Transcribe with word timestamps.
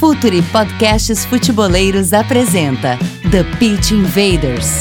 Futuri 0.00 0.40
Podcasts 0.40 1.26
Futeboleiros 1.26 2.14
apresenta 2.14 2.98
The 3.30 3.44
Pitch 3.58 3.90
Invaders. 3.90 4.80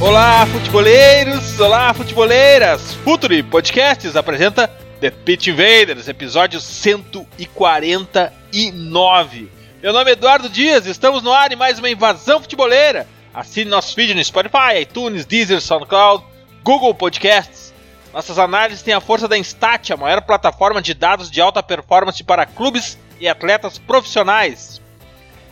Olá, 0.00 0.46
futeboleiros! 0.46 1.35
Olá, 1.58 1.94
futeboleiras! 1.94 2.92
Futuri 3.02 3.42
Podcasts 3.42 4.14
apresenta 4.14 4.68
The 5.00 5.10
Pit 5.10 5.48
Invaders, 5.48 6.06
episódio 6.06 6.60
149. 6.60 9.50
Meu 9.82 9.90
nome 9.90 10.10
é 10.10 10.12
Eduardo 10.12 10.50
Dias, 10.50 10.84
estamos 10.84 11.22
no 11.22 11.32
ar 11.32 11.50
em 11.50 11.56
mais 11.56 11.78
uma 11.78 11.88
invasão 11.88 12.42
futeboleira. 12.42 13.08
Assine 13.32 13.70
nosso 13.70 13.96
vídeo 13.96 14.14
no 14.14 14.22
Spotify, 14.22 14.82
iTunes, 14.82 15.24
Deezer, 15.24 15.62
SoundCloud, 15.62 16.22
Google 16.62 16.94
Podcasts. 16.94 17.72
Nossas 18.12 18.38
análises 18.38 18.82
têm 18.82 18.92
a 18.92 19.00
força 19.00 19.26
da 19.26 19.38
Instat, 19.38 19.94
a 19.94 19.96
maior 19.96 20.20
plataforma 20.20 20.82
de 20.82 20.92
dados 20.92 21.30
de 21.30 21.40
alta 21.40 21.62
performance 21.62 22.22
para 22.22 22.44
clubes 22.44 22.98
e 23.18 23.26
atletas 23.26 23.78
profissionais. 23.78 24.82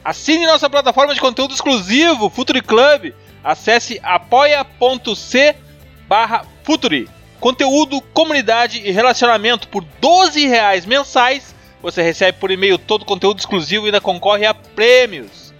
Assine 0.05 0.47
nossa 0.47 0.69
plataforma 0.69 1.14
de 1.14 1.20
conteúdo 1.20 1.55
exclusivo, 1.55 2.28
Futuri 2.28 2.61
Club 2.61 3.14
acesse 3.42 3.98
apoia.c 4.02 5.63
barra 6.08 6.44
Futuri. 6.62 7.08
Conteúdo, 7.40 8.00
comunidade 8.00 8.80
e 8.84 8.90
relacionamento 8.90 9.68
por 9.68 9.84
12 10.00 10.46
reais 10.46 10.86
mensais. 10.86 11.55
Você 11.83 12.02
recebe 12.02 12.38
por 12.38 12.50
e-mail 12.50 12.78
todo 12.78 13.05
conteúdo 13.05 13.38
exclusivo 13.38 13.84
e 13.84 13.88
ainda 13.88 14.00
concorre 14.00 14.46
a 14.46 14.55
prêmios. 14.55 15.52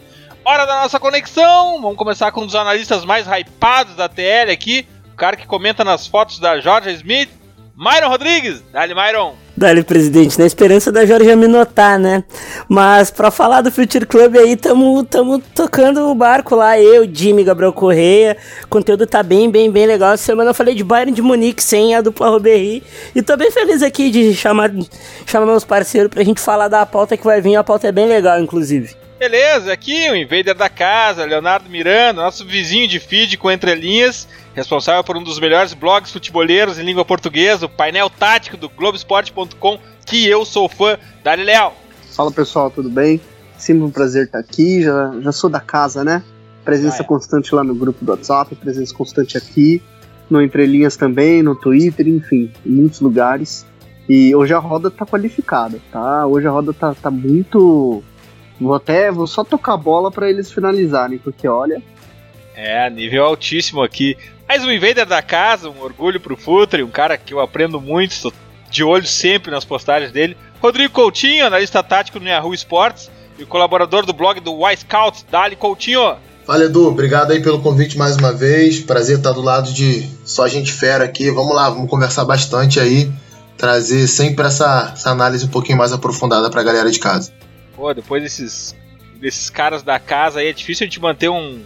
Hora 0.45 0.65
da 0.65 0.83
nossa 0.83 0.99
conexão. 0.99 1.81
Vamos 1.83 1.97
começar 1.97 2.33
com 2.33 2.43
um 2.43 2.47
dos 2.47 2.55
analistas 2.55 3.05
mais 3.05 3.27
hypados 3.27 3.95
da 3.97 4.09
TL 4.09 4.51
aqui. 4.51 4.87
O 5.13 5.17
cara 5.17 5.37
que 5.37 5.47
comenta 5.47 5.85
nas 5.85 6.07
fotos 6.07 6.39
da 6.39 6.61
Georgia 6.61 6.93
Smith. 6.93 7.31
Myron 7.77 8.09
Rodrigues. 8.09 8.63
Dale, 8.73 8.95
Myron. 8.95 9.44
Dali, 9.57 9.85
presidente, 9.85 10.37
na 10.37 10.47
esperança 10.47 10.91
da 10.91 11.07
Jorge 11.07 11.37
me 11.37 11.47
notar, 11.47 11.97
né? 11.97 12.25
Mas 12.69 13.09
para 13.09 13.31
falar 13.31 13.61
do 13.61 13.71
Future 13.71 14.05
Club 14.05 14.37
aí, 14.37 14.57
tamo, 14.57 15.05
tamo 15.05 15.39
tocando 15.39 16.11
o 16.11 16.15
barco 16.15 16.57
lá, 16.57 16.77
eu, 16.81 17.09
Jimmy, 17.11 17.45
Gabriel 17.45 17.73
Correia. 17.73 18.37
O 18.65 18.67
conteúdo 18.67 19.07
tá 19.07 19.23
bem, 19.23 19.49
bem, 19.49 19.71
bem 19.71 19.87
legal. 19.87 20.13
Essa 20.13 20.25
semana 20.25 20.51
eu 20.51 20.55
falei 20.55 20.75
de 20.75 20.83
Bayern 20.83 21.13
de 21.13 21.23
Munique 21.23 21.63
sem 21.63 21.95
a 21.95 22.01
dupla 22.01 22.31
Robert 22.31 22.83
E 23.15 23.23
tô 23.23 23.37
bem 23.37 23.53
feliz 23.53 23.81
aqui 23.81 24.11
de 24.11 24.35
chamar, 24.35 24.73
chamar 25.25 25.47
meus 25.47 25.65
parceiros 25.65 26.11
pra 26.11 26.25
gente 26.25 26.41
falar 26.41 26.67
da 26.67 26.85
pauta 26.85 27.17
que 27.17 27.23
vai 27.23 27.41
vir. 27.41 27.55
A 27.55 27.63
pauta 27.63 27.87
é 27.87 27.93
bem 27.93 28.09
legal, 28.09 28.41
inclusive. 28.41 28.97
Beleza, 29.19 29.73
aqui 29.73 30.11
o 30.11 30.17
invader 30.17 30.55
da 30.55 30.69
casa, 30.69 31.25
Leonardo 31.25 31.71
Miranda, 31.71 32.23
nosso 32.23 32.45
vizinho 32.45 32.89
de 32.89 32.99
feed 32.99 33.37
com 33.37 33.51
entrelinhas 33.51 34.27
responsável 34.55 35.03
por 35.03 35.17
um 35.17 35.23
dos 35.23 35.39
melhores 35.39 35.75
blogs 35.75 36.13
futeboleiros 36.13 36.79
em 36.79 36.85
língua 36.85 37.05
portuguesa, 37.05 37.67
o 37.67 37.69
painel 37.69 38.09
tático 38.09 38.57
do 38.57 38.69
Globoesporte.com, 38.69 39.79
que 40.07 40.27
eu 40.27 40.45
sou 40.45 40.69
fã. 40.69 40.97
Dali, 41.23 41.43
Léo. 41.43 41.73
Fala 42.15 42.31
pessoal, 42.31 42.71
tudo 42.71 42.89
bem? 42.89 43.21
Sempre 43.59 43.83
um 43.83 43.91
prazer 43.91 44.27
estar 44.27 44.39
aqui, 44.39 44.83
já, 44.83 45.13
já 45.21 45.33
sou 45.33 45.51
da 45.51 45.61
casa, 45.61 46.05
né? 46.05 46.23
Presença 46.65 47.03
ah, 47.03 47.05
é. 47.05 47.07
constante 47.07 47.55
lá 47.55 47.65
no 47.65 47.75
grupo 47.75 48.05
do 48.05 48.11
WhatsApp, 48.13 48.55
presença 48.55 48.95
constante 48.95 49.37
aqui, 49.37 49.83
no 50.31 50.41
Entrelinhas 50.41 50.97
também, 50.97 51.43
no 51.43 51.55
Twitter, 51.55 52.07
enfim, 52.09 52.53
em 52.65 52.71
muitos 52.71 53.01
lugares. 53.01 53.67
E 54.09 54.35
hoje 54.35 54.55
a 54.55 54.59
roda 54.59 54.91
tá 54.91 55.05
qualificada, 55.05 55.81
tá? 55.91 56.27
Hoje 56.27 56.47
a 56.47 56.51
roda 56.51 56.73
tá, 56.73 56.95
tá 56.95 57.11
muito. 57.11 58.03
Vou 58.61 58.75
até. 58.75 59.11
Vou 59.11 59.27
só 59.27 59.45
tocar 59.45 59.75
a 59.75 59.79
bola 59.79 60.11
para 60.11 60.29
eles 60.29 60.53
finalizarem, 60.53 61.19
porque 61.19 61.47
olha. 61.49 61.83
É, 62.55 62.89
nível 62.89 63.25
altíssimo 63.25 63.83
aqui. 63.83 64.17
Mais 64.49 64.65
um 64.65 64.71
invader 64.71 65.07
da 65.07 65.23
casa, 65.23 65.69
um 65.69 65.81
orgulho 65.81 66.21
pro 66.21 66.37
Futre, 66.37 66.83
um 66.83 66.91
cara 66.91 67.17
que 67.17 67.35
eu 67.35 67.41
aprendo 67.41 67.81
muito, 67.81 68.13
estou 68.13 68.33
de 68.71 68.85
olho 68.85 69.07
sempre 69.07 69.51
nas 69.51 69.65
postagens 69.65 70.13
dele. 70.13 70.37
Rodrigo 70.61 70.93
Coutinho, 70.93 71.47
analista 71.47 71.83
tático 71.83 72.21
no 72.21 72.27
Yahoo 72.27 72.55
Sports 72.55 73.11
e 73.39 73.45
colaborador 73.45 74.05
do 74.05 74.13
blog 74.13 74.41
do 74.41 74.53
Y 74.53 74.77
Scout, 74.77 75.25
Dali 75.31 75.57
Coutinho. 75.57 76.17
Fala 76.47 76.65
Edu, 76.65 76.89
obrigado 76.89 77.31
aí 77.31 77.43
pelo 77.43 77.61
convite 77.61 77.97
mais 77.97 78.17
uma 78.17 78.33
vez. 78.33 78.81
Prazer 78.81 79.17
estar 79.17 79.33
do 79.33 79.41
lado 79.41 79.73
de 79.73 80.07
só 80.25 80.47
gente 80.47 80.73
fera 80.73 81.05
aqui. 81.05 81.31
Vamos 81.31 81.55
lá, 81.55 81.71
vamos 81.71 81.89
conversar 81.89 82.25
bastante 82.25 82.79
aí, 82.79 83.11
trazer 83.57 84.07
sempre 84.07 84.47
essa, 84.47 84.93
essa 84.93 85.11
análise 85.11 85.47
um 85.47 85.49
pouquinho 85.49 85.79
mais 85.79 85.93
aprofundada 85.93 86.51
para 86.51 86.61
a 86.61 86.65
galera 86.65 86.91
de 86.91 86.99
casa. 86.99 87.33
Pô, 87.77 87.93
depois 87.93 88.23
desses, 88.23 88.77
desses 89.17 89.51
caras 89.51 89.83
da 89.83 89.99
casa 89.99 90.41
aí 90.41 90.49
é 90.49 90.53
difícil 90.53 90.85
a 90.85 90.87
gente 90.87 91.01
manter 91.01 91.29
um, 91.29 91.63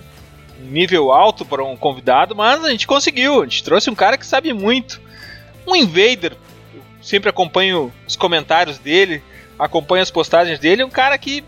nível 0.59 1.13
alto 1.13 1.45
para 1.45 1.65
um 1.65 1.77
convidado, 1.77 2.35
mas 2.35 2.65
a 2.65 2.71
gente 2.71 2.87
conseguiu. 2.87 3.43
A 3.43 3.45
gente 3.45 3.63
trouxe 3.63 3.91
um 3.91 3.95
cara 3.95 4.19
que 4.19 4.27
sabe 4.27 4.53
muito. 4.53 5.01
Um 5.67 5.77
invader. 5.77 6.33
Eu 6.75 6.83
sempre 7.03 7.31
acompanho 7.31 7.93
os 8.07 8.17
comentários 8.17 8.79
dele, 8.79 9.23
acompanho 9.59 10.03
as 10.03 10.11
postagens 10.11 10.59
dele. 10.59 10.85
Um 10.85 10.91
cara 10.91 11.17
que 11.17 11.45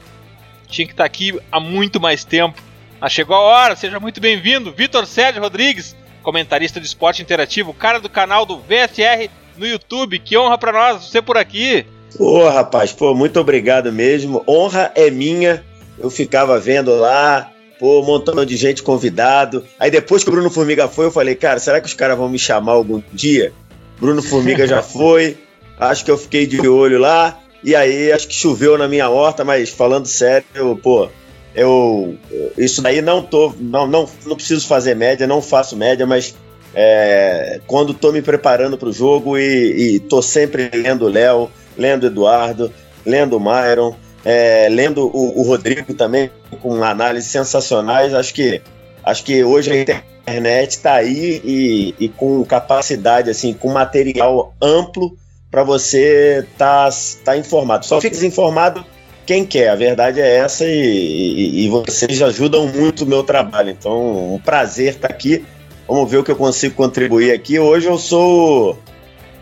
tinha 0.68 0.86
que 0.86 0.92
estar 0.92 1.04
tá 1.04 1.06
aqui 1.06 1.38
há 1.50 1.58
muito 1.58 2.00
mais 2.00 2.24
tempo. 2.24 2.62
Mas 3.00 3.12
chegou 3.12 3.34
a 3.34 3.40
hora, 3.40 3.76
seja 3.76 3.98
muito 3.98 4.20
bem-vindo. 4.20 4.72
Vitor 4.72 5.06
Sérgio 5.06 5.42
Rodrigues, 5.42 5.96
comentarista 6.22 6.78
de 6.78 6.86
esporte 6.86 7.22
interativo, 7.22 7.72
cara 7.72 7.98
do 7.98 8.08
canal 8.08 8.44
do 8.44 8.58
VSR 8.58 9.30
no 9.56 9.66
YouTube. 9.66 10.18
Que 10.18 10.36
honra 10.36 10.58
para 10.58 10.72
nós 10.72 11.04
você 11.04 11.22
por 11.22 11.36
aqui. 11.36 11.86
Ô, 12.18 12.38
oh, 12.38 12.48
rapaz, 12.48 12.92
pô, 12.92 13.14
muito 13.14 13.38
obrigado 13.38 13.92
mesmo. 13.92 14.42
Honra 14.46 14.92
é 14.94 15.10
minha. 15.10 15.64
Eu 15.98 16.10
ficava 16.10 16.58
vendo 16.58 16.94
lá, 16.94 17.50
pô, 17.78 18.00
um 18.00 18.04
montão 18.04 18.44
de 18.44 18.56
gente 18.56 18.82
convidado. 18.82 19.64
Aí 19.78 19.90
depois 19.90 20.22
que 20.22 20.30
o 20.30 20.32
Bruno 20.32 20.50
Formiga 20.50 20.88
foi, 20.88 21.06
eu 21.06 21.10
falei, 21.10 21.34
cara, 21.34 21.58
será 21.58 21.80
que 21.80 21.86
os 21.86 21.94
caras 21.94 22.16
vão 22.16 22.28
me 22.28 22.38
chamar 22.38 22.72
algum 22.72 23.02
dia? 23.12 23.52
Bruno 23.98 24.22
Formiga 24.22 24.66
já 24.66 24.80
foi, 24.82 25.36
acho 25.78 26.04
que 26.04 26.10
eu 26.10 26.18
fiquei 26.18 26.46
de 26.46 26.66
olho 26.66 26.98
lá. 26.98 27.38
E 27.62 27.76
aí, 27.76 28.10
acho 28.10 28.26
que 28.26 28.34
choveu 28.34 28.78
na 28.78 28.88
minha 28.88 29.10
horta, 29.10 29.44
mas 29.44 29.68
falando 29.68 30.06
sério, 30.06 30.78
pô, 30.82 31.08
eu. 31.54 32.16
Isso 32.56 32.80
daí 32.80 33.02
não 33.02 33.22
tô. 33.22 33.52
Não, 33.58 33.86
não, 33.86 34.08
não 34.24 34.36
preciso 34.36 34.66
fazer 34.66 34.96
média, 34.96 35.26
não 35.26 35.42
faço 35.42 35.76
média, 35.76 36.06
mas 36.06 36.34
é, 36.74 37.60
quando 37.66 37.92
tô 37.92 38.12
me 38.12 38.22
preparando 38.22 38.78
para 38.78 38.88
o 38.88 38.92
jogo 38.92 39.36
e, 39.36 39.96
e 39.96 40.00
tô 40.00 40.22
sempre 40.22 40.70
lendo 40.72 41.06
o 41.06 41.08
Léo, 41.08 41.50
lendo 41.76 42.06
Eduardo, 42.06 42.72
lendo 43.04 43.40
Myron, 43.40 43.94
é, 44.24 44.68
lendo 44.70 45.06
o, 45.06 45.40
o, 45.40 45.42
Rodrigo 45.42 45.94
também 45.94 46.30
com 46.60 46.82
análises 46.84 47.30
sensacionais, 47.30 48.12
acho 48.12 48.34
que 48.34 48.60
acho 49.02 49.24
que 49.24 49.42
hoje 49.42 49.72
a 49.72 49.76
internet 49.76 50.70
está 50.70 50.94
aí 50.94 51.40
e, 51.42 51.94
e, 51.98 52.08
com 52.08 52.44
capacidade 52.44 53.30
assim, 53.30 53.54
com 53.54 53.72
material 53.72 54.54
amplo 54.60 55.16
para 55.50 55.64
você 55.64 56.46
estar 56.52 56.90
tá, 56.90 56.96
tá 57.24 57.36
informado. 57.36 57.86
Só 57.86 58.00
fica 58.00 58.14
desinformado 58.14 58.84
quem 59.26 59.44
quer, 59.44 59.68
a 59.70 59.76
verdade 59.76 60.20
é 60.20 60.38
essa 60.38 60.66
e, 60.66 60.70
e, 60.70 61.64
e 61.64 61.68
vocês 61.68 62.20
ajudam 62.20 62.66
muito 62.66 63.04
o 63.04 63.06
meu 63.06 63.22
trabalho. 63.22 63.70
Então, 63.70 64.34
um 64.34 64.38
prazer 64.38 64.94
estar 64.94 65.08
tá 65.08 65.14
aqui. 65.14 65.44
Vamos 65.88 66.10
ver 66.10 66.18
o 66.18 66.24
que 66.24 66.30
eu 66.30 66.36
consigo 66.36 66.74
contribuir 66.74 67.32
aqui. 67.32 67.58
Hoje 67.58 67.86
eu 67.86 67.98
sou 67.98 68.78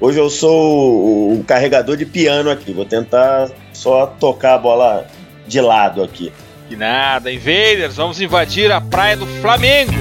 Hoje 0.00 0.18
eu 0.18 0.30
sou 0.30 1.32
o, 1.32 1.44
carregador 1.44 1.96
de 1.96 2.06
piano 2.06 2.50
aqui. 2.50 2.72
Vou 2.72 2.84
tentar 2.84 3.50
só 3.72 4.06
tocar 4.06 4.54
a 4.54 4.58
bola 4.58 5.06
de 5.46 5.60
lado 5.60 6.02
aqui. 6.02 6.32
Que 6.68 6.76
nada, 6.76 7.32
invaders, 7.32 7.96
vamos 7.96 8.20
invadir 8.20 8.70
a 8.70 8.80
praia 8.80 9.16
do 9.16 9.26
Flamengo. 9.26 9.92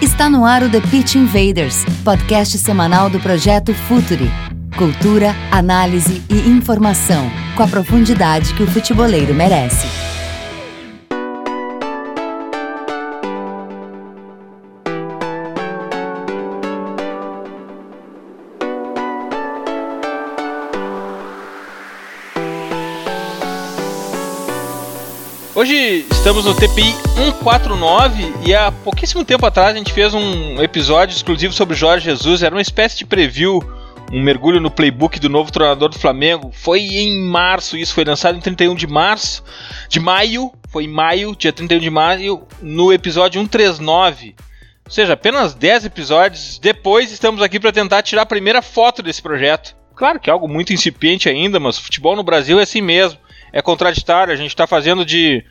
Está 0.00 0.28
no 0.28 0.44
ar 0.44 0.62
o 0.62 0.70
The 0.70 0.80
Pitch 0.80 1.14
Invaders, 1.14 1.84
podcast 2.04 2.58
semanal 2.58 3.08
do 3.08 3.18
projeto 3.18 3.72
Futuri. 3.72 4.30
Cultura, 4.76 5.34
análise 5.50 6.22
e 6.28 6.48
informação, 6.48 7.30
com 7.56 7.62
a 7.62 7.68
profundidade 7.68 8.52
que 8.54 8.62
o 8.62 8.66
futeboleiro 8.66 9.34
merece. 9.34 10.11
Hoje 25.54 26.06
estamos 26.10 26.46
no 26.46 26.54
TPI 26.54 26.94
149 27.14 28.32
e 28.46 28.54
há 28.54 28.72
pouquíssimo 28.72 29.22
tempo 29.22 29.44
atrás 29.44 29.74
a 29.74 29.78
gente 29.78 29.92
fez 29.92 30.14
um 30.14 30.62
episódio 30.62 31.14
exclusivo 31.14 31.52
sobre 31.52 31.76
Jorge 31.76 32.06
Jesus. 32.06 32.42
Era 32.42 32.54
uma 32.54 32.62
espécie 32.62 32.96
de 32.96 33.04
preview, 33.04 33.62
um 34.10 34.22
mergulho 34.22 34.58
no 34.62 34.70
playbook 34.70 35.20
do 35.20 35.28
novo 35.28 35.52
treinador 35.52 35.90
do 35.90 35.98
Flamengo. 35.98 36.50
Foi 36.54 36.80
em 36.80 37.22
março, 37.24 37.76
isso 37.76 37.92
foi 37.92 38.02
lançado 38.02 38.38
em 38.38 38.40
31 38.40 38.74
de 38.74 38.86
março, 38.86 39.44
de 39.90 40.00
maio, 40.00 40.50
foi 40.70 40.84
em 40.84 40.88
maio, 40.88 41.36
dia 41.36 41.52
31 41.52 41.80
de 41.80 41.90
maio, 41.90 42.46
no 42.62 42.90
episódio 42.90 43.38
139. 43.38 44.34
Ou 44.86 44.90
seja, 44.90 45.12
apenas 45.12 45.54
10 45.54 45.84
episódios 45.84 46.58
depois 46.58 47.12
estamos 47.12 47.42
aqui 47.42 47.60
para 47.60 47.72
tentar 47.72 48.00
tirar 48.00 48.22
a 48.22 48.26
primeira 48.26 48.62
foto 48.62 49.02
desse 49.02 49.20
projeto. 49.20 49.76
Claro 49.94 50.18
que 50.18 50.30
é 50.30 50.32
algo 50.32 50.48
muito 50.48 50.72
incipiente 50.72 51.28
ainda, 51.28 51.60
mas 51.60 51.76
futebol 51.78 52.16
no 52.16 52.22
Brasil 52.22 52.58
é 52.58 52.62
assim 52.62 52.80
mesmo. 52.80 53.20
É 53.52 53.60
contraditório, 53.60 54.32
a 54.32 54.36
gente 54.36 54.50
está 54.50 54.66
fazendo 54.66 55.04
de 55.04 55.44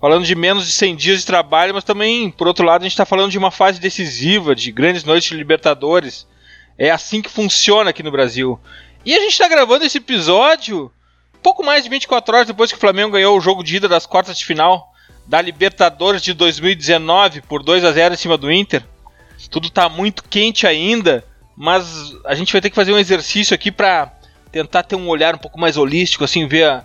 falando 0.00 0.24
de 0.24 0.34
menos 0.34 0.66
de 0.66 0.72
100 0.72 0.96
dias 0.96 1.20
de 1.20 1.26
trabalho, 1.26 1.74
mas 1.74 1.84
também, 1.84 2.30
por 2.30 2.46
outro 2.46 2.64
lado, 2.64 2.80
a 2.80 2.84
gente 2.84 2.92
está 2.92 3.04
falando 3.04 3.30
de 3.30 3.36
uma 3.36 3.50
fase 3.50 3.78
decisiva, 3.78 4.54
de 4.54 4.72
grandes 4.72 5.04
noites 5.04 5.28
de 5.28 5.36
Libertadores. 5.36 6.26
É 6.78 6.90
assim 6.90 7.20
que 7.20 7.28
funciona 7.28 7.90
aqui 7.90 8.02
no 8.02 8.10
Brasil. 8.10 8.58
E 9.04 9.14
a 9.14 9.20
gente 9.20 9.32
está 9.32 9.46
gravando 9.46 9.84
esse 9.84 9.98
episódio 9.98 10.90
pouco 11.42 11.64
mais 11.64 11.84
de 11.84 11.90
24 11.90 12.34
horas 12.34 12.46
depois 12.46 12.70
que 12.70 12.76
o 12.76 12.80
Flamengo 12.80 13.12
ganhou 13.12 13.36
o 13.36 13.40
jogo 13.40 13.62
de 13.62 13.76
ida 13.76 13.88
das 13.88 14.06
quartas 14.06 14.38
de 14.38 14.44
final 14.44 14.92
da 15.26 15.40
Libertadores 15.40 16.22
de 16.22 16.34
2019 16.34 17.42
por 17.42 17.62
2 17.62 17.84
a 17.84 17.92
0 17.92 18.14
em 18.14 18.16
cima 18.16 18.36
do 18.36 18.50
Inter. 18.50 18.84
Tudo 19.50 19.68
está 19.68 19.88
muito 19.88 20.24
quente 20.24 20.66
ainda, 20.66 21.24
mas 21.56 22.14
a 22.26 22.34
gente 22.34 22.52
vai 22.52 22.60
ter 22.60 22.70
que 22.70 22.76
fazer 22.76 22.92
um 22.92 22.98
exercício 22.98 23.54
aqui 23.54 23.70
para 23.70 24.12
tentar 24.52 24.82
ter 24.82 24.96
um 24.96 25.08
olhar 25.08 25.34
um 25.34 25.38
pouco 25.38 25.58
mais 25.58 25.76
holístico, 25.76 26.24
assim, 26.24 26.46
ver 26.46 26.84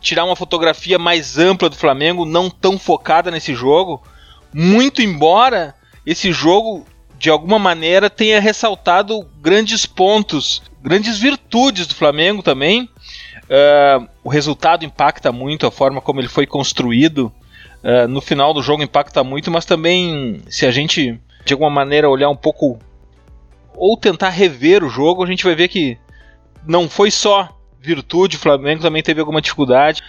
tirar 0.00 0.24
uma 0.24 0.36
fotografia 0.36 0.98
mais 0.98 1.38
ampla 1.38 1.68
do 1.68 1.76
Flamengo, 1.76 2.24
não 2.24 2.48
tão 2.50 2.78
focada 2.78 3.30
nesse 3.30 3.54
jogo. 3.54 4.02
Muito 4.52 5.02
embora 5.02 5.74
esse 6.04 6.32
jogo 6.32 6.86
de 7.18 7.30
alguma 7.30 7.58
maneira 7.58 8.10
tenha 8.10 8.40
ressaltado 8.40 9.26
grandes 9.40 9.86
pontos, 9.86 10.62
grandes 10.82 11.18
virtudes 11.18 11.86
do 11.86 11.94
Flamengo 11.94 12.42
também. 12.42 12.88
Uh, 13.44 14.08
o 14.24 14.28
resultado 14.28 14.84
impacta 14.84 15.30
muito, 15.30 15.66
a 15.66 15.70
forma 15.70 16.00
como 16.00 16.20
ele 16.20 16.28
foi 16.28 16.46
construído 16.46 17.32
uh, 17.82 18.08
no 18.08 18.20
final 18.20 18.52
do 18.52 18.62
jogo 18.62 18.82
impacta 18.82 19.22
muito, 19.22 19.50
mas 19.50 19.64
também 19.64 20.42
se 20.48 20.66
a 20.66 20.70
gente 20.70 21.20
de 21.44 21.52
alguma 21.52 21.70
maneira 21.70 22.10
olhar 22.10 22.28
um 22.28 22.36
pouco 22.36 22.78
ou 23.76 23.96
tentar 23.96 24.30
rever 24.30 24.82
o 24.82 24.88
jogo, 24.88 25.22
a 25.22 25.26
gente 25.26 25.44
vai 25.44 25.54
ver 25.54 25.68
que 25.68 25.96
não 26.66 26.88
foi 26.88 27.10
só 27.10 27.55
virtude, 27.86 28.36
o 28.36 28.40
Flamengo 28.40 28.82
também 28.82 29.02
teve 29.02 29.20
alguma 29.20 29.40
dificuldade. 29.40 30.02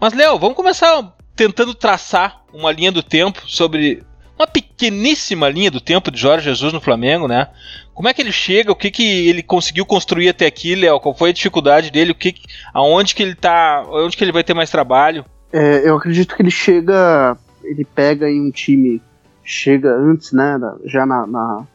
Mas 0.00 0.12
Léo, 0.12 0.38
vamos 0.38 0.56
começar 0.56 1.14
tentando 1.34 1.74
traçar 1.74 2.42
uma 2.52 2.70
linha 2.70 2.92
do 2.92 3.02
tempo 3.02 3.42
sobre 3.46 4.02
uma 4.36 4.46
pequeníssima 4.46 5.48
linha 5.48 5.70
do 5.70 5.80
tempo 5.80 6.10
de 6.10 6.18
Jorge 6.18 6.44
Jesus 6.44 6.72
no 6.72 6.80
Flamengo, 6.80 7.28
né? 7.28 7.48
Como 7.92 8.08
é 8.08 8.14
que 8.14 8.20
ele 8.20 8.32
chega? 8.32 8.72
O 8.72 8.76
que, 8.76 8.90
que 8.90 9.28
ele 9.28 9.42
conseguiu 9.42 9.86
construir 9.86 10.28
até 10.28 10.46
aqui, 10.46 10.74
Léo? 10.74 10.98
Qual 10.98 11.16
foi 11.16 11.30
a 11.30 11.32
dificuldade 11.32 11.90
dele? 11.90 12.10
O 12.10 12.14
que, 12.14 12.34
aonde 12.72 13.14
que 13.14 13.22
ele 13.22 13.34
tá? 13.34 13.84
Onde 13.88 14.16
que 14.16 14.24
ele 14.24 14.32
vai 14.32 14.42
ter 14.42 14.54
mais 14.54 14.70
trabalho? 14.70 15.24
É, 15.52 15.88
eu 15.88 15.96
acredito 15.96 16.34
que 16.34 16.42
ele 16.42 16.50
chega, 16.50 17.36
ele 17.62 17.84
pega 17.84 18.28
em 18.28 18.40
um 18.40 18.50
time, 18.50 19.00
chega 19.44 19.94
antes, 19.94 20.32
né? 20.32 20.58
Já 20.84 21.06
na, 21.06 21.26
na, 21.26 21.66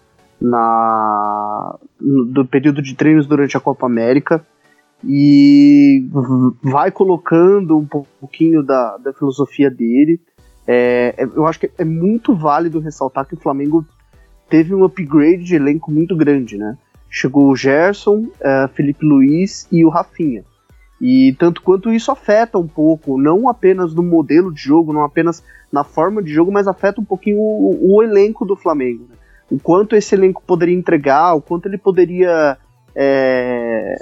na 0.42 1.80
no, 2.00 2.26
do 2.26 2.46
período 2.46 2.82
de 2.82 2.94
treinos 2.94 3.26
durante 3.26 3.56
a 3.56 3.62
Copa 3.62 3.86
América 3.86 4.46
e 5.04 6.08
vai 6.62 6.92
colocando 6.92 7.78
um 7.78 7.86
pouquinho 7.86 8.62
da, 8.64 8.98
da 8.98 9.14
filosofia 9.14 9.70
dele. 9.70 10.20
É, 10.68 11.16
é, 11.18 11.24
eu 11.24 11.48
acho 11.48 11.60
que 11.60 11.72
é 11.78 11.86
muito 11.86 12.36
válido 12.36 12.80
ressaltar 12.80 13.26
que 13.26 13.34
o 13.34 13.40
Flamengo 13.40 13.86
teve 14.50 14.74
um 14.74 14.84
upgrade 14.84 15.44
de 15.44 15.56
elenco 15.56 15.92
muito 15.92 16.16
grande, 16.16 16.58
né? 16.58 16.78
Chegou 17.10 17.50
o 17.50 17.56
Gerson, 17.56 18.26
uh, 18.26 18.68
Felipe 18.74 19.06
Luiz 19.06 19.68
e 19.72 19.84
o 19.84 19.90
Rafinha. 19.90 20.44
E 21.02 21.34
tanto 21.40 21.62
quanto 21.62 21.92
isso 21.92 22.12
afeta 22.12 22.58
um 22.58 22.68
pouco, 22.68 23.18
não 23.18 23.48
apenas 23.48 23.96
no 23.96 24.04
modelo 24.04 24.54
de 24.54 24.62
jogo, 24.62 24.92
não 24.92 25.04
apenas 25.04 25.42
na 25.72 25.84
forma 25.84 26.22
de 26.22 26.32
jogo, 26.32 26.52
mas 26.52 26.68
afeta 26.68 27.00
um 27.00 27.06
pouquinho 27.06 27.38
o, 27.40 27.96
o 27.96 28.04
elenco 28.04 28.46
do 28.46 28.56
Flamengo. 28.56 29.06
Né? 29.10 29.16
O 29.50 29.58
quanto 29.58 29.96
esse 29.96 30.14
elenco 30.14 30.44
poderia 30.46 30.76
entregar, 30.76 31.34
o 31.34 31.42
quanto 31.42 31.68
ele 31.68 31.78
poderia 31.78 32.58
é, 32.94 33.96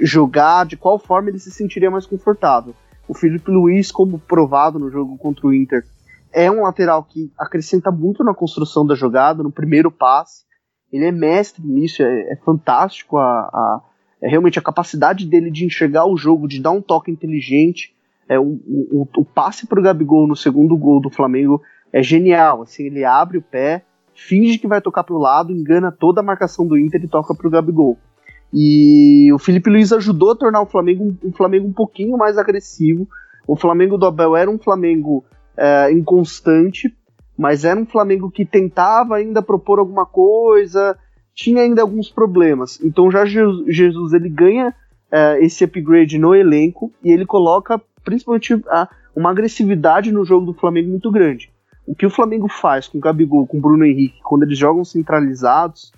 jogar, 0.00 0.66
de 0.66 0.76
qual 0.76 0.98
forma 0.98 1.28
ele 1.28 1.38
se 1.38 1.50
sentiria 1.50 1.90
mais 1.90 2.06
confortável. 2.06 2.74
O 3.06 3.14
Felipe 3.14 3.50
Luiz, 3.50 3.92
como 3.92 4.18
provado 4.18 4.78
no 4.78 4.90
jogo 4.90 5.16
contra 5.18 5.46
o 5.46 5.52
Inter, 5.52 5.84
é 6.32 6.50
um 6.50 6.62
lateral 6.62 7.04
que 7.04 7.30
acrescenta 7.38 7.90
muito 7.90 8.24
na 8.24 8.34
construção 8.34 8.84
da 8.84 8.94
jogada, 8.94 9.42
no 9.42 9.52
primeiro 9.52 9.90
passe. 9.90 10.44
Ele 10.92 11.06
é 11.06 11.12
mestre 11.12 11.64
nisso, 11.64 12.02
é, 12.02 12.32
é 12.32 12.36
fantástico 12.36 13.16
a, 13.18 13.22
a, 13.22 13.80
é 14.22 14.28
realmente 14.28 14.58
a 14.58 14.62
capacidade 14.62 15.26
dele 15.26 15.50
de 15.50 15.64
enxergar 15.64 16.06
o 16.06 16.16
jogo, 16.16 16.48
de 16.48 16.60
dar 16.60 16.72
um 16.72 16.80
toque 16.80 17.10
inteligente. 17.10 17.94
É, 18.28 18.38
o, 18.38 18.58
o, 18.66 19.08
o 19.18 19.24
passe 19.24 19.66
para 19.66 19.78
o 19.78 19.82
Gabigol 19.82 20.26
no 20.26 20.34
segundo 20.34 20.76
gol 20.76 21.00
do 21.00 21.10
Flamengo 21.10 21.60
é 21.92 22.02
genial. 22.02 22.62
Assim, 22.62 22.84
ele 22.84 23.04
abre 23.04 23.38
o 23.38 23.42
pé, 23.42 23.84
finge 24.14 24.58
que 24.58 24.66
vai 24.66 24.80
tocar 24.80 25.04
para 25.04 25.14
o 25.14 25.18
lado, 25.18 25.52
engana 25.52 25.92
toda 25.92 26.20
a 26.20 26.24
marcação 26.24 26.66
do 26.66 26.78
Inter 26.78 27.04
e 27.04 27.08
toca 27.08 27.34
para 27.34 27.46
o 27.46 27.50
Gabigol. 27.50 27.98
E 28.56 29.32
o 29.32 29.38
Felipe 29.38 29.68
Luiz 29.68 29.92
ajudou 29.92 30.30
a 30.30 30.36
tornar 30.36 30.62
o 30.62 30.66
Flamengo 30.66 31.02
um, 31.02 31.28
um 31.28 31.32
Flamengo 31.32 31.66
um 31.66 31.72
pouquinho 31.72 32.16
mais 32.16 32.38
agressivo. 32.38 33.08
O 33.48 33.56
Flamengo 33.56 33.98
do 33.98 34.06
Abel 34.06 34.36
era 34.36 34.48
um 34.48 34.58
Flamengo 34.58 35.24
é, 35.56 35.90
inconstante, 35.90 36.94
mas 37.36 37.64
era 37.64 37.80
um 37.80 37.84
Flamengo 37.84 38.30
que 38.30 38.44
tentava 38.44 39.16
ainda 39.16 39.42
propor 39.42 39.80
alguma 39.80 40.06
coisa, 40.06 40.96
tinha 41.34 41.62
ainda 41.62 41.82
alguns 41.82 42.08
problemas. 42.08 42.80
Então 42.80 43.10
já 43.10 43.24
Jesus 43.24 44.12
ele 44.12 44.28
ganha 44.28 44.72
é, 45.10 45.44
esse 45.44 45.64
upgrade 45.64 46.16
no 46.16 46.32
elenco 46.32 46.92
e 47.02 47.10
ele 47.10 47.26
coloca 47.26 47.82
principalmente 48.04 48.54
a, 48.68 48.88
uma 49.16 49.30
agressividade 49.30 50.12
no 50.12 50.24
jogo 50.24 50.46
do 50.46 50.54
Flamengo 50.54 50.90
muito 50.90 51.10
grande. 51.10 51.50
O 51.84 51.94
que 51.94 52.06
o 52.06 52.10
Flamengo 52.10 52.48
faz 52.48 52.86
com 52.86 52.98
o 52.98 53.00
Gabigol, 53.00 53.48
com 53.48 53.58
o 53.58 53.60
Bruno 53.60 53.84
Henrique, 53.84 54.20
quando 54.22 54.44
eles 54.44 54.56
jogam 54.56 54.84
centralizados, 54.84 55.92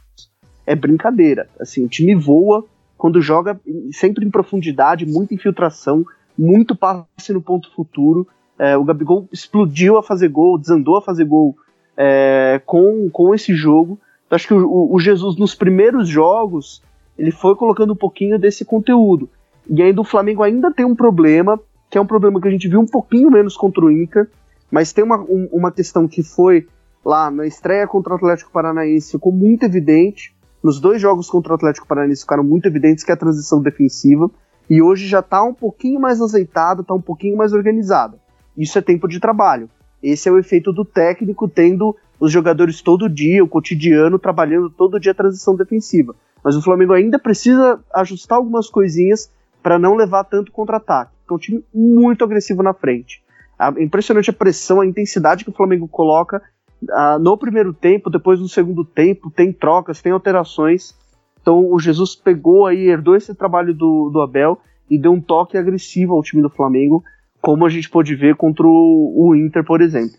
é 0.67 0.75
brincadeira. 0.75 1.49
Assim, 1.61 1.85
o 1.85 1.89
time 1.89 2.15
voa 2.15 2.65
quando 2.99 3.21
joga 3.21 3.61
sempre 3.93 4.25
em 4.25 4.31
profundidade, 4.31 5.07
muita 5.07 5.35
infiltração, 5.35 6.05
muito 6.37 6.75
passe 6.75 7.33
no 7.33 7.41
ponto 7.41 7.73
futuro. 7.75 8.27
É, 8.59 8.77
o 8.77 8.85
Gabigol 8.85 9.29
explodiu 9.33 9.97
a 9.97 10.03
fazer 10.03 10.29
gol, 10.29 10.59
desandou 10.59 10.97
a 10.97 11.03
fazer 11.03 11.25
gol 11.25 11.57
é, 11.97 12.61
com, 12.65 13.09
com 13.11 13.35
esse 13.35 13.55
jogo. 13.55 13.99
Acho 14.31 14.49
que 14.49 14.55
o, 14.55 14.93
o, 14.93 14.99
Jesus, 14.99 15.37
nos 15.37 15.55
primeiros 15.55 16.09
jogos, 16.09 16.83
ele 17.19 17.31
foi 17.31 17.55
colocando 17.55 17.93
um 17.93 17.97
pouquinho 17.97 18.39
desse 18.39 18.65
conteúdo. 18.65 19.29
E 19.69 19.83
ainda 19.83 20.01
o 20.01 20.05
Flamengo 20.05 20.43
ainda 20.43 20.73
tem 20.73 20.85
um 20.85 20.95
problema, 20.95 21.61
que 21.91 21.99
é 21.99 22.01
um 22.01 22.07
problema 22.07 22.41
que 22.41 22.49
a 22.49 22.51
gente 22.51 22.69
viu 22.69 22.81
um 22.81 22.87
pouquinho 22.87 23.31
menos 23.31 23.57
contra 23.57 23.85
o 23.85 23.91
Inter, 23.91 24.29
mas 24.71 24.93
tem 24.93 25.05
uma, 25.05 25.21
um, 25.21 25.49
uma 25.53 25.71
questão 25.71 26.09
que 26.09 26.23
foi 26.23 26.67
lá 27.05 27.31
na 27.31 27.47
estreia 27.47 27.87
contra 27.87 28.13
o 28.13 28.17
Atlético 28.17 28.51
Paranaense, 28.51 29.13
ficou 29.13 29.33
muito 29.33 29.65
evidente. 29.65 30.35
Nos 30.67 30.81
dois 30.81 31.01
jogos 31.01 31.31
contra 31.31 31.53
o 31.53 31.55
Atlético 31.55 31.87
Paranaense 31.87 32.23
ficaram 32.23 32.43
muito 32.43 32.67
evidentes 32.67 33.05
que 33.05 33.13
a 33.13 33.17
transição 33.17 33.63
defensiva. 33.63 34.29
E 34.69 34.83
hoje 34.83 35.07
já 35.07 35.21
está 35.21 35.41
um 35.45 35.55
pouquinho 35.55 36.01
mais 36.01 36.21
azeitada, 36.21 36.81
está 36.81 36.93
um 36.93 37.01
pouquinho 37.01 37.37
mais 37.37 37.53
organizada. 37.53 38.19
Isso 38.59 38.77
é 38.77 38.83
tempo 38.83 39.07
de 39.07 39.21
trabalho. 39.21 39.71
Esse 40.03 40.29
é 40.29 40.33
o 40.33 40.41
efeito 40.41 40.73
do 40.73 40.85
técnico 40.85 41.47
tendo 41.47 41.95
os 42.19 42.33
jogadores 42.33 42.83
todo 42.83 43.09
dia, 43.09 43.45
o 43.45 43.49
cotidiano, 43.49 44.19
trabalhando 44.19 44.69
todo 44.69 44.99
dia 44.99 45.13
a 45.13 45.15
transição 45.15 45.55
defensiva. 45.55 46.17
Mas 46.43 46.57
o 46.57 46.63
Flamengo 46.63 46.95
ainda 46.95 47.17
precisa 47.17 47.79
ajustar 47.95 48.39
algumas 48.39 48.69
coisinhas 48.69 49.31
para 49.63 49.79
não 49.79 49.95
levar 49.95 50.25
tanto 50.25 50.51
contra-ataque. 50.51 51.13
É 51.31 51.33
um 51.33 51.39
time 51.39 51.65
muito 51.73 52.25
agressivo 52.25 52.65
na 52.65 52.75
frente. 52.75 53.23
É 53.57 53.85
impressionante 53.85 54.31
a 54.31 54.33
pressão, 54.33 54.81
a 54.81 54.87
intensidade 54.87 55.45
que 55.45 55.51
o 55.51 55.55
Flamengo 55.55 55.87
coloca 55.87 56.43
ah, 56.91 57.19
no 57.19 57.37
primeiro 57.37 57.73
tempo, 57.73 58.11
depois 58.11 58.41
no 58.41 58.49
segundo 58.49 58.85
tempo, 58.85 59.31
tem 59.31 59.53
trocas, 59.53 60.03
tem 60.03 60.13
alterações. 60.13 60.95
Então 61.41 61.73
o 61.73 61.79
Jesus 61.79 62.15
pegou 62.15 62.67
aí, 62.67 62.89
herdou 62.89 63.17
esse 63.17 63.35
trabalho 63.35 63.75
do, 63.75 64.11
do 64.11 64.21
Abel 64.21 64.59
e 64.91 64.99
deu 64.99 65.13
um 65.13 65.21
toque 65.21 65.57
agressivo 65.57 66.15
ao 66.15 66.23
time 66.23 66.43
do 66.43 66.51
Flamengo 66.51 67.03
como 67.41 67.65
a 67.65 67.69
gente 67.69 67.89
pôde 67.89 68.15
ver 68.17 68.35
contra 68.35 68.67
o, 68.67 69.15
o 69.15 69.37
Inter, 69.37 69.65
por 69.65 69.81
exemplo. 69.81 70.19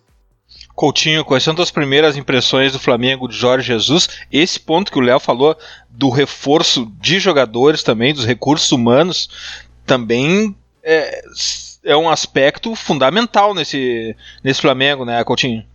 Coutinho, 0.74 1.26
quais 1.26 1.44
são 1.44 1.54
as 1.58 1.72
primeiras 1.72 2.16
impressões 2.16 2.72
do 2.72 2.80
Flamengo 2.80 3.28
de 3.28 3.36
Jorge 3.36 3.68
Jesus? 3.68 4.08
Esse 4.32 4.58
ponto 4.58 4.90
que 4.90 4.98
o 4.98 5.02
Léo 5.02 5.20
falou 5.20 5.58
do 5.90 6.10
reforço 6.10 6.90
de 7.02 7.20
jogadores 7.20 7.84
também, 7.84 8.14
dos 8.14 8.26
recursos 8.26 8.72
humanos, 8.72 9.30
também 9.86 10.56
é, 10.82 11.22
é 11.84 11.98
um 11.98 12.10
aspecto 12.10 12.74
fundamental 12.76 13.54
nesse, 13.54 14.16
nesse 14.42 14.62
Flamengo, 14.62 15.04
né, 15.04 15.22
Coutinho? 15.26 15.66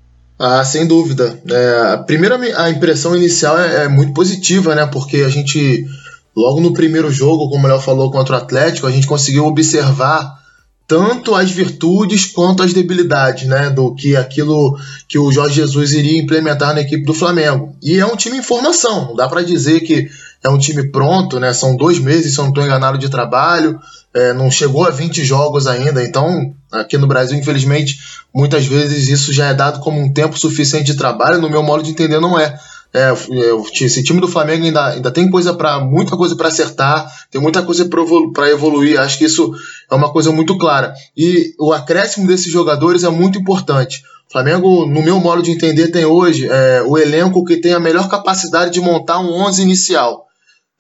Ah, 0.45 0.65
sem 0.65 0.89
dúvida. 0.89 1.41
É, 1.49 1.93
a 1.93 1.99
primeira 1.99 2.37
a 2.61 2.69
impressão 2.69 3.15
inicial 3.15 3.57
é, 3.61 3.85
é, 3.85 3.89
muito 3.89 4.13
positiva, 4.13 4.75
né? 4.75 4.85
Porque 4.87 5.19
a 5.19 5.29
gente, 5.29 5.87
logo 6.35 6.61
no 6.61 6.73
primeiro 6.73 7.13
jogo, 7.13 7.49
como 7.49 7.65
o 7.65 7.69
Léo 7.69 7.79
falou 7.79 8.11
contra 8.11 8.35
o 8.35 8.39
Atlético, 8.39 8.89
a 8.89 8.91
gente 8.91 9.07
conseguiu 9.07 9.47
observar 9.47 10.43
tanto 10.89 11.37
as 11.37 11.49
virtudes 11.53 12.27
quanto 12.27 12.61
as 12.61 12.73
debilidades, 12.73 13.47
né, 13.47 13.71
do 13.71 13.95
que 13.95 14.17
aquilo 14.17 14.77
que 15.07 15.17
o 15.17 15.31
Jorge 15.31 15.55
Jesus 15.55 15.93
iria 15.93 16.21
implementar 16.21 16.75
na 16.75 16.81
equipe 16.81 17.05
do 17.05 17.15
Flamengo. 17.15 17.77
E 17.81 18.01
é 18.01 18.05
um 18.05 18.17
time 18.17 18.39
em 18.39 18.43
formação, 18.43 19.07
não 19.07 19.15
dá 19.15 19.29
para 19.29 19.43
dizer 19.43 19.81
que 19.83 20.11
é 20.43 20.49
um 20.49 20.59
time 20.59 20.91
pronto, 20.91 21.39
né? 21.39 21.53
São 21.53 21.77
dois 21.77 22.01
meses, 22.01 22.35
se 22.35 22.41
eu 22.41 22.43
não 22.43 22.51
estou 22.51 22.65
enganado, 22.65 22.99
de 22.99 23.09
trabalho, 23.09 23.79
é, 24.14 24.33
não 24.33 24.50
chegou 24.50 24.85
a 24.85 24.90
20 24.90 25.25
jogos 25.25 25.66
ainda, 25.66 26.04
então 26.04 26.54
aqui 26.71 26.99
no 26.99 27.07
Brasil, 27.07 27.38
infelizmente, 27.38 27.99
muitas 28.35 28.66
vezes 28.66 29.09
isso 29.09 29.33
já 29.33 29.49
é 29.49 29.54
dado 29.54 29.81
como 29.81 30.00
um 30.00 30.12
tempo 30.12 30.38
suficiente 30.38 30.92
de 30.92 30.99
trabalho, 30.99 31.40
no 31.40 31.50
meu 31.50 31.62
modo 31.62 31.83
de 31.83 31.90
entender, 31.90 32.21
não 32.21 32.38
é. 32.38 32.59
É, 32.95 33.09
é 33.09 33.85
esse 33.85 34.02
time 34.02 34.21
do 34.21 34.28
Flamengo 34.28 34.66
ainda, 34.66 34.88
ainda 34.88 35.11
tem 35.11 35.31
coisa 35.31 35.54
para 35.54 35.81
muita 35.81 36.14
coisa 36.14 36.37
para 36.37 36.49
acertar, 36.49 37.11
tem 37.31 37.40
muita 37.40 37.62
coisa 37.62 37.88
para 37.88 38.50
evoluir. 38.50 39.00
Acho 39.00 39.16
que 39.16 39.25
isso 39.25 39.50
é 39.90 39.95
uma 39.95 40.12
coisa 40.12 40.31
muito 40.31 40.59
clara. 40.59 40.92
E 41.16 41.54
o 41.59 41.73
acréscimo 41.73 42.26
desses 42.26 42.52
jogadores 42.52 43.02
é 43.02 43.09
muito 43.09 43.38
importante. 43.38 44.02
O 44.28 44.33
Flamengo, 44.33 44.85
no 44.87 45.02
meu 45.02 45.19
modo 45.19 45.42
de 45.42 45.50
entender, 45.50 45.88
tem 45.88 46.04
hoje 46.04 46.47
é, 46.50 46.83
o 46.83 46.99
elenco 46.99 47.45
que 47.47 47.57
tem 47.57 47.73
a 47.73 47.81
melhor 47.81 48.11
capacidade 48.11 48.73
de 48.73 48.81
montar 48.81 49.21
um 49.21 49.33
11 49.33 49.62
inicial. 49.62 50.26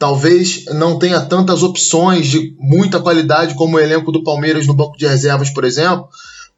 Talvez 0.02 0.64
não 0.64 0.98
tenha 0.98 1.20
tantas 1.20 1.62
opções 1.62 2.26
de 2.26 2.56
muita 2.58 2.98
qualidade 2.98 3.54
como 3.54 3.76
o 3.76 3.78
elenco 3.78 4.10
do 4.10 4.24
Palmeiras 4.24 4.66
no 4.66 4.74
banco 4.74 4.98
de 4.98 5.06
reservas, 5.06 5.48
por 5.48 5.62
exemplo, 5.62 6.08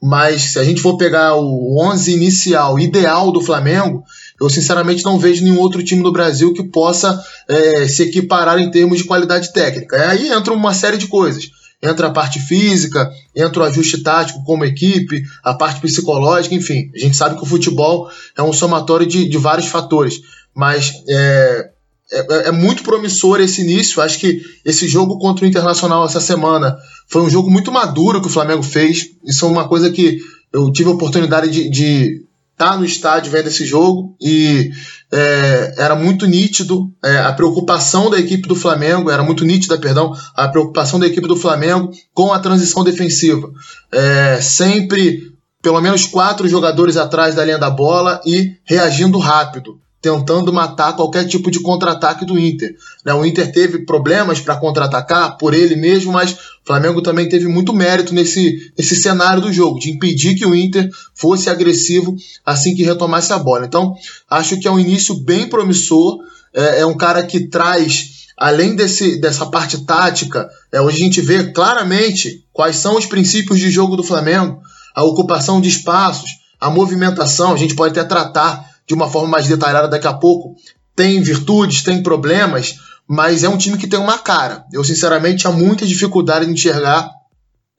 mas 0.03 0.55
se 0.55 0.59
a 0.59 0.65
gente 0.65 0.81
for 0.81 0.97
pegar 0.97 1.35
o 1.35 1.79
11 1.79 2.15
inicial 2.15 2.79
ideal 2.79 3.31
do 3.31 3.43
Flamengo, 3.43 4.03
eu 4.41 4.49
sinceramente 4.49 5.05
não 5.05 5.19
vejo 5.19 5.45
nenhum 5.45 5.59
outro 5.59 5.85
time 5.85 6.03
do 6.03 6.11
Brasil 6.11 6.55
que 6.55 6.63
possa 6.63 7.23
é, 7.47 7.87
se 7.87 8.05
equiparar 8.05 8.59
em 8.59 8.71
termos 8.71 8.97
de 8.97 9.05
qualidade 9.05 9.53
técnica. 9.53 9.95
Aí 10.09 10.33
entra 10.33 10.55
uma 10.55 10.73
série 10.73 10.97
de 10.97 11.07
coisas. 11.07 11.51
Entra 11.83 12.07
a 12.07 12.13
parte 12.13 12.41
física, 12.41 13.13
entra 13.37 13.61
o 13.61 13.67
ajuste 13.67 14.03
tático 14.03 14.43
como 14.45 14.65
equipe, 14.65 15.23
a 15.43 15.53
parte 15.53 15.83
psicológica, 15.83 16.55
enfim. 16.55 16.91
A 16.95 16.99
gente 16.99 17.15
sabe 17.15 17.37
que 17.37 17.43
o 17.43 17.47
futebol 17.47 18.09
é 18.35 18.43
um 18.43 18.55
somatório 18.55 19.07
de, 19.07 19.29
de 19.29 19.37
vários 19.37 19.67
fatores. 19.67 20.23
Mas 20.55 20.95
é, 21.07 21.74
é, 22.13 22.49
é, 22.49 22.53
muito 22.53 22.83
promissor 22.83 23.41
esse 23.41 23.63
início. 23.63 24.03
Acho 24.03 24.19
que 24.19 24.43
esse 24.65 24.87
jogo 24.87 25.19
contra 25.19 25.45
o 25.45 25.49
Internacional 25.49 26.05
essa 26.05 26.21
semana 26.21 26.77
foi 27.09 27.23
um 27.23 27.31
jogo 27.31 27.51
muito 27.51 27.73
maduro 27.73 28.21
que 28.21 28.27
o 28.27 28.31
Flamengo 28.31 28.63
fez. 28.63 29.11
Isso 29.25 29.45
é 29.45 29.49
uma 29.49 29.69
coisa 29.69 29.91
que 29.91 30.21
eu 30.53 30.71
tive 30.71 30.91
a 30.91 30.93
oportunidade 30.93 31.51
de, 31.51 31.69
de 31.71 32.25
tá 32.57 32.77
no 32.77 32.85
estádio 32.85 33.33
vendo 33.33 33.49
esse 33.49 33.65
jogo 33.65 34.15
e 34.21 34.71
é, 35.13 35.75
era 35.77 35.97
muito 35.97 36.25
nítido 36.25 36.89
é, 37.05 37.19
a 37.19 37.33
preocupação 37.33 38.09
da 38.09 38.19
equipe 38.19 38.47
do 38.47 38.55
Flamengo, 38.55 39.11
era 39.11 39.25
muito 39.25 39.45
nítida, 39.45 39.77
perdão, 39.77 40.13
a 40.37 40.47
preocupação 40.47 41.01
da 41.01 41.07
equipe 41.07 41.27
do 41.27 41.37
Flamengo 41.37 41.91
com 42.13 42.33
a 42.33 42.39
transição 42.39 42.85
defensiva. 42.85 43.51
É, 43.91 44.41
sempre 44.41 45.33
pelo 45.61 45.81
menos 45.81 46.07
quatro 46.07 46.47
jogadores 46.47 46.97
atrás 46.97 47.35
da 47.35 47.45
linha 47.45 47.59
da 47.59 47.71
bola 47.71 48.21
e 48.25 48.53
reagindo 48.65 49.19
rápido 49.19 49.81
tentando 50.05 50.53
matar 50.53 50.95
qualquer 50.95 51.25
tipo 51.25 51.51
de 51.51 51.61
contra-ataque 51.61 52.27
do 52.27 52.39
Inter. 52.39 52.77
Né? 53.03 53.15
O 53.15 53.25
Inter 53.25 53.51
teve 53.51 53.87
problemas 53.87 54.39
para 54.39 54.55
contra-atacar 54.55 55.39
por 55.39 55.55
ele 55.55 55.77
mesmo, 55.77 56.13
mas 56.13 56.33
o 56.33 56.37
Flamengo 56.67 57.01
também 57.01 57.27
teve 57.27 57.49
muito 57.49 57.73
mérito 57.73 58.13
nesse, 58.13 58.71
nesse 58.77 58.97
cenário 58.97 59.41
do 59.41 59.51
jogo, 59.51 59.81
de 59.81 59.91
impedir 59.91 60.35
que 60.35 60.45
o 60.45 60.55
Inter 60.55 60.91
fosse 61.15 61.49
agressivo 61.49 62.15
assim 62.45 62.75
que 62.75 62.83
retomasse 62.83 63.33
a 63.33 63.39
bola. 63.39 63.65
Então, 63.65 63.95
acho 64.29 64.61
que 64.61 64.69
é 64.69 64.71
um 64.71 64.79
início 64.79 65.15
bem 65.15 65.49
promissor. 65.49 66.19
É, 66.53 66.81
é 66.81 66.87
um 66.87 66.97
cara 66.97 67.23
que 67.23 67.49
traz, 67.49 68.27
além 68.37 68.77
desse, 68.77 69.19
dessa 69.19 69.47
parte 69.47 69.87
tática, 69.87 70.51
é, 70.71 70.83
hoje 70.83 70.99
a 70.99 71.05
gente 71.05 71.23
vê 71.23 71.45
claramente 71.45 72.45
quais 72.53 72.77
são 72.77 72.99
os 72.99 73.07
princípios 73.07 73.59
de 73.59 73.71
jogo 73.71 73.97
do 73.97 74.03
Flamengo, 74.03 74.61
a 74.95 75.03
ocupação 75.03 75.63
de 75.63 75.71
espaços, 75.71 76.29
a 76.61 76.69
movimentação. 76.69 77.55
A 77.55 77.57
gente 77.57 77.75
pode 77.75 77.99
até 77.99 78.07
tratar 78.07 78.74
de 78.87 78.95
uma 78.95 79.09
forma 79.09 79.29
mais 79.29 79.47
detalhada 79.47 79.89
daqui 79.89 80.07
a 80.07 80.15
pouco. 80.15 80.55
Tem 80.95 81.21
virtudes, 81.23 81.83
tem 81.83 82.03
problemas, 82.03 82.77
mas 83.07 83.45
é 83.45 83.49
um 83.49 83.59
time 83.59 83.77
que 83.77 83.87
tem 83.87 83.99
uma 83.99 84.19
cara. 84.19 84.65
Eu, 84.73 84.85
sinceramente, 84.85 85.39
tinha 85.39 85.53
muita 85.53 85.87
dificuldade 85.87 86.47
em 86.47 86.53
enxergar 86.53 87.11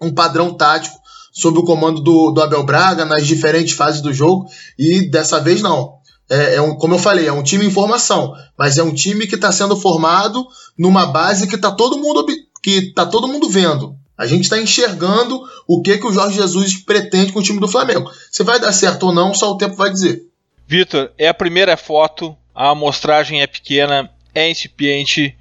um 0.01 0.13
padrão 0.13 0.53
tático 0.53 0.97
sob 1.31 1.59
o 1.59 1.63
comando 1.63 2.01
do, 2.01 2.31
do 2.31 2.41
Abel 2.41 2.63
Braga 2.63 3.03
nas 3.03 3.27
diferentes 3.27 3.75
fases 3.75 4.01
do 4.01 4.13
jogo, 4.13 4.45
e 4.79 5.09
dessa 5.09 5.39
vez 5.39 5.61
não. 5.61 5.95
É, 6.29 6.55
é, 6.55 6.61
um, 6.61 6.75
como 6.75 6.95
eu 6.95 6.99
falei, 6.99 7.27
é 7.27 7.31
um 7.31 7.43
time 7.43 7.65
em 7.65 7.71
formação, 7.71 8.33
mas 8.57 8.77
é 8.77 8.83
um 8.83 8.93
time 8.93 9.27
que 9.27 9.35
está 9.35 9.51
sendo 9.51 9.75
formado 9.75 10.45
numa 10.77 11.05
base 11.05 11.47
que 11.47 11.55
está 11.55 11.71
todo 11.71 11.97
mundo 11.97 12.25
que 12.63 12.93
tá 12.93 13.05
todo 13.05 13.27
mundo 13.27 13.49
vendo. 13.49 13.95
A 14.17 14.25
gente 14.25 14.43
está 14.43 14.59
enxergando 14.59 15.41
o 15.67 15.81
que 15.81 15.97
que 15.97 16.07
o 16.07 16.11
Jorge 16.11 16.37
Jesus 16.37 16.77
pretende 16.77 17.31
com 17.31 17.39
o 17.39 17.43
time 17.43 17.59
do 17.59 17.67
Flamengo. 17.67 18.09
Se 18.31 18.43
vai 18.43 18.59
dar 18.59 18.71
certo 18.71 19.07
ou 19.07 19.13
não, 19.13 19.33
só 19.33 19.51
o 19.51 19.57
tempo 19.57 19.75
vai 19.75 19.91
dizer. 19.91 20.23
Vitor, 20.67 21.11
é 21.17 21.27
a 21.27 21.33
primeira 21.33 21.77
foto, 21.77 22.35
a 22.53 22.69
amostragem 22.69 23.41
é 23.41 23.47
pequena, 23.47 24.09
é 24.33 24.49
incipiente, 24.49 25.35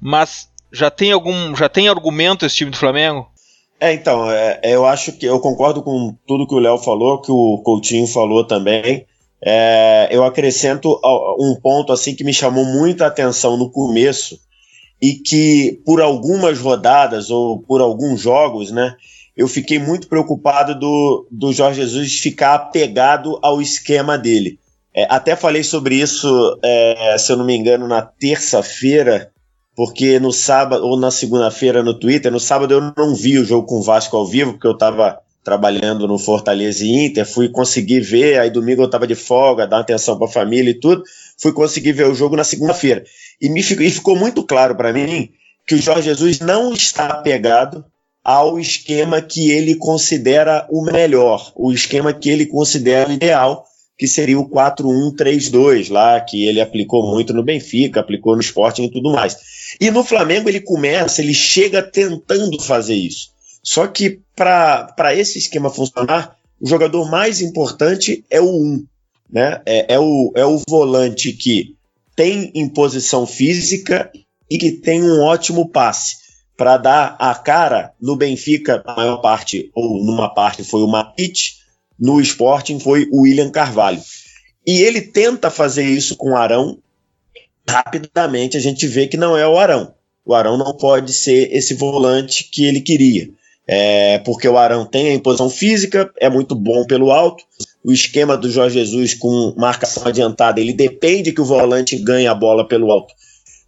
mas 0.00 0.48
já 0.72 0.90
tem 0.90 1.10
algum, 1.12 1.54
já 1.56 1.68
tem 1.68 1.88
argumento 1.88 2.46
esse 2.46 2.56
time 2.56 2.70
do 2.70 2.76
Flamengo? 2.76 3.28
É, 3.80 3.92
então, 3.92 4.30
é, 4.30 4.60
é 4.62 4.74
eu 4.74 4.86
acho 4.86 5.12
que 5.12 5.26
eu 5.26 5.40
concordo 5.40 5.82
com 5.82 6.14
tudo 6.26 6.46
que 6.46 6.54
o 6.54 6.58
Léo 6.58 6.78
falou, 6.78 7.20
que 7.20 7.32
o 7.32 7.58
Coutinho 7.64 8.06
falou 8.06 8.44
também. 8.44 9.06
É, 9.42 10.08
eu 10.10 10.22
acrescento 10.22 11.00
um 11.38 11.56
ponto 11.60 11.92
assim 11.92 12.14
que 12.14 12.22
me 12.22 12.32
chamou 12.32 12.64
muita 12.64 13.06
atenção 13.06 13.56
no 13.56 13.70
começo 13.70 14.38
e 15.00 15.14
que 15.14 15.80
por 15.86 16.02
algumas 16.02 16.58
rodadas 16.58 17.30
ou 17.30 17.58
por 17.58 17.80
alguns 17.80 18.20
jogos, 18.20 18.70
né, 18.70 18.94
eu 19.36 19.48
fiquei 19.48 19.78
muito 19.78 20.08
preocupado 20.08 20.78
do, 20.78 21.26
do 21.30 21.52
Jorge 21.52 21.80
Jesus 21.80 22.18
ficar 22.18 22.54
apegado 22.54 23.38
ao 23.42 23.60
esquema 23.60 24.18
dele. 24.18 24.58
É, 24.94 25.06
até 25.08 25.36
falei 25.36 25.62
sobre 25.62 25.94
isso, 25.96 26.58
é, 26.62 27.16
se 27.18 27.32
eu 27.32 27.36
não 27.36 27.44
me 27.44 27.56
engano, 27.56 27.86
na 27.86 28.02
terça-feira, 28.02 29.30
porque 29.76 30.18
no 30.18 30.32
sábado 30.32 30.84
ou 30.84 30.98
na 30.98 31.10
segunda-feira 31.10 31.82
no 31.82 31.94
Twitter, 31.94 32.30
no 32.30 32.40
sábado 32.40 32.74
eu 32.74 32.92
não 32.96 33.14
vi 33.14 33.38
o 33.38 33.44
jogo 33.44 33.66
com 33.66 33.78
o 33.78 33.82
Vasco 33.82 34.16
ao 34.16 34.26
vivo, 34.26 34.52
porque 34.52 34.66
eu 34.66 34.72
estava 34.72 35.20
trabalhando 35.42 36.06
no 36.06 36.18
Fortaleza 36.18 36.84
e 36.84 37.06
Inter, 37.06 37.26
fui 37.26 37.48
conseguir 37.48 38.00
ver, 38.00 38.38
aí 38.38 38.50
domingo 38.50 38.82
eu 38.82 38.86
estava 38.86 39.06
de 39.06 39.14
folga, 39.14 39.66
dar 39.66 39.80
atenção 39.80 40.18
para 40.18 40.26
a 40.26 40.30
família 40.30 40.70
e 40.70 40.78
tudo, 40.78 41.02
fui 41.38 41.52
conseguir 41.52 41.92
ver 41.92 42.08
o 42.08 42.14
jogo 42.14 42.36
na 42.36 42.44
segunda-feira. 42.44 43.04
E, 43.40 43.62
ficou, 43.62 43.86
e 43.86 43.90
ficou 43.90 44.16
muito 44.16 44.44
claro 44.44 44.74
para 44.74 44.92
mim 44.92 45.30
que 45.66 45.76
o 45.76 45.80
Jorge 45.80 46.02
Jesus 46.02 46.40
não 46.40 46.74
está 46.74 47.06
apegado 47.06 47.84
ao 48.24 48.58
esquema 48.58 49.20
que 49.20 49.50
ele 49.50 49.74
considera 49.74 50.66
o 50.70 50.82
melhor, 50.82 51.52
o 51.56 51.72
esquema 51.72 52.12
que 52.12 52.28
ele 52.28 52.46
considera 52.46 53.12
ideal, 53.12 53.64
que 53.96 54.06
seria 54.06 54.38
o 54.38 54.48
4-1-3-2 54.48 55.90
lá, 55.90 56.20
que 56.20 56.44
ele 56.44 56.60
aplicou 56.60 57.14
muito 57.14 57.32
no 57.32 57.42
Benfica, 57.42 58.00
aplicou 58.00 58.34
no 58.34 58.40
Sporting 58.40 58.84
e 58.84 58.90
tudo 58.90 59.12
mais. 59.12 59.36
E 59.80 59.90
no 59.90 60.02
Flamengo 60.02 60.48
ele 60.48 60.60
começa, 60.60 61.20
ele 61.20 61.34
chega 61.34 61.82
tentando 61.82 62.60
fazer 62.62 62.94
isso. 62.94 63.30
Só 63.62 63.86
que 63.86 64.20
para 64.34 65.14
esse 65.14 65.38
esquema 65.38 65.70
funcionar, 65.70 66.34
o 66.60 66.66
jogador 66.66 67.10
mais 67.10 67.40
importante 67.40 68.24
é 68.30 68.40
o 68.40 68.50
1. 68.50 68.84
Né? 69.32 69.60
É, 69.66 69.94
é, 69.94 69.98
o, 69.98 70.32
é 70.34 70.44
o 70.44 70.60
volante 70.68 71.32
que 71.32 71.76
tem 72.16 72.50
imposição 72.54 73.26
física 73.26 74.10
e 74.50 74.58
que 74.58 74.72
tem 74.72 75.02
um 75.02 75.20
ótimo 75.20 75.68
passe 75.68 76.19
para 76.60 76.76
dar 76.76 77.16
a 77.18 77.34
cara 77.34 77.94
no 77.98 78.14
Benfica, 78.16 78.82
na 78.86 78.94
maior 78.94 79.16
parte, 79.22 79.70
ou 79.74 80.04
numa 80.04 80.28
parte 80.28 80.62
foi 80.62 80.82
o 80.82 80.86
Matite, 80.86 81.54
no 81.98 82.20
Sporting 82.20 82.78
foi 82.78 83.08
o 83.10 83.22
William 83.22 83.48
Carvalho. 83.48 83.98
E 84.66 84.82
ele 84.82 85.00
tenta 85.00 85.48
fazer 85.50 85.84
isso 85.84 86.16
com 86.16 86.32
o 86.32 86.36
Arão, 86.36 86.76
rapidamente 87.66 88.58
a 88.58 88.60
gente 88.60 88.86
vê 88.86 89.06
que 89.06 89.16
não 89.16 89.34
é 89.34 89.48
o 89.48 89.56
Arão. 89.56 89.94
O 90.22 90.34
Arão 90.34 90.58
não 90.58 90.76
pode 90.76 91.14
ser 91.14 91.50
esse 91.50 91.72
volante 91.72 92.44
que 92.52 92.66
ele 92.66 92.82
queria. 92.82 93.30
É, 93.66 94.18
porque 94.18 94.46
o 94.46 94.58
Arão 94.58 94.84
tem 94.84 95.08
a 95.08 95.14
imposição 95.14 95.48
física, 95.48 96.12
é 96.20 96.28
muito 96.28 96.54
bom 96.54 96.84
pelo 96.84 97.10
alto. 97.10 97.42
O 97.82 97.90
esquema 97.90 98.36
do 98.36 98.50
Jorge 98.50 98.78
Jesus 98.80 99.14
com 99.14 99.54
marcação 99.56 100.06
adiantada, 100.06 100.60
ele 100.60 100.74
depende 100.74 101.32
que 101.32 101.40
o 101.40 101.46
volante 101.46 101.96
ganhe 101.96 102.26
a 102.26 102.34
bola 102.34 102.68
pelo 102.68 102.92
alto 102.92 103.14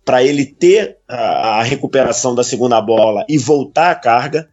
para 0.04 0.22
ele 0.22 0.44
ter 0.44 0.98
a, 1.08 1.60
a, 1.60 1.62
recuperação 1.62 2.34
da 2.34 2.42
segunda 2.42 2.80
bola 2.80 3.24
e 3.28 3.38
voltar 3.38 3.90
à 3.90 3.94
carga, 3.94 4.48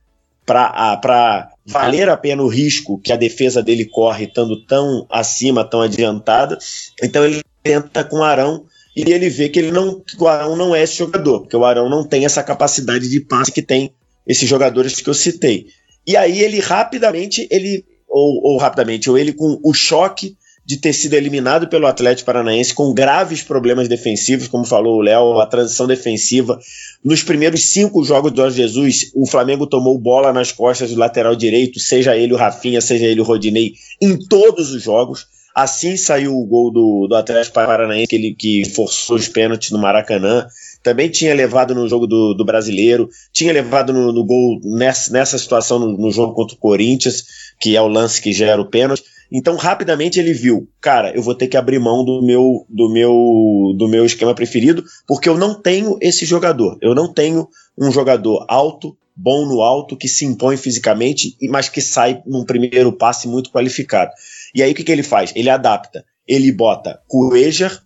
para 0.46 1.52
valer 1.66 2.10
a 2.10 2.18
pena 2.18 2.42
o 2.42 2.48
risco 2.48 3.00
que 3.00 3.14
a 3.14 3.16
defesa 3.16 3.62
dele 3.62 3.86
corre 3.86 4.26
estando 4.26 4.66
tão 4.66 5.06
acima, 5.10 5.64
tão 5.64 5.82
adiantada. 5.82 6.58
Então 7.04 7.24
ele 7.24 7.44
tenta 7.62 8.04
com 8.04 8.18
o 8.18 8.24
Arão 8.24 8.66
e 8.96 9.12
ele 9.12 9.30
vê 9.30 9.48
que 9.48 9.60
ele 9.60 9.72
não 9.72 10.00
que 10.00 10.22
o 10.22 10.28
Arão 10.28 10.56
não 10.56 10.76
é 10.76 10.82
esse 10.82 10.98
jogador, 10.98 11.42
porque 11.42 11.56
o 11.56 11.64
Arão 11.64 11.88
não 11.88 12.04
tem 12.04 12.26
essa 12.26 12.42
capacidade 12.42 13.08
de 13.08 13.20
passe 13.20 13.52
que 13.52 13.62
tem 13.62 13.94
esses 14.26 14.50
jogadores 14.50 15.00
que 15.00 15.10
eu 15.10 15.14
citei. 15.14 15.68
E 16.06 16.18
aí 16.18 16.42
ele 16.42 16.60
rapidamente, 16.60 17.48
ele 17.52 17.86
ou, 18.08 18.42
ou 18.44 18.58
rapidamente, 18.58 19.10
ou 19.10 19.18
ele 19.18 19.34
com 19.34 19.60
o 19.64 19.74
choque 19.74 20.36
de 20.70 20.78
ter 20.78 20.94
sido 20.94 21.16
eliminado 21.16 21.68
pelo 21.68 21.88
Atlético 21.88 22.28
Paranaense 22.28 22.76
com 22.76 22.94
graves 22.94 23.42
problemas 23.42 23.88
defensivos, 23.88 24.48
como 24.48 24.64
falou 24.64 25.00
o 25.00 25.02
Léo, 25.02 25.40
a 25.40 25.48
transição 25.48 25.88
defensiva. 25.88 26.60
Nos 27.04 27.24
primeiros 27.24 27.72
cinco 27.72 28.04
jogos 28.04 28.32
do 28.32 28.38
Jorge 28.38 28.58
Jesus, 28.58 29.10
o 29.16 29.26
Flamengo 29.26 29.66
tomou 29.66 29.98
bola 29.98 30.32
nas 30.32 30.52
costas 30.52 30.92
do 30.92 31.00
lateral 31.00 31.36
direito, 31.36 31.80
seja 31.80 32.16
ele 32.16 32.36
o 32.36 32.38
Rafinha, 32.38 32.82
seja 32.82 33.08
ele 33.08 33.20
o 33.20 33.24
Rodinei, 33.24 33.74
em 34.00 34.16
todos 34.16 34.72
os 34.72 34.84
jogos. 34.84 35.26
Assim 35.56 35.98
saiu 35.98 36.38
o 36.38 36.46
gol 36.46 36.72
do, 36.72 37.08
do 37.08 37.16
Atlético 37.16 37.56
Paranaense, 37.56 38.04
aquele 38.04 38.36
que 38.36 38.64
forçou 38.70 39.16
os 39.16 39.28
pênaltis 39.28 39.72
no 39.72 39.80
Maracanã. 39.80 40.46
Também 40.84 41.10
tinha 41.10 41.34
levado 41.34 41.74
no 41.74 41.90
jogo 41.90 42.06
do, 42.06 42.36
do 42.36 42.46
Brasileiro, 42.46 43.10
tinha 43.34 43.52
levado 43.52 43.92
no, 43.92 44.14
no 44.14 44.24
gol 44.24 44.60
nessa, 44.64 45.12
nessa 45.12 45.36
situação 45.40 45.80
no, 45.80 45.98
no, 45.98 46.12
jogo 46.12 46.36
contra 46.36 46.56
o 46.56 46.60
Corinthians, 46.60 47.26
que 47.60 47.76
é 47.76 47.82
o 47.82 47.88
lance 47.88 48.22
que 48.22 48.32
gera 48.32 48.62
o 48.62 48.70
pênalti. 48.70 49.04
Então, 49.32 49.56
rapidamente 49.56 50.20
ele 50.20 50.34
viu, 50.34 50.68
cara, 50.82 51.16
eu 51.16 51.22
vou 51.22 51.36
ter 51.36 51.48
que 51.48 51.58
abrir 51.58 51.80
mão 51.80 52.04
do 52.04 52.22
meu, 52.22 52.66
do 52.68 52.90
meu, 52.90 53.76
do 53.78 53.88
meu 53.88 54.06
esquema 54.06 54.34
preferido, 54.34 54.84
porque 55.08 55.30
eu 55.30 55.38
não 55.38 55.54
tenho 55.54 55.98
esse 56.02 56.26
jogador. 56.26 56.78
Eu 56.82 56.96
não 56.96 57.14
tenho 57.14 57.48
um 57.78 57.92
jogador 57.92 58.46
alto, 58.50 58.98
bom 59.16 59.46
no 59.46 59.62
alto, 59.62 59.98
que 59.98 60.08
se 60.08 60.26
impõe 60.26 60.58
fisicamente, 60.58 61.36
mas 61.50 61.70
que 61.70 61.82
sai 61.82 62.24
num 62.26 62.44
primeiro 62.44 62.92
passe 62.92 63.28
muito 63.28 63.52
qualificado. 63.52 64.12
E 64.56 64.64
aí 64.64 64.72
o 64.72 64.76
que, 64.76 64.84
que 64.84 64.92
ele 64.92 65.04
faz? 65.04 65.32
Ele 65.36 65.50
adapta. 65.50 66.04
Ele 66.28 66.52
bota 66.52 67.00
Cuejar 67.08 67.84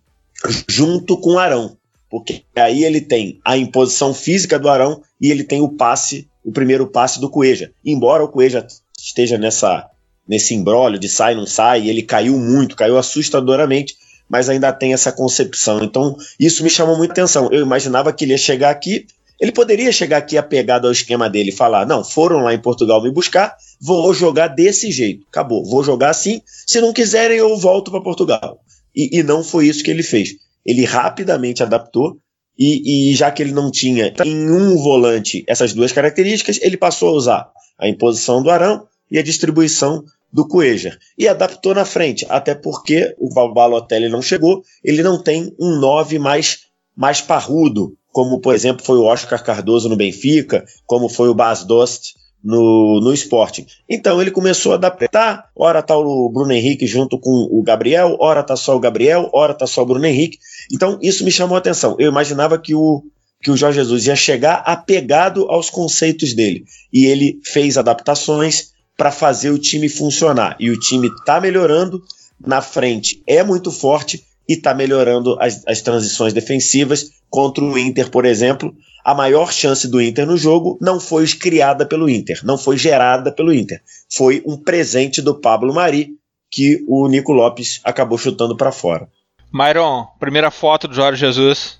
junto 0.68 1.18
com 1.18 1.38
Arão. 1.38 1.76
Porque 2.10 2.44
aí 2.54 2.84
ele 2.84 3.00
tem 3.00 3.40
a 3.44 3.56
imposição 3.56 4.14
física 4.14 4.58
do 4.58 4.68
Arão 4.68 5.02
e 5.20 5.30
ele 5.30 5.42
tem 5.42 5.60
o 5.60 5.70
passe, 5.70 6.28
o 6.44 6.52
primeiro 6.52 6.86
passe 6.86 7.20
do 7.20 7.28
Cueja. 7.28 7.72
Embora 7.84 8.22
o 8.22 8.28
Cueja 8.28 8.64
esteja 8.96 9.36
nessa 9.36 9.90
nesse 10.28 10.54
embrólio 10.54 10.98
de 10.98 11.08
sai 11.08 11.34
não 11.34 11.46
sai, 11.46 11.88
ele 11.88 12.02
caiu 12.02 12.38
muito, 12.38 12.76
caiu 12.76 12.96
assustadoramente, 12.96 13.94
mas 14.28 14.48
ainda 14.48 14.72
tem 14.72 14.92
essa 14.92 15.12
concepção. 15.12 15.82
Então, 15.82 16.16
isso 16.38 16.62
me 16.62 16.70
chamou 16.70 16.96
muita 16.96 17.12
atenção. 17.12 17.48
Eu 17.52 17.62
imaginava 17.62 18.12
que 18.12 18.24
ele 18.24 18.32
ia 18.32 18.38
chegar 18.38 18.70
aqui, 18.70 19.06
ele 19.40 19.52
poderia 19.52 19.92
chegar 19.92 20.18
aqui 20.18 20.38
apegado 20.38 20.86
ao 20.86 20.92
esquema 20.92 21.28
dele 21.28 21.50
e 21.50 21.56
falar: 21.56 21.86
"Não, 21.86 22.02
foram 22.02 22.40
lá 22.40 22.54
em 22.54 22.58
Portugal 22.58 23.02
me 23.02 23.10
buscar, 23.10 23.54
vou 23.80 24.14
jogar 24.14 24.48
desse 24.48 24.90
jeito. 24.90 25.26
Acabou, 25.28 25.64
vou 25.64 25.84
jogar 25.84 26.10
assim. 26.10 26.40
Se 26.66 26.80
não 26.80 26.92
quiserem, 26.92 27.38
eu 27.38 27.56
volto 27.56 27.90
para 27.90 28.00
Portugal. 28.00 28.58
E, 28.94 29.18
e, 29.18 29.22
não 29.22 29.42
foi 29.42 29.66
isso 29.66 29.82
que 29.82 29.90
ele 29.90 30.02
fez. 30.02 30.36
Ele 30.64 30.84
rapidamente 30.84 31.62
adaptou. 31.62 32.16
E, 32.56 33.10
e 33.10 33.16
já 33.16 33.32
que 33.32 33.42
ele 33.42 33.50
não 33.50 33.68
tinha 33.68 34.14
em 34.24 34.48
um 34.48 34.76
volante 34.76 35.42
essas 35.48 35.72
duas 35.72 35.90
características, 35.90 36.60
ele 36.62 36.76
passou 36.76 37.08
a 37.08 37.12
usar 37.12 37.50
a 37.76 37.88
imposição 37.88 38.40
do 38.44 38.48
Arão 38.48 38.86
e 39.14 39.18
a 39.18 39.22
distribuição 39.22 40.04
do 40.32 40.48
Cuejar. 40.48 40.98
E 41.16 41.28
adaptou 41.28 41.72
na 41.72 41.84
frente, 41.84 42.26
até 42.28 42.52
porque 42.52 43.14
o 43.16 43.32
Balotelli 43.32 44.08
não 44.08 44.20
chegou, 44.20 44.64
ele 44.82 45.04
não 45.04 45.22
tem 45.22 45.54
um 45.56 45.78
9 45.78 46.18
mais, 46.18 46.62
mais 46.96 47.20
parrudo, 47.20 47.96
como 48.12 48.40
por 48.40 48.52
exemplo 48.52 48.84
foi 48.84 48.98
o 48.98 49.04
Oscar 49.04 49.40
Cardoso 49.44 49.88
no 49.88 49.94
Benfica, 49.94 50.64
como 50.84 51.08
foi 51.08 51.28
o 51.28 51.34
Bas 51.34 51.62
Dost 51.62 52.14
no, 52.42 53.00
no 53.00 53.14
esporte. 53.14 53.64
Então 53.88 54.20
ele 54.20 54.32
começou 54.32 54.72
a 54.72 54.74
adaptar, 54.74 55.48
ora 55.54 55.80
tá 55.80 55.96
o 55.96 56.28
Bruno 56.28 56.52
Henrique 56.52 56.84
junto 56.84 57.16
com 57.16 57.30
o 57.30 57.62
Gabriel, 57.62 58.16
ora 58.18 58.42
tá 58.42 58.56
só 58.56 58.74
o 58.74 58.80
Gabriel, 58.80 59.30
ora 59.32 59.54
tá 59.54 59.68
só 59.68 59.82
o 59.82 59.86
Bruno 59.86 60.06
Henrique. 60.06 60.38
Então 60.72 60.98
isso 61.00 61.24
me 61.24 61.30
chamou 61.30 61.54
a 61.54 61.58
atenção. 61.58 61.94
Eu 62.00 62.10
imaginava 62.10 62.58
que 62.58 62.74
o, 62.74 63.04
que 63.40 63.52
o 63.52 63.56
Jorge 63.56 63.78
Jesus 63.78 64.08
ia 64.08 64.16
chegar 64.16 64.64
apegado 64.66 65.46
aos 65.48 65.70
conceitos 65.70 66.34
dele. 66.34 66.64
E 66.92 67.06
ele 67.06 67.38
fez 67.44 67.78
adaptações 67.78 68.73
para 68.96 69.10
fazer 69.10 69.50
o 69.50 69.58
time 69.58 69.88
funcionar. 69.88 70.56
E 70.58 70.70
o 70.70 70.78
time 70.78 71.08
está 71.08 71.40
melhorando, 71.40 72.02
na 72.44 72.60
frente 72.60 73.22
é 73.26 73.42
muito 73.42 73.70
forte 73.70 74.24
e 74.48 74.54
está 74.54 74.74
melhorando 74.74 75.36
as, 75.40 75.66
as 75.66 75.80
transições 75.80 76.32
defensivas 76.32 77.10
contra 77.30 77.64
o 77.64 77.78
Inter, 77.78 78.10
por 78.10 78.24
exemplo 78.24 78.74
a 79.04 79.14
maior 79.14 79.52
chance 79.52 79.86
do 79.86 80.00
Inter 80.00 80.26
no 80.26 80.36
jogo 80.36 80.78
não 80.80 80.98
foi 80.98 81.26
criada 81.28 81.84
pelo 81.84 82.08
Inter, 82.08 82.40
não 82.42 82.56
foi 82.56 82.78
gerada 82.78 83.30
pelo 83.30 83.52
Inter. 83.52 83.82
Foi 84.10 84.42
um 84.46 84.56
presente 84.56 85.20
do 85.20 85.34
Pablo 85.34 85.74
Mari 85.74 86.14
que 86.50 86.82
o 86.88 87.06
Nico 87.06 87.32
Lopes 87.32 87.80
acabou 87.84 88.16
chutando 88.16 88.56
para 88.56 88.72
fora. 88.72 89.06
Myron, 89.52 90.06
primeira 90.18 90.50
foto 90.50 90.88
do 90.88 90.94
Jorge 90.94 91.20
Jesus. 91.20 91.78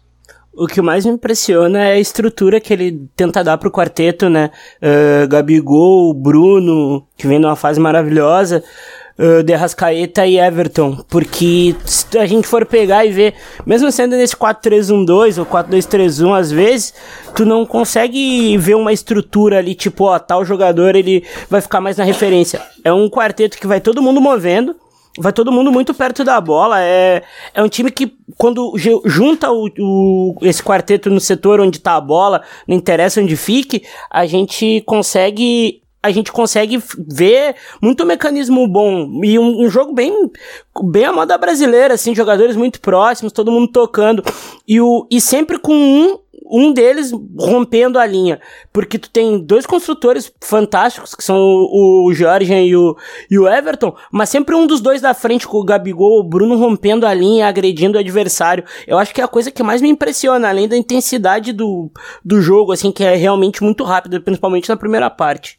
O 0.57 0.67
que 0.67 0.81
mais 0.81 1.05
me 1.05 1.13
impressiona 1.13 1.85
é 1.85 1.93
a 1.93 1.99
estrutura 1.99 2.61
que 2.61 2.73
ele 2.73 3.09
tenta 3.17 3.43
dar 3.43 3.59
pro 3.59 3.71
quarteto, 3.71 4.29
né? 4.29 4.51
Uh, 4.81 5.27
Gabigol, 5.27 6.15
Bruno, 6.15 7.07
que 7.17 7.27
vem 7.27 7.39
numa 7.39 7.57
fase 7.57 7.81
maravilhosa 7.81 8.63
uh, 9.19 9.43
de 9.43 9.53
Arrascaeta 9.53 10.27
e 10.27 10.39
Everton, 10.39 11.05
porque 11.09 11.75
se 11.85 12.19
a 12.19 12.27
gente 12.27 12.47
for 12.47 12.65
pegar 12.67 13.05
e 13.05 13.11
ver, 13.11 13.35
mesmo 13.67 13.91
sendo 13.91 14.17
nesse 14.17 14.37
4-3-1-2 14.37 15.39
ou 15.39 15.47
4-2-3-1, 15.47 16.39
às 16.39 16.51
vezes, 16.51 16.95
tu 17.35 17.45
não 17.45 17.67
consegue 17.67 18.57
ver 18.59 18.75
uma 18.75 18.93
estrutura 18.93 19.59
ali, 19.59 19.75
tipo, 19.75 20.05
ó, 20.05 20.19
tal 20.19 20.45
jogador 20.45 20.95
ele 20.95 21.25
vai 21.49 21.61
ficar 21.61 21.81
mais 21.81 21.97
na 21.97 22.05
referência. 22.05 22.61
É 22.85 22.93
um 22.93 23.09
quarteto 23.09 23.59
que 23.59 23.67
vai 23.67 23.81
todo 23.81 24.03
mundo 24.03 24.21
movendo, 24.21 24.77
vai 25.19 25.33
todo 25.33 25.53
mundo 25.53 25.71
muito 25.71 25.95
perto 25.95 26.25
da 26.25 26.41
bola. 26.41 26.81
É, 26.81 27.23
é 27.55 27.63
um 27.63 27.69
time 27.69 27.91
que, 27.91 28.17
quando 28.37 28.73
junta 29.05 29.51
o, 29.51 29.69
o, 29.79 30.37
esse 30.43 30.63
quarteto 30.63 31.11
no 31.11 31.21
setor 31.21 31.61
onde 31.61 31.79
tá 31.79 31.95
a 31.95 32.01
bola, 32.01 32.43
não 32.67 32.77
interessa 32.77 33.21
onde 33.21 33.37
fique, 33.37 33.83
a 34.11 34.27
gente 34.27 34.83
consegue 34.87 35.83
a 36.03 36.11
gente 36.11 36.31
consegue 36.31 36.83
ver 37.09 37.57
muito 37.81 38.05
mecanismo 38.05 38.69
bom 38.69 39.23
e 39.25 39.39
um, 39.39 39.63
um, 39.63 39.71
jogo 39.71 39.95
bem 39.95 40.13
bem 40.85 41.07
a 41.07 41.13
moda 41.15 41.39
brasileira, 41.39 41.95
assim, 41.95 42.15
jogadores 42.15 42.57
muito 42.57 42.79
próximos, 42.79 43.33
todo 43.33 43.51
mundo 43.51 43.69
tocando 43.73 44.23
e, 44.69 44.83
o, 44.83 45.09
e 45.11 45.19
sempre 45.19 45.59
com 45.59 45.73
um 45.73 46.19
um 46.55 46.73
deles 46.73 47.11
rompendo 47.37 47.99
a 47.99 48.07
linha, 48.07 48.41
porque 48.73 48.97
tu 48.97 49.11
tem 49.11 49.39
dois 49.41 49.67
construtores 49.67 50.33
fantásticos, 50.41 51.13
que 51.13 51.25
são 51.25 51.37
o, 51.37 52.07
o 52.07 52.13
e 52.13 52.77
o, 52.77 52.97
e 53.29 53.39
o 53.39 53.49
Everton, 53.49 53.97
mas 54.13 54.29
sempre 54.29 54.55
um 54.55 54.65
dos 54.65 54.81
dois 54.81 55.01
da 55.01 55.13
frente, 55.13 55.49
com 55.49 55.59
o 55.59 55.65
Gabigol, 55.65 56.21
o 56.21 56.23
Bruno 56.23 56.57
rompendo 56.57 57.07
a 57.07 57.13
linha, 57.13 57.49
agredindo 57.49 57.99
o 57.99 58.01
adversário. 58.01 58.65
Eu 58.87 58.99
acho 58.99 59.13
que 59.13 59.21
é 59.21 59.25
a 59.25 59.29
coisa 59.29 59.51
que 59.51 59.65
mais 59.65 59.83
me 59.83 59.89
impressiona, 59.89 60.49
além 60.49 60.69
da 60.69 60.77
intensidade 60.77 61.53
do, 61.53 61.91
do 62.25 62.41
jogo, 62.41 62.71
assim, 62.71 62.93
que 62.93 63.03
é 63.03 63.17
realmente 63.17 63.61
muito 63.61 63.83
rápida, 63.83 64.21
principalmente 64.21 64.69
na 64.69 64.77
primeira 64.77 65.11
parte. 65.11 65.59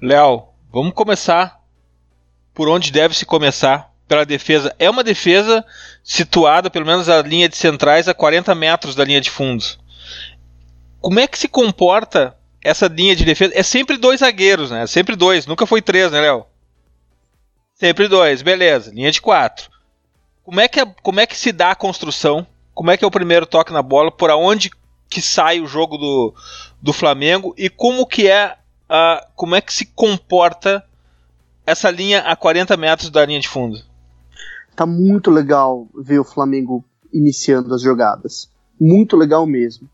Léo, 0.00 0.44
vamos 0.72 0.94
começar 0.94 1.60
por 2.54 2.68
onde 2.68 2.90
deve 2.90 3.14
se 3.14 3.26
começar 3.26 3.92
pela 4.08 4.24
defesa. 4.24 4.74
É 4.78 4.88
uma 4.88 5.04
defesa 5.04 5.64
situada, 6.02 6.70
pelo 6.70 6.86
menos 6.86 7.10
a 7.10 7.20
linha 7.20 7.48
de 7.48 7.56
centrais, 7.56 8.08
a 8.08 8.14
40 8.14 8.54
metros 8.54 8.94
da 8.94 9.04
linha 9.04 9.20
de 9.20 9.30
fundos. 9.30 9.78
Como 11.04 11.20
é 11.20 11.26
que 11.26 11.38
se 11.38 11.48
comporta 11.48 12.34
essa 12.62 12.86
linha 12.86 13.14
de 13.14 13.26
defesa? 13.26 13.52
É 13.54 13.62
sempre 13.62 13.98
dois 13.98 14.20
zagueiros, 14.20 14.70
né? 14.70 14.86
Sempre 14.86 15.14
dois, 15.14 15.46
nunca 15.46 15.66
foi 15.66 15.82
três, 15.82 16.10
né, 16.10 16.18
Léo? 16.18 16.46
Sempre 17.74 18.08
dois, 18.08 18.40
beleza. 18.40 18.90
Linha 18.90 19.12
de 19.12 19.20
quatro. 19.20 19.68
Como 20.42 20.60
é 20.60 20.66
que, 20.66 20.80
é, 20.80 20.86
como 21.02 21.20
é 21.20 21.26
que 21.26 21.36
se 21.36 21.52
dá 21.52 21.72
a 21.72 21.76
construção? 21.76 22.46
Como 22.72 22.90
é 22.90 22.96
que 22.96 23.04
é 23.04 23.06
o 23.06 23.10
primeiro 23.10 23.44
toque 23.44 23.70
na 23.70 23.82
bola? 23.82 24.10
Por 24.10 24.30
onde 24.30 24.70
que 25.10 25.20
sai 25.20 25.60
o 25.60 25.66
jogo 25.66 25.98
do, 25.98 26.34
do 26.80 26.90
Flamengo? 26.90 27.54
E 27.58 27.68
como 27.68 28.06
que 28.06 28.26
é 28.26 28.56
uh, 28.88 29.26
como 29.36 29.54
é 29.54 29.60
que 29.60 29.74
se 29.74 29.84
comporta 29.84 30.82
essa 31.66 31.90
linha 31.90 32.20
a 32.20 32.34
40 32.34 32.78
metros 32.78 33.10
da 33.10 33.26
linha 33.26 33.40
de 33.40 33.48
fundo? 33.48 33.78
Tá 34.74 34.86
muito 34.86 35.30
legal 35.30 35.86
ver 35.94 36.18
o 36.18 36.24
Flamengo 36.24 36.82
iniciando 37.12 37.74
as 37.74 37.82
jogadas. 37.82 38.50
Muito 38.80 39.18
legal 39.18 39.44
mesmo. 39.44 39.86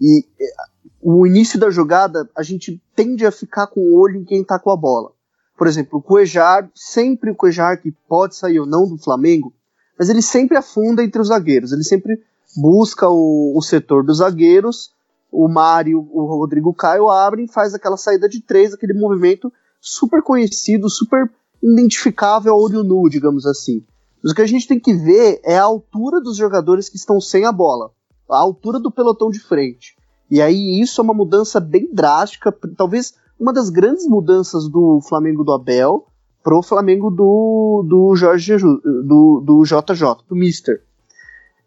E 0.00 0.24
eh, 0.40 0.54
o 1.02 1.26
início 1.26 1.58
da 1.58 1.70
jogada, 1.70 2.28
a 2.36 2.42
gente 2.42 2.82
tende 2.94 3.24
a 3.26 3.30
ficar 3.30 3.66
com 3.66 3.80
o 3.80 3.98
olho 3.98 4.20
em 4.20 4.24
quem 4.24 4.44
tá 4.44 4.58
com 4.58 4.70
a 4.70 4.76
bola. 4.76 5.12
Por 5.56 5.66
exemplo, 5.66 5.98
o 5.98 6.02
Cuejar, 6.02 6.70
sempre 6.74 7.30
o 7.30 7.34
Cuejar 7.34 7.80
que 7.80 7.92
pode 8.08 8.36
sair 8.36 8.60
ou 8.60 8.66
não 8.66 8.86
do 8.86 8.98
Flamengo, 8.98 9.54
mas 9.98 10.08
ele 10.08 10.20
sempre 10.20 10.56
afunda 10.56 11.02
entre 11.02 11.20
os 11.20 11.28
zagueiros. 11.28 11.72
Ele 11.72 11.84
sempre 11.84 12.20
busca 12.56 13.08
o, 13.08 13.56
o 13.56 13.62
setor 13.62 14.04
dos 14.04 14.18
zagueiros 14.18 14.94
o 15.36 15.48
Mário, 15.48 15.98
o 16.12 16.24
Rodrigo 16.24 16.72
Caio 16.72 17.10
abrem, 17.10 17.46
faz 17.46 17.74
aquela 17.74 17.98
saída 17.98 18.26
de 18.28 18.40
três, 18.40 18.72
aquele 18.72 18.94
movimento 18.94 19.52
super 19.80 20.22
conhecido, 20.22 20.88
super 20.88 21.30
identificável 21.62 22.54
ao 22.54 22.60
olho 22.60 22.82
nu, 22.82 23.08
digamos 23.08 23.46
assim. 23.46 23.84
Mas 24.22 24.32
o 24.32 24.34
que 24.34 24.42
a 24.42 24.46
gente 24.46 24.66
tem 24.66 24.80
que 24.80 24.94
ver 24.94 25.40
é 25.44 25.58
a 25.58 25.64
altura 25.64 26.20
dos 26.20 26.36
jogadores 26.36 26.88
que 26.88 26.96
estão 26.96 27.20
sem 27.20 27.44
a 27.44 27.52
bola, 27.52 27.90
a 28.28 28.38
altura 28.38 28.78
do 28.78 28.90
pelotão 28.90 29.30
de 29.30 29.40
frente. 29.40 29.96
E 30.30 30.42
aí 30.42 30.80
isso 30.80 31.00
é 31.00 31.04
uma 31.04 31.14
mudança 31.14 31.60
bem 31.60 31.88
drástica, 31.92 32.52
talvez 32.76 33.14
uma 33.38 33.52
das 33.52 33.70
grandes 33.70 34.06
mudanças 34.06 34.68
do 34.68 35.00
Flamengo 35.08 35.44
do 35.44 35.52
Abel 35.52 36.06
pro 36.42 36.62
Flamengo 36.62 37.10
do, 37.10 37.84
do 37.88 38.16
Jorge 38.16 38.56
do, 38.58 39.42
do 39.44 39.62
JJ, 39.64 40.24
do 40.28 40.36
Mister. 40.36 40.82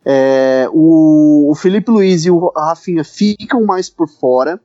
É, 0.05 0.69
o, 0.71 1.51
o 1.51 1.55
Felipe 1.55 1.91
Luiz 1.91 2.25
e 2.25 2.31
o 2.31 2.51
Rafinha 2.55 3.03
ficam 3.03 3.63
mais 3.65 3.89
por 3.89 4.07
fora, 4.07 4.59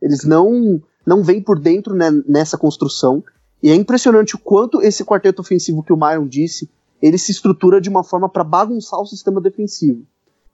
eles 0.00 0.24
não 0.24 0.80
não 1.06 1.22
vêm 1.22 1.40
por 1.40 1.58
dentro 1.58 1.94
né, 1.94 2.10
nessa 2.26 2.58
construção. 2.58 3.24
E 3.62 3.70
é 3.70 3.74
impressionante 3.74 4.36
o 4.36 4.38
quanto 4.38 4.82
esse 4.82 5.04
quarteto 5.04 5.40
ofensivo 5.40 5.82
que 5.82 5.92
o 5.92 5.96
Myron 5.96 6.28
disse, 6.28 6.70
ele 7.00 7.16
se 7.16 7.32
estrutura 7.32 7.80
de 7.80 7.88
uma 7.88 8.04
forma 8.04 8.28
para 8.28 8.44
bagunçar 8.44 9.00
o 9.00 9.06
sistema 9.06 9.40
defensivo. 9.40 10.04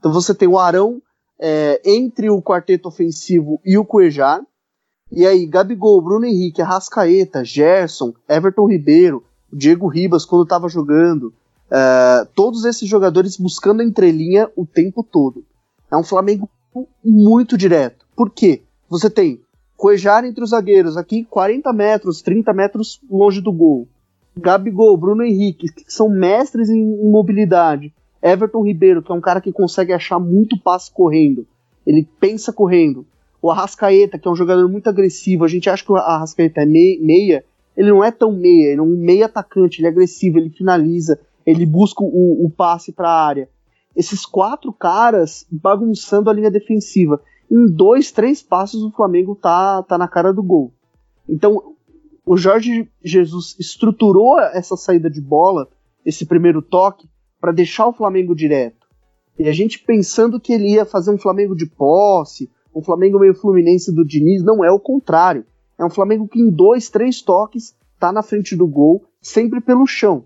Então 0.05 0.13
você 0.13 0.35
tem 0.35 0.47
o 0.47 0.59
Arão 0.59 1.01
é, 1.41 1.81
entre 1.83 2.29
o 2.29 2.43
quarteto 2.43 2.89
ofensivo 2.89 3.59
e 3.65 3.79
o 3.79 3.87
Cuejar, 3.87 4.43
e 5.11 5.27
aí 5.27 5.47
Gabigol, 5.47 6.03
Bruno 6.03 6.27
Henrique, 6.27 6.61
Arrascaeta, 6.61 7.43
Gerson, 7.43 8.13
Everton 8.29 8.69
Ribeiro, 8.69 9.25
Diego 9.51 9.89
Ribas 9.89 10.27
quando 10.27 10.43
estava 10.43 10.69
jogando, 10.69 11.33
Uh, 11.65 12.29
todos 12.37 12.67
esses 12.67 12.89
jogadores 12.89 13.39
buscando 13.39 13.81
a 13.81 13.85
entrelinha 13.85 14.49
o 14.55 14.67
tempo 14.67 15.03
todo. 15.03 15.45
É 15.91 15.97
um 15.97 16.05
Flamengo 16.05 16.49
muito 17.03 17.57
direto. 17.57 18.07
Por 18.15 18.31
quê? 18.31 18.63
Você 18.89 19.09
tem 19.09 19.41
Coejar 19.75 20.25
entre 20.25 20.45
os 20.45 20.51
zagueiros, 20.51 20.97
aqui 20.97 21.25
40 21.25 21.73
metros, 21.73 22.23
30 22.23 22.53
metros 22.53 23.01
longe 23.11 23.41
do 23.41 23.51
gol. 23.51 23.89
Gabigol, 24.37 24.97
Bruno 24.97 25.25
Henrique, 25.25 25.73
que 25.73 25.93
são 25.93 26.09
mestres 26.09 26.69
em 26.69 27.11
mobilidade. 27.11 27.93
Everton 28.25 28.65
Ribeiro, 28.65 29.03
que 29.03 29.13
é 29.13 29.15
um 29.15 29.21
cara 29.21 29.41
que 29.41 29.53
consegue 29.53 29.93
achar 29.93 30.19
muito 30.19 30.59
passe 30.59 30.91
correndo. 30.91 31.47
Ele 31.87 32.09
pensa 32.19 32.53
correndo. 32.53 33.07
O 33.43 33.51
Arrascaeta, 33.51 34.19
que 34.19 34.27
é 34.27 34.31
um 34.31 34.35
jogador 34.35 34.67
muito 34.67 34.89
agressivo. 34.89 35.45
A 35.45 35.49
gente 35.49 35.69
acha 35.69 35.85
que 35.85 35.93
o 35.93 35.97
Arrascaeta 35.97 36.63
é 36.63 36.67
meia. 36.67 37.45
Ele 37.77 37.91
não 37.91 38.03
é 38.03 38.11
tão 38.11 38.33
meia, 38.33 38.71
ele 38.71 38.81
é 38.81 38.83
um 38.83 38.97
meia 38.97 39.27
atacante, 39.27 39.81
ele 39.81 39.89
é 39.89 39.91
agressivo, 39.91 40.39
ele 40.39 40.49
finaliza, 40.49 41.21
ele 41.45 41.67
busca 41.67 42.03
o, 42.03 42.47
o 42.47 42.49
passe 42.49 42.93
para 42.93 43.11
a 43.11 43.27
área. 43.27 43.49
Esses 43.95 44.25
quatro 44.25 44.73
caras 44.73 45.45
bagunçando 45.51 46.31
a 46.31 46.33
linha 46.33 46.51
defensiva. 46.51 47.21
Em 47.51 47.67
dois, 47.67 48.11
três 48.11 48.43
passos 48.43 48.83
o 48.83 48.93
Flamengo 48.93 49.35
tá, 49.35 49.83
tá 49.83 49.99
na 49.99 50.09
cara 50.09 50.33
do 50.33 50.43
gol. 50.43 50.73
Então, 51.29 51.75
o 52.25 52.37
Jorge 52.37 52.89
Jesus 53.05 53.57
estruturou 53.59 54.41
essa 54.41 54.77
saída 54.77 55.11
de 55.11 55.21
bola, 55.21 55.69
esse 56.07 56.25
primeiro 56.25 56.63
toque, 56.63 57.09
para 57.45 57.53
deixar 57.53 57.87
o 57.87 57.93
Flamengo 57.93 58.35
direto. 58.35 58.87
E 59.39 59.47
a 59.47 59.53
gente 59.53 59.79
pensando 59.79 60.41
que 60.41 60.51
ele 60.51 60.71
ia 60.71 60.87
fazer 60.87 61.11
um 61.11 61.19
Flamengo 61.19 61.55
de 61.55 61.67
posse, 61.67 62.51
um 62.75 62.83
Flamengo 62.83 63.19
meio 63.19 63.35
fluminense 63.35 63.95
do 63.95 64.03
Diniz, 64.03 64.43
não 64.43 64.65
é 64.65 64.71
o 64.71 64.81
contrário. 64.81 65.45
É 65.79 65.85
um 65.85 65.91
Flamengo 65.91 66.27
que 66.27 66.41
em 66.41 66.49
dois, 66.49 66.89
três 66.89 67.21
toques 67.21 67.77
tá 68.01 68.11
na 68.11 68.23
frente 68.23 68.57
do 68.57 68.67
gol, 68.67 69.05
sempre 69.21 69.61
pelo 69.61 69.87
chão. 69.87 70.25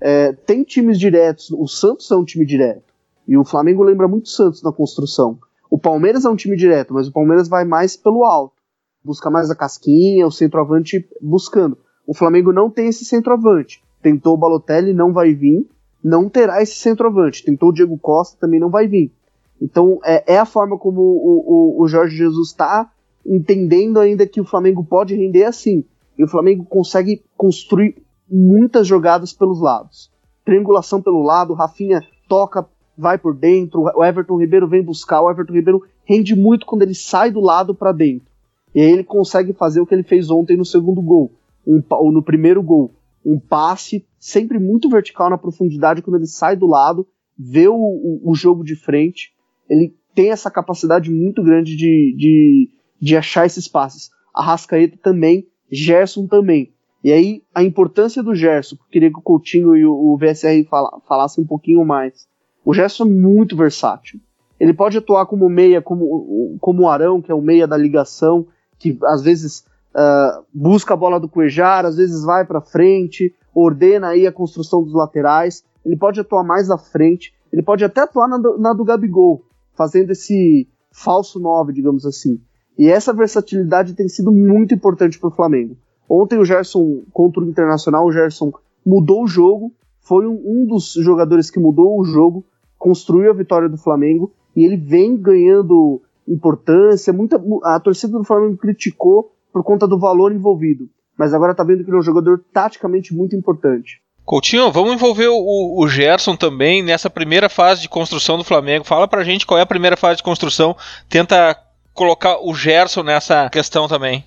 É, 0.00 0.32
tem 0.32 0.64
times 0.64 0.98
diretos, 0.98 1.48
o 1.52 1.68
Santos 1.68 2.10
é 2.10 2.16
um 2.16 2.24
time 2.24 2.44
direto. 2.44 2.92
E 3.28 3.36
o 3.36 3.44
Flamengo 3.44 3.84
lembra 3.84 4.08
muito 4.08 4.28
Santos 4.28 4.60
na 4.60 4.72
construção. 4.72 5.38
O 5.70 5.78
Palmeiras 5.78 6.24
é 6.24 6.28
um 6.28 6.34
time 6.34 6.56
direto, 6.56 6.92
mas 6.92 7.06
o 7.06 7.12
Palmeiras 7.12 7.46
vai 7.46 7.64
mais 7.64 7.96
pelo 7.96 8.24
alto. 8.24 8.56
Busca 9.04 9.30
mais 9.30 9.48
a 9.48 9.54
casquinha, 9.54 10.26
o 10.26 10.32
centroavante 10.32 11.08
buscando. 11.22 11.78
O 12.04 12.12
Flamengo 12.12 12.52
não 12.52 12.68
tem 12.68 12.88
esse 12.88 13.04
centroavante. 13.04 13.80
Tentou 14.02 14.34
o 14.34 14.36
Balotelli, 14.36 14.92
não 14.92 15.12
vai 15.12 15.32
vir 15.32 15.64
não 16.02 16.28
terá 16.28 16.62
esse 16.62 16.76
centroavante. 16.76 17.44
Tentou 17.44 17.70
o 17.70 17.72
Diego 17.72 17.98
Costa, 17.98 18.38
também 18.40 18.60
não 18.60 18.70
vai 18.70 18.86
vir. 18.86 19.12
Então 19.60 19.98
é, 20.04 20.34
é 20.34 20.38
a 20.38 20.44
forma 20.44 20.78
como 20.78 21.00
o, 21.00 21.76
o, 21.78 21.82
o 21.82 21.88
Jorge 21.88 22.16
Jesus 22.16 22.48
está 22.48 22.90
entendendo 23.26 23.98
ainda 23.98 24.26
que 24.26 24.40
o 24.40 24.44
Flamengo 24.44 24.84
pode 24.84 25.14
render 25.14 25.44
assim. 25.44 25.84
E 26.16 26.24
o 26.24 26.28
Flamengo 26.28 26.64
consegue 26.64 27.22
construir 27.36 27.96
muitas 28.28 28.86
jogadas 28.86 29.32
pelos 29.32 29.60
lados. 29.60 30.10
Triangulação 30.44 31.00
pelo 31.00 31.22
lado, 31.22 31.54
Rafinha 31.54 32.02
toca, 32.28 32.66
vai 32.96 33.16
por 33.16 33.34
dentro, 33.34 33.82
o 33.82 34.04
Everton 34.04 34.38
Ribeiro 34.38 34.66
vem 34.66 34.82
buscar, 34.82 35.22
o 35.22 35.30
Everton 35.30 35.52
Ribeiro 35.52 35.84
rende 36.04 36.34
muito 36.34 36.66
quando 36.66 36.82
ele 36.82 36.94
sai 36.94 37.30
do 37.30 37.40
lado 37.40 37.74
para 37.74 37.92
dentro. 37.92 38.26
E 38.74 38.80
aí 38.80 38.90
ele 38.90 39.04
consegue 39.04 39.52
fazer 39.52 39.80
o 39.80 39.86
que 39.86 39.94
ele 39.94 40.02
fez 40.02 40.30
ontem 40.30 40.56
no 40.56 40.64
segundo 40.64 41.00
gol, 41.00 41.30
um, 41.66 41.82
ou 41.90 42.10
no 42.10 42.22
primeiro 42.22 42.62
gol, 42.62 42.90
um 43.24 43.38
passe 43.38 44.06
sempre 44.18 44.58
muito 44.58 44.88
vertical 44.88 45.30
na 45.30 45.38
profundidade 45.38 46.02
quando 46.02 46.16
ele 46.16 46.26
sai 46.26 46.56
do 46.56 46.66
lado, 46.66 47.06
vê 47.38 47.68
o, 47.68 47.74
o, 47.74 48.30
o 48.30 48.34
jogo 48.34 48.64
de 48.64 48.74
frente, 48.74 49.32
ele 49.68 49.94
tem 50.14 50.30
essa 50.30 50.50
capacidade 50.50 51.10
muito 51.10 51.42
grande 51.42 51.76
de, 51.76 52.14
de, 52.16 52.70
de 53.00 53.16
achar 53.16 53.46
esses 53.46 53.68
passes. 53.68 54.10
A 54.34 54.42
Rascaeta 54.42 54.98
também, 55.02 55.46
Gerson 55.70 56.26
também. 56.26 56.72
E 57.04 57.12
aí, 57.12 57.42
a 57.54 57.62
importância 57.62 58.22
do 58.22 58.34
Gerson, 58.34 58.76
queria 58.90 59.10
que 59.10 59.18
o 59.18 59.22
Coutinho 59.22 59.76
e 59.76 59.84
o, 59.84 59.92
o 59.92 60.18
VSR 60.18 60.64
fala, 60.68 61.00
falassem 61.06 61.44
um 61.44 61.46
pouquinho 61.46 61.84
mais. 61.84 62.26
O 62.64 62.74
Gerson 62.74 63.04
é 63.04 63.08
muito 63.08 63.56
versátil. 63.56 64.20
Ele 64.58 64.74
pode 64.74 64.98
atuar 64.98 65.26
como 65.26 65.48
meia, 65.48 65.80
como, 65.80 66.56
como 66.60 66.82
o 66.82 66.88
Arão, 66.88 67.22
que 67.22 67.30
é 67.30 67.34
o 67.34 67.40
meia 67.40 67.68
da 67.68 67.76
ligação, 67.76 68.48
que 68.78 68.98
às 69.04 69.22
vezes 69.22 69.64
uh, 69.98 70.44
busca 70.54 70.94
a 70.94 70.96
bola 70.96 71.18
do 71.18 71.28
Cuejar, 71.28 71.84
às 71.84 71.96
vezes 71.96 72.22
vai 72.22 72.44
para 72.46 72.60
frente, 72.60 73.34
ordena 73.54 74.08
aí 74.08 74.26
a 74.26 74.32
construção 74.32 74.82
dos 74.82 74.94
laterais, 74.94 75.64
ele 75.84 75.96
pode 75.96 76.20
atuar 76.20 76.44
mais 76.44 76.70
à 76.70 76.78
frente, 76.78 77.34
ele 77.52 77.62
pode 77.62 77.84
até 77.84 78.02
atuar 78.02 78.28
na 78.28 78.38
do, 78.38 78.58
na 78.58 78.72
do 78.72 78.84
Gabigol, 78.84 79.42
fazendo 79.74 80.10
esse 80.10 80.68
falso 80.92 81.40
9, 81.40 81.72
digamos 81.72 82.06
assim. 82.06 82.40
E 82.78 82.88
essa 82.88 83.12
versatilidade 83.12 83.94
tem 83.94 84.08
sido 84.08 84.30
muito 84.30 84.74
importante 84.74 85.18
para 85.18 85.28
o 85.28 85.34
Flamengo. 85.34 85.76
Ontem 86.08 86.38
o 86.38 86.44
Gerson, 86.44 87.02
contra 87.12 87.42
o 87.42 87.48
Internacional, 87.48 88.06
o 88.06 88.12
Gerson 88.12 88.52
mudou 88.86 89.24
o 89.24 89.26
jogo, 89.26 89.72
foi 90.00 90.26
um, 90.26 90.40
um 90.44 90.66
dos 90.66 90.92
jogadores 90.92 91.50
que 91.50 91.58
mudou 91.58 92.00
o 92.00 92.04
jogo, 92.04 92.44
construiu 92.78 93.30
a 93.30 93.34
vitória 93.34 93.68
do 93.68 93.76
Flamengo 93.76 94.32
e 94.54 94.64
ele 94.64 94.76
vem 94.76 95.16
ganhando 95.16 96.00
importância. 96.26 97.12
Muita, 97.12 97.42
a 97.64 97.80
torcida 97.80 98.16
do 98.16 98.24
Flamengo 98.24 98.56
criticou 98.56 99.32
por 99.58 99.64
conta 99.64 99.88
do 99.88 99.98
valor 99.98 100.32
envolvido, 100.32 100.84
mas 101.18 101.34
agora 101.34 101.52
tá 101.52 101.64
vendo 101.64 101.82
que 101.82 101.90
ele 101.90 101.96
é 101.96 102.00
um 102.00 102.02
jogador 102.02 102.40
taticamente 102.52 103.12
muito 103.12 103.34
importante. 103.34 104.00
Coutinho, 104.24 104.70
vamos 104.70 104.92
envolver 104.92 105.26
o, 105.26 105.82
o, 105.82 105.88
Gerson 105.88 106.36
também 106.36 106.80
nessa 106.80 107.10
primeira 107.10 107.48
fase 107.48 107.82
de 107.82 107.88
construção 107.88 108.38
do 108.38 108.44
Flamengo. 108.44 108.84
Fala 108.84 109.08
pra 109.08 109.24
gente 109.24 109.44
qual 109.44 109.58
é 109.58 109.62
a 109.62 109.66
primeira 109.66 109.96
fase 109.96 110.18
de 110.18 110.22
construção. 110.22 110.76
Tenta 111.08 111.56
colocar 111.92 112.38
o 112.40 112.54
Gerson 112.54 113.02
nessa 113.02 113.48
questão 113.50 113.88
também. 113.88 114.24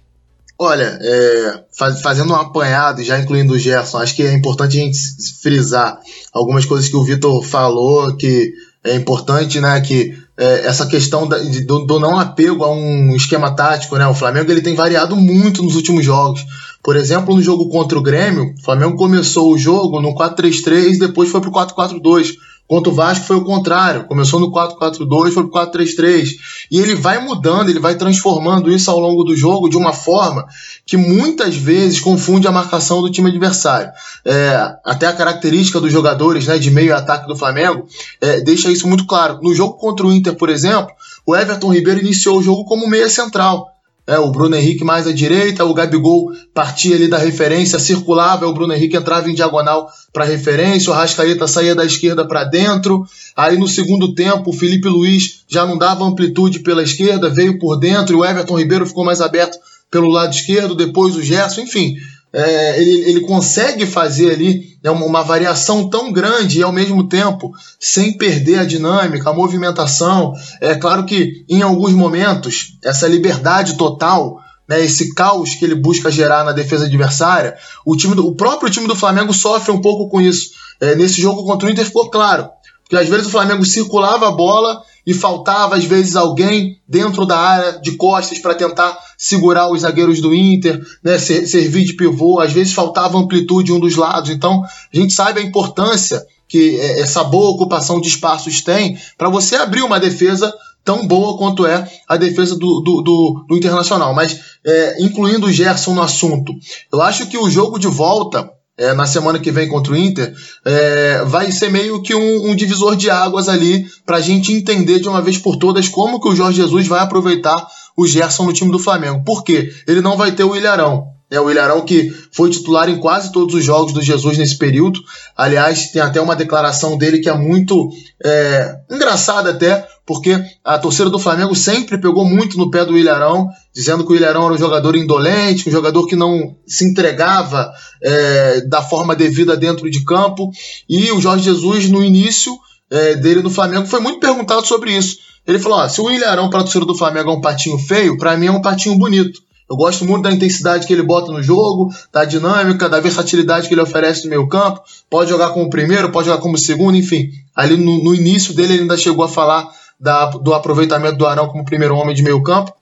Olha, 0.59 0.97
é, 0.99 1.63
faz, 1.77 2.01
fazendo 2.01 2.33
um 2.33 2.35
apanhado, 2.35 3.01
já 3.03 3.17
incluindo 3.17 3.53
o 3.53 3.59
Gerson, 3.59 3.99
acho 3.99 4.15
que 4.15 4.23
é 4.23 4.33
importante 4.33 4.77
a 4.77 4.81
gente 4.81 4.97
frisar 5.41 5.97
algumas 6.33 6.65
coisas 6.65 6.89
que 6.89 6.97
o 6.97 7.03
Vitor 7.03 7.41
falou, 7.43 8.17
que 8.17 8.51
é 8.83 8.95
importante, 8.95 9.61
né, 9.61 9.79
que 9.79 10.17
é, 10.37 10.65
essa 10.65 10.85
questão 10.87 11.27
da, 11.27 11.37
de, 11.37 11.61
do, 11.65 11.85
do, 11.85 11.99
não 11.99 12.17
apego 12.17 12.63
a 12.63 12.71
um 12.71 13.15
esquema 13.15 13.55
tático, 13.55 13.97
né, 13.97 14.07
o 14.07 14.13
Flamengo 14.13 14.51
ele 14.51 14.61
tem 14.61 14.75
variado 14.75 15.15
muito 15.15 15.63
nos 15.63 15.75
últimos 15.75 16.03
jogos. 16.03 16.45
Por 16.83 16.95
exemplo, 16.95 17.35
no 17.35 17.41
jogo 17.41 17.69
contra 17.69 17.97
o 17.97 18.01
Grêmio, 18.01 18.55
o 18.57 18.63
Flamengo 18.63 18.95
começou 18.95 19.53
o 19.53 19.57
jogo 19.57 20.01
no 20.01 20.15
4-3-3, 20.15 20.97
depois 20.97 21.29
foi 21.29 21.41
pro 21.41 21.51
4-4-2. 21.51 22.33
Contra 22.71 22.89
o 22.89 22.95
Vasco 22.95 23.25
foi 23.25 23.35
o 23.35 23.43
contrário. 23.43 24.05
Começou 24.05 24.39
no 24.39 24.49
4-4-2, 24.49 25.33
foi 25.33 25.45
pro 25.45 25.51
4-3-3. 25.51 26.37
E 26.71 26.79
ele 26.79 26.95
vai 26.95 27.21
mudando, 27.21 27.67
ele 27.67 27.81
vai 27.81 27.95
transformando 27.95 28.71
isso 28.71 28.89
ao 28.89 28.97
longo 28.97 29.25
do 29.25 29.35
jogo 29.35 29.67
de 29.67 29.75
uma 29.75 29.91
forma 29.91 30.47
que 30.85 30.95
muitas 30.95 31.53
vezes 31.53 31.99
confunde 31.99 32.47
a 32.47 32.51
marcação 32.51 33.01
do 33.01 33.11
time 33.11 33.27
adversário. 33.27 33.91
É, 34.23 34.73
até 34.85 35.05
a 35.05 35.11
característica 35.11 35.81
dos 35.81 35.91
jogadores 35.91 36.47
né, 36.47 36.57
de 36.57 36.71
meio 36.71 36.95
ataque 36.95 37.27
do 37.27 37.35
Flamengo 37.35 37.85
é, 38.21 38.39
deixa 38.39 38.71
isso 38.71 38.87
muito 38.87 39.05
claro. 39.05 39.39
No 39.41 39.53
jogo 39.53 39.73
contra 39.73 40.07
o 40.07 40.13
Inter, 40.13 40.37
por 40.37 40.49
exemplo, 40.49 40.95
o 41.25 41.35
Everton 41.35 41.73
Ribeiro 41.73 41.99
iniciou 41.99 42.37
o 42.37 42.41
jogo 42.41 42.63
como 42.63 42.87
meia 42.87 43.09
central. 43.09 43.67
É, 44.07 44.17
o 44.17 44.31
Bruno 44.31 44.55
Henrique 44.55 44.83
mais 44.83 45.05
à 45.05 45.13
direita, 45.13 45.63
o 45.63 45.73
Gabigol 45.73 46.31
partia 46.53 46.95
ali 46.95 47.07
da 47.07 47.17
referência, 47.17 47.77
circulava, 47.77 48.47
o 48.47 48.53
Bruno 48.53 48.73
Henrique 48.73 48.97
entrava 48.97 49.29
em 49.29 49.35
diagonal 49.35 49.87
para 50.11 50.25
referência, 50.25 50.91
o 50.91 50.95
Rascaeta 50.95 51.47
saía 51.47 51.75
da 51.75 51.85
esquerda 51.85 52.27
para 52.27 52.43
dentro. 52.43 53.05
Aí 53.35 53.57
no 53.57 53.67
segundo 53.67 54.13
tempo, 54.15 54.49
o 54.49 54.53
Felipe 54.53 54.89
Luiz 54.89 55.43
já 55.47 55.65
não 55.65 55.77
dava 55.77 56.03
amplitude 56.03 56.59
pela 56.59 56.83
esquerda, 56.83 57.29
veio 57.29 57.59
por 57.59 57.77
dentro, 57.77 58.15
e 58.15 58.19
o 58.19 58.25
Everton 58.25 58.57
Ribeiro 58.57 58.87
ficou 58.87 59.05
mais 59.05 59.21
aberto 59.21 59.57
pelo 59.91 60.09
lado 60.09 60.33
esquerdo, 60.33 60.73
depois 60.73 61.15
o 61.15 61.21
Gerson, 61.21 61.61
enfim. 61.61 61.95
É, 62.33 62.81
ele, 62.81 63.09
ele 63.09 63.21
consegue 63.21 63.85
fazer 63.85 64.31
ali 64.31 64.71
é 64.83 64.89
uma, 64.89 65.05
uma, 65.05 65.21
variação 65.21 65.89
tão 65.89 66.11
grande 66.11 66.59
e 66.59 66.63
ao 66.63 66.71
mesmo 66.71 67.07
tempo 67.07 67.51
sem 67.79 68.17
perder 68.17 68.59
a 68.59 68.65
dinâmica, 68.65 69.29
a 69.29 69.33
movimentação. 69.33 70.33
É 70.59 70.75
claro 70.75 71.05
que 71.05 71.45
em 71.49 71.61
alguns 71.61 71.91
momentos 71.91 72.77
essa 72.83 73.07
liberdade 73.07 73.75
total, 73.75 74.39
né, 74.67 74.83
esse 74.83 75.13
caos 75.13 75.53
que 75.53 75.65
ele 75.65 75.75
busca 75.75 76.09
gerar 76.09 76.43
na 76.43 76.51
defesa 76.51 76.85
adversária, 76.85 77.57
o, 77.85 77.95
time 77.95 78.15
do, 78.15 78.25
o 78.25 78.35
próprio 78.35 78.71
time 78.71 78.87
do 78.87 78.95
Flamengo 78.95 79.33
sofre 79.33 79.71
um 79.71 79.81
pouco 79.81 80.09
com 80.09 80.21
isso. 80.21 80.51
É, 80.79 80.95
nesse 80.95 81.21
jogo 81.21 81.43
contra 81.43 81.67
o 81.67 81.71
Inter 81.71 81.85
ficou 81.85 82.09
claro. 82.09 82.49
Porque 82.83 82.95
às 82.95 83.07
vezes 83.07 83.27
o 83.27 83.31
Flamengo 83.31 83.63
circulava 83.65 84.27
a 84.27 84.31
bola 84.31 84.81
e 85.05 85.13
faltava 85.13 85.75
às 85.75 85.83
vezes 85.83 86.15
alguém 86.15 86.79
dentro 86.87 87.25
da 87.25 87.37
área 87.37 87.79
de 87.79 87.93
costas 87.93 88.39
para 88.39 88.55
tentar 88.55 88.97
segurar 89.17 89.71
os 89.71 89.81
zagueiros 89.81 90.21
do 90.21 90.33
Inter, 90.33 90.81
né, 91.03 91.17
servir 91.17 91.85
de 91.85 91.93
pivô, 91.93 92.39
às 92.39 92.51
vezes 92.51 92.73
faltava 92.73 93.17
amplitude 93.17 93.71
um 93.71 93.79
dos 93.79 93.95
lados. 93.95 94.29
Então, 94.29 94.63
a 94.63 94.97
gente 94.97 95.13
sabe 95.13 95.39
a 95.39 95.43
importância 95.43 96.25
que 96.47 96.77
é, 96.79 96.99
essa 96.99 97.23
boa 97.23 97.51
ocupação 97.51 98.01
de 98.01 98.09
espaços 98.09 98.61
tem 98.61 98.97
para 99.17 99.29
você 99.29 99.55
abrir 99.55 99.83
uma 99.83 99.99
defesa 99.99 100.53
tão 100.83 101.07
boa 101.07 101.37
quanto 101.37 101.65
é 101.65 101.89
a 102.07 102.17
defesa 102.17 102.55
do, 102.55 102.81
do, 102.81 103.01
do, 103.01 103.45
do 103.47 103.57
Internacional. 103.57 104.13
Mas, 104.13 104.39
é, 104.65 105.01
incluindo 105.01 105.47
o 105.47 105.51
Gerson 105.51 105.93
no 105.93 106.01
assunto, 106.01 106.53
eu 106.91 107.01
acho 107.01 107.27
que 107.27 107.37
o 107.37 107.49
jogo 107.49 107.79
de 107.79 107.87
volta 107.87 108.51
é, 108.77 108.93
na 108.93 109.05
semana 109.05 109.39
que 109.39 109.51
vem 109.51 109.67
contra 109.67 109.93
o 109.93 109.97
Inter, 109.97 110.33
é, 110.65 111.23
vai 111.25 111.51
ser 111.51 111.69
meio 111.69 112.01
que 112.01 112.15
um, 112.15 112.49
um 112.49 112.55
divisor 112.55 112.95
de 112.95 113.09
águas 113.09 113.47
ali 113.49 113.85
para 114.05 114.17
a 114.17 114.21
gente 114.21 114.53
entender 114.53 114.99
de 114.99 115.07
uma 115.07 115.21
vez 115.21 115.37
por 115.37 115.57
todas 115.57 115.87
como 115.87 116.19
que 116.19 116.29
o 116.29 116.35
Jorge 116.35 116.57
Jesus 116.57 116.87
vai 116.87 117.01
aproveitar 117.01 117.67
o 117.95 118.07
Gerson 118.07 118.45
no 118.45 118.53
time 118.53 118.71
do 118.71 118.79
Flamengo. 118.79 119.23
Por 119.23 119.43
quê? 119.43 119.71
Ele 119.87 120.01
não 120.01 120.17
vai 120.17 120.31
ter 120.31 120.43
o 120.43 120.55
Ilharão. 120.55 121.11
É 121.29 121.39
o 121.39 121.49
Ilharão 121.49 121.81
que 121.81 122.13
foi 122.33 122.49
titular 122.49 122.89
em 122.89 122.99
quase 122.99 123.31
todos 123.31 123.55
os 123.55 123.63
jogos 123.63 123.93
do 123.93 124.01
Jesus 124.01 124.37
nesse 124.37 124.57
período. 124.57 124.99
Aliás, 125.35 125.89
tem 125.91 126.01
até 126.01 126.19
uma 126.19 126.35
declaração 126.35 126.97
dele 126.97 127.19
que 127.19 127.29
é 127.29 127.33
muito 127.33 127.89
é, 128.23 128.75
engraçada 128.91 129.51
até, 129.51 129.87
porque 130.11 130.37
a 130.61 130.77
torcida 130.77 131.09
do 131.09 131.17
Flamengo 131.17 131.55
sempre 131.55 131.97
pegou 131.97 132.25
muito 132.25 132.57
no 132.57 132.69
pé 132.69 132.83
do 132.83 132.97
Ilharão, 132.97 133.47
dizendo 133.73 134.05
que 134.05 134.11
o 134.11 134.15
Ilharão 134.15 134.43
era 134.43 134.53
um 134.55 134.57
jogador 134.57 134.97
indolente, 134.97 135.69
um 135.69 135.71
jogador 135.71 136.05
que 136.05 136.17
não 136.17 136.53
se 136.67 136.83
entregava 136.83 137.71
é, 138.03 138.59
da 138.67 138.81
forma 138.81 139.15
devida 139.15 139.55
dentro 139.55 139.89
de 139.89 140.03
campo. 140.03 140.51
E 140.89 141.09
o 141.13 141.21
Jorge 141.21 141.45
Jesus, 141.45 141.87
no 141.89 142.03
início 142.03 142.53
é, 142.89 143.15
dele 143.15 143.41
no 143.41 143.49
Flamengo, 143.49 143.87
foi 143.87 144.01
muito 144.01 144.19
perguntado 144.19 144.67
sobre 144.67 144.91
isso. 144.91 145.19
Ele 145.47 145.59
falou: 145.59 145.87
se 145.87 146.01
o 146.01 146.11
Ilharão 146.11 146.49
para 146.49 146.59
a 146.59 146.63
torcida 146.63 146.85
do 146.85 146.93
Flamengo 146.93 147.31
é 147.31 147.33
um 147.33 147.41
patinho 147.41 147.77
feio, 147.77 148.17
para 148.17 148.35
mim 148.35 148.47
é 148.47 148.51
um 148.51 148.61
patinho 148.61 148.97
bonito. 148.97 149.39
Eu 149.71 149.77
gosto 149.77 150.03
muito 150.03 150.23
da 150.23 150.33
intensidade 150.33 150.85
que 150.85 150.91
ele 150.91 151.01
bota 151.01 151.31
no 151.31 151.41
jogo, 151.41 151.89
da 152.11 152.25
dinâmica, 152.25 152.89
da 152.89 152.99
versatilidade 152.99 153.69
que 153.69 153.73
ele 153.73 153.79
oferece 153.79 154.25
no 154.25 154.29
meio 154.31 154.45
campo. 154.49 154.81
Pode 155.09 155.29
jogar 155.29 155.51
como 155.51 155.69
primeiro, 155.69 156.11
pode 156.11 156.27
jogar 156.27 156.41
como 156.41 156.57
segundo, 156.57 156.97
enfim. 156.97 157.29
Ali 157.55 157.77
no, 157.77 158.03
no 158.03 158.13
início 158.13 158.53
dele 158.53 158.73
ele 158.73 158.81
ainda 158.81 158.97
chegou 158.97 159.23
a 159.23 159.29
falar 159.29 159.69
da, 160.01 160.25
do 160.25 160.53
aproveitamento 160.53 161.17
do 161.17 161.27
Arão 161.27 161.47
como 161.47 161.63
primeiro 161.63 161.95
homem 161.95 162.15
de 162.15 162.23
meio 162.23 162.41
campo. 162.41 162.73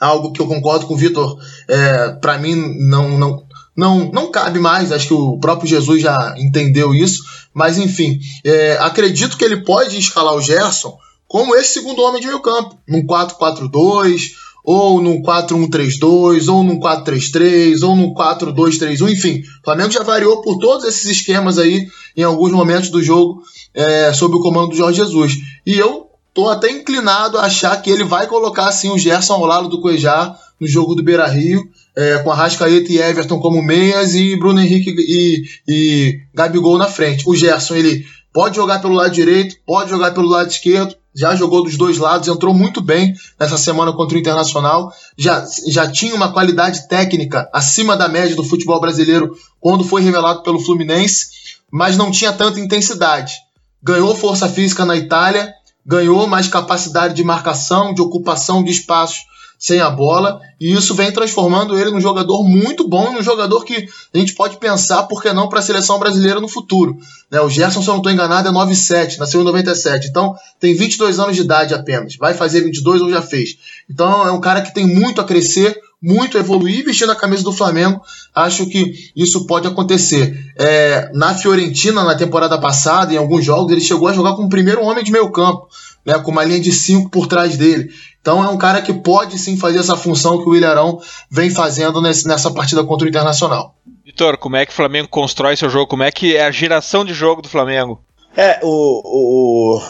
Algo 0.00 0.32
que 0.32 0.40
eu 0.40 0.46
concordo 0.46 0.86
com 0.86 0.94
o 0.94 0.96
Vitor. 0.96 1.38
É, 1.68 2.08
para 2.20 2.38
mim 2.38 2.54
não, 2.88 3.18
não, 3.18 3.44
não, 3.76 4.10
não 4.10 4.30
cabe 4.30 4.58
mais, 4.58 4.90
acho 4.90 5.08
que 5.08 5.14
o 5.14 5.38
próprio 5.38 5.68
Jesus 5.68 6.02
já 6.02 6.34
entendeu 6.38 6.94
isso. 6.94 7.22
Mas 7.52 7.78
enfim, 7.78 8.18
é, 8.44 8.78
acredito 8.80 9.36
que 9.36 9.44
ele 9.44 9.62
pode 9.62 9.98
escalar 9.98 10.34
o 10.34 10.40
Gerson 10.40 10.96
como 11.28 11.54
esse 11.56 11.74
segundo 11.74 12.02
homem 12.02 12.20
de 12.20 12.26
meio 12.26 12.40
campo, 12.40 12.78
num 12.88 13.04
4-4-2 13.06 14.32
ou 14.64 15.00
no 15.00 15.22
4-1-3-2, 15.22 16.52
ou 16.52 16.64
no 16.64 16.80
4-3-3, 16.80 17.86
ou 17.86 17.94
no 17.94 18.12
4-2-3-1, 18.14 19.12
enfim. 19.12 19.40
O 19.60 19.64
Flamengo 19.64 19.92
já 19.92 20.02
variou 20.02 20.42
por 20.42 20.58
todos 20.58 20.84
esses 20.84 21.04
esquemas 21.04 21.56
aí 21.56 21.86
em 22.16 22.24
alguns 22.24 22.50
momentos 22.50 22.90
do 22.90 23.00
jogo 23.00 23.42
é, 23.72 24.12
sob 24.12 24.34
o 24.34 24.40
comando 24.40 24.70
do 24.70 24.76
Jorge 24.76 25.04
Jesus. 25.04 25.36
E 25.64 25.74
eu 25.74 26.05
tô 26.36 26.50
até 26.50 26.70
inclinado 26.70 27.38
a 27.38 27.46
achar 27.46 27.80
que 27.80 27.90
ele 27.90 28.04
vai 28.04 28.26
colocar 28.26 28.68
assim 28.68 28.90
o 28.90 28.98
Gerson 28.98 29.32
ao 29.32 29.46
lado 29.46 29.70
do 29.70 29.80
Cuejar 29.80 30.38
no 30.60 30.66
jogo 30.66 30.94
do 30.94 31.02
Beira 31.02 31.26
Rio, 31.26 31.66
é, 31.96 32.18
com 32.18 32.30
a 32.30 32.34
Rascaeta 32.34 32.92
e 32.92 32.98
Everton 32.98 33.40
como 33.40 33.62
meias 33.62 34.14
e 34.14 34.36
Bruno 34.36 34.60
Henrique 34.60 34.94
e, 34.98 35.44
e 35.66 36.20
Gabigol 36.34 36.76
na 36.76 36.88
frente. 36.88 37.24
O 37.26 37.34
Gerson, 37.34 37.74
ele 37.76 38.04
pode 38.34 38.56
jogar 38.56 38.80
pelo 38.80 38.92
lado 38.92 39.10
direito, 39.12 39.56
pode 39.64 39.88
jogar 39.88 40.10
pelo 40.12 40.28
lado 40.28 40.50
esquerdo, 40.50 40.94
já 41.14 41.34
jogou 41.34 41.64
dos 41.64 41.78
dois 41.78 41.96
lados, 41.96 42.28
entrou 42.28 42.52
muito 42.52 42.82
bem 42.82 43.14
nessa 43.40 43.56
semana 43.56 43.94
contra 43.94 44.18
o 44.18 44.20
Internacional, 44.20 44.92
já, 45.16 45.42
já 45.66 45.90
tinha 45.90 46.14
uma 46.14 46.34
qualidade 46.34 46.86
técnica 46.86 47.48
acima 47.50 47.96
da 47.96 48.08
média 48.08 48.36
do 48.36 48.44
futebol 48.44 48.78
brasileiro 48.78 49.34
quando 49.58 49.84
foi 49.84 50.02
revelado 50.02 50.42
pelo 50.42 50.60
Fluminense, 50.60 51.28
mas 51.72 51.96
não 51.96 52.10
tinha 52.10 52.30
tanta 52.30 52.60
intensidade. 52.60 53.36
Ganhou 53.82 54.14
força 54.14 54.46
física 54.50 54.84
na 54.84 54.96
Itália, 54.96 55.55
ganhou 55.86 56.26
mais 56.26 56.48
capacidade 56.48 57.14
de 57.14 57.22
marcação, 57.22 57.94
de 57.94 58.02
ocupação 58.02 58.62
de 58.62 58.72
espaços 58.72 59.24
sem 59.58 59.80
a 59.80 59.88
bola, 59.88 60.38
e 60.60 60.72
isso 60.72 60.94
vem 60.94 61.10
transformando 61.10 61.78
ele 61.78 61.90
num 61.90 62.00
jogador 62.00 62.42
muito 62.42 62.86
bom, 62.86 63.12
num 63.12 63.22
jogador 63.22 63.64
que 63.64 63.88
a 64.12 64.18
gente 64.18 64.34
pode 64.34 64.58
pensar, 64.58 65.04
por 65.04 65.22
que 65.22 65.32
não, 65.32 65.48
para 65.48 65.60
a 65.60 65.62
seleção 65.62 65.98
brasileira 65.98 66.40
no 66.40 66.48
futuro. 66.48 66.98
Né? 67.30 67.40
O 67.40 67.48
Gerson, 67.48 67.80
se 67.80 67.88
eu 67.88 67.92
não 67.92 68.00
estou 68.00 68.12
enganado, 68.12 68.48
é 68.48 68.52
9,7, 68.52 69.16
nasceu 69.16 69.40
em 69.40 69.44
97, 69.44 70.08
então 70.08 70.34
tem 70.60 70.74
22 70.74 71.18
anos 71.18 71.36
de 71.36 71.42
idade 71.42 71.74
apenas, 71.74 72.16
vai 72.16 72.34
fazer 72.34 72.60
22 72.60 73.00
ou 73.00 73.10
já 73.10 73.22
fez. 73.22 73.56
Então 73.88 74.26
é 74.26 74.30
um 74.30 74.40
cara 74.40 74.60
que 74.60 74.74
tem 74.74 74.86
muito 74.86 75.20
a 75.20 75.24
crescer, 75.24 75.80
muito 76.02 76.36
a 76.36 76.40
evoluir, 76.40 76.84
vestindo 76.84 77.12
a 77.12 77.16
camisa 77.16 77.42
do 77.42 77.52
Flamengo, 77.52 78.00
acho 78.34 78.66
que 78.66 79.10
isso 79.16 79.46
pode 79.46 79.66
acontecer. 79.66 80.38
É, 80.56 81.10
na 81.14 81.34
Fiorentina, 81.34 82.04
na 82.04 82.14
temporada 82.14 82.58
passada, 82.60 83.12
em 83.12 83.16
alguns 83.16 83.44
jogos, 83.44 83.72
ele 83.72 83.80
chegou 83.80 84.08
a 84.08 84.12
jogar 84.12 84.34
como 84.34 84.48
primeiro 84.48 84.82
homem 84.82 85.02
de 85.02 85.10
meio 85.10 85.30
campo, 85.30 85.68
né, 86.04 86.18
com 86.18 86.30
uma 86.30 86.44
linha 86.44 86.60
de 86.60 86.72
5 86.72 87.10
por 87.10 87.26
trás 87.26 87.56
dele. 87.56 87.90
Então 88.20 88.44
é 88.44 88.48
um 88.48 88.58
cara 88.58 88.82
que 88.82 88.92
pode 88.92 89.38
sim 89.38 89.56
fazer 89.56 89.78
essa 89.78 89.96
função 89.96 90.42
que 90.42 90.48
o 90.48 90.54
Ilharão 90.54 91.00
vem 91.30 91.48
fazendo 91.48 92.00
nesse, 92.02 92.26
nessa 92.26 92.50
partida 92.50 92.82
contra 92.84 93.06
o 93.06 93.08
Internacional. 93.08 93.74
Vitor, 94.04 94.36
como 94.36 94.56
é 94.56 94.66
que 94.66 94.72
o 94.72 94.74
Flamengo 94.74 95.08
constrói 95.08 95.56
seu 95.56 95.70
jogo? 95.70 95.86
Como 95.86 96.02
é 96.02 96.10
que 96.10 96.36
é 96.36 96.44
a 96.44 96.50
geração 96.50 97.04
de 97.04 97.14
jogo 97.14 97.42
do 97.42 97.48
Flamengo? 97.48 98.02
É, 98.36 98.60
o, 98.62 99.76
o, 99.76 99.80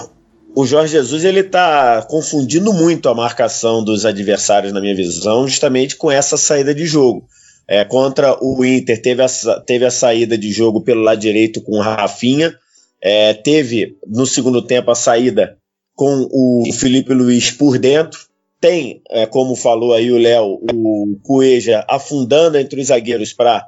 o 0.57 0.65
Jorge 0.65 0.93
Jesus 0.93 1.23
ele 1.23 1.43
tá 1.43 2.01
confundindo 2.09 2.73
muito 2.73 3.11
a 3.11 3.15
marcação 3.15 3.85
dos 3.85 4.07
adversários, 4.07 4.73
na 4.73 4.81
minha 4.81 4.97
visão, 4.97 5.47
justamente 5.47 5.97
com 5.97 6.11
essa 6.11 6.39
saída 6.39 6.75
de 6.75 6.87
jogo. 6.87 7.29
É, 7.69 7.85
contra 7.85 8.43
o 8.43 8.65
Inter, 8.65 9.03
teve 9.03 9.23
a, 9.23 9.27
teve 9.67 9.85
a 9.85 9.91
saída 9.91 10.39
de 10.39 10.51
jogo 10.51 10.81
pelo 10.81 11.03
lado 11.03 11.21
direito 11.21 11.61
com 11.61 11.73
o 11.73 11.83
Rafinha, 11.83 12.57
é, 13.03 13.35
teve 13.35 13.99
no 14.07 14.25
segundo 14.25 14.63
tempo 14.63 14.91
a 14.91 14.95
saída 14.95 15.59
com 15.95 16.27
o 16.31 16.73
Felipe 16.73 17.13
Luiz 17.13 17.51
por 17.51 17.79
dentro. 17.79 18.21
Tem, 18.59 19.03
é, 19.11 19.27
como 19.27 19.57
falou 19.57 19.93
aí 19.93 20.11
o 20.11 20.17
Léo, 20.17 20.59
o 20.73 21.19
Cueja 21.23 21.85
afundando 21.87 22.57
entre 22.57 22.81
os 22.81 22.87
zagueiros 22.87 23.35
para 23.35 23.63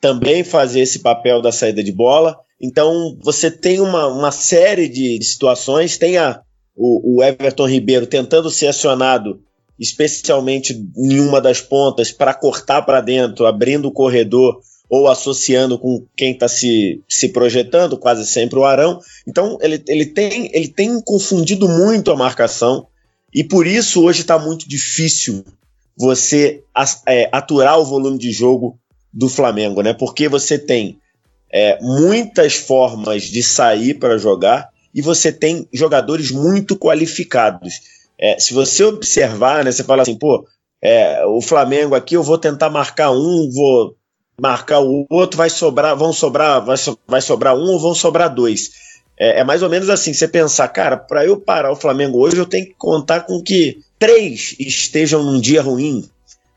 também 0.00 0.44
fazer 0.44 0.82
esse 0.82 1.00
papel 1.00 1.42
da 1.42 1.50
saída 1.50 1.82
de 1.82 1.90
bola. 1.90 2.38
Então 2.60 3.16
você 3.22 3.50
tem 3.50 3.80
uma, 3.80 4.06
uma 4.08 4.32
série 4.32 4.88
de 4.88 5.22
situações, 5.22 5.96
tem 5.96 6.16
a, 6.18 6.40
o, 6.76 7.16
o 7.16 7.22
Everton 7.22 7.68
Ribeiro 7.68 8.06
tentando 8.06 8.50
ser 8.50 8.68
acionado, 8.68 9.40
especialmente 9.78 10.72
em 10.96 11.20
uma 11.20 11.40
das 11.40 11.60
pontas, 11.60 12.10
para 12.10 12.34
cortar 12.34 12.82
para 12.82 13.00
dentro, 13.00 13.46
abrindo 13.46 13.88
o 13.88 13.92
corredor 13.92 14.60
ou 14.90 15.06
associando 15.06 15.78
com 15.78 16.06
quem 16.16 16.32
está 16.32 16.48
se, 16.48 17.02
se 17.08 17.28
projetando, 17.28 17.98
quase 17.98 18.26
sempre 18.26 18.58
o 18.58 18.64
Arão. 18.64 18.98
Então 19.26 19.58
ele, 19.60 19.82
ele, 19.86 20.06
tem, 20.06 20.50
ele 20.52 20.68
tem 20.68 21.00
confundido 21.02 21.68
muito 21.68 22.10
a 22.10 22.16
marcação 22.16 22.86
e 23.32 23.44
por 23.44 23.66
isso 23.66 24.02
hoje 24.02 24.22
está 24.22 24.38
muito 24.38 24.68
difícil 24.68 25.44
você 25.96 26.62
é, 27.06 27.28
aturar 27.32 27.78
o 27.78 27.84
volume 27.84 28.18
de 28.18 28.30
jogo 28.30 28.78
do 29.12 29.28
Flamengo, 29.28 29.82
né? 29.82 29.92
Porque 29.92 30.28
você 30.28 30.58
tem 30.58 30.98
é, 31.50 31.78
muitas 31.80 32.54
formas 32.54 33.24
de 33.24 33.42
sair 33.42 33.94
para 33.94 34.18
jogar 34.18 34.68
e 34.94 35.00
você 35.00 35.32
tem 35.32 35.68
jogadores 35.72 36.30
muito 36.30 36.76
qualificados. 36.76 37.80
É, 38.18 38.38
se 38.38 38.52
você 38.52 38.84
observar, 38.84 39.64
né, 39.64 39.70
você 39.70 39.84
fala 39.84 40.02
assim, 40.02 40.16
pô, 40.16 40.46
é, 40.82 41.24
o 41.26 41.40
Flamengo 41.40 41.94
aqui 41.94 42.14
eu 42.14 42.22
vou 42.22 42.38
tentar 42.38 42.70
marcar 42.70 43.10
um, 43.10 43.50
vou 43.52 43.96
marcar 44.40 44.80
o 44.80 45.06
outro, 45.10 45.36
vai 45.36 45.50
sobrar, 45.50 45.96
vão 45.96 46.12
sobrar, 46.12 46.64
vai, 46.64 46.76
so, 46.76 46.98
vai 47.06 47.20
sobrar 47.20 47.56
um 47.56 47.72
ou 47.72 47.80
vão 47.80 47.94
sobrar 47.94 48.32
dois. 48.32 48.70
É, 49.18 49.40
é 49.40 49.44
mais 49.44 49.62
ou 49.62 49.68
menos 49.68 49.90
assim, 49.90 50.12
você 50.12 50.28
pensar, 50.28 50.68
cara, 50.68 50.96
para 50.96 51.24
eu 51.24 51.40
parar 51.40 51.72
o 51.72 51.76
Flamengo 51.76 52.18
hoje, 52.18 52.36
eu 52.36 52.46
tenho 52.46 52.66
que 52.66 52.74
contar 52.74 53.20
com 53.20 53.42
que 53.42 53.78
três 53.98 54.54
estejam 54.58 55.22
num 55.22 55.40
dia 55.40 55.60
ruim. 55.60 56.08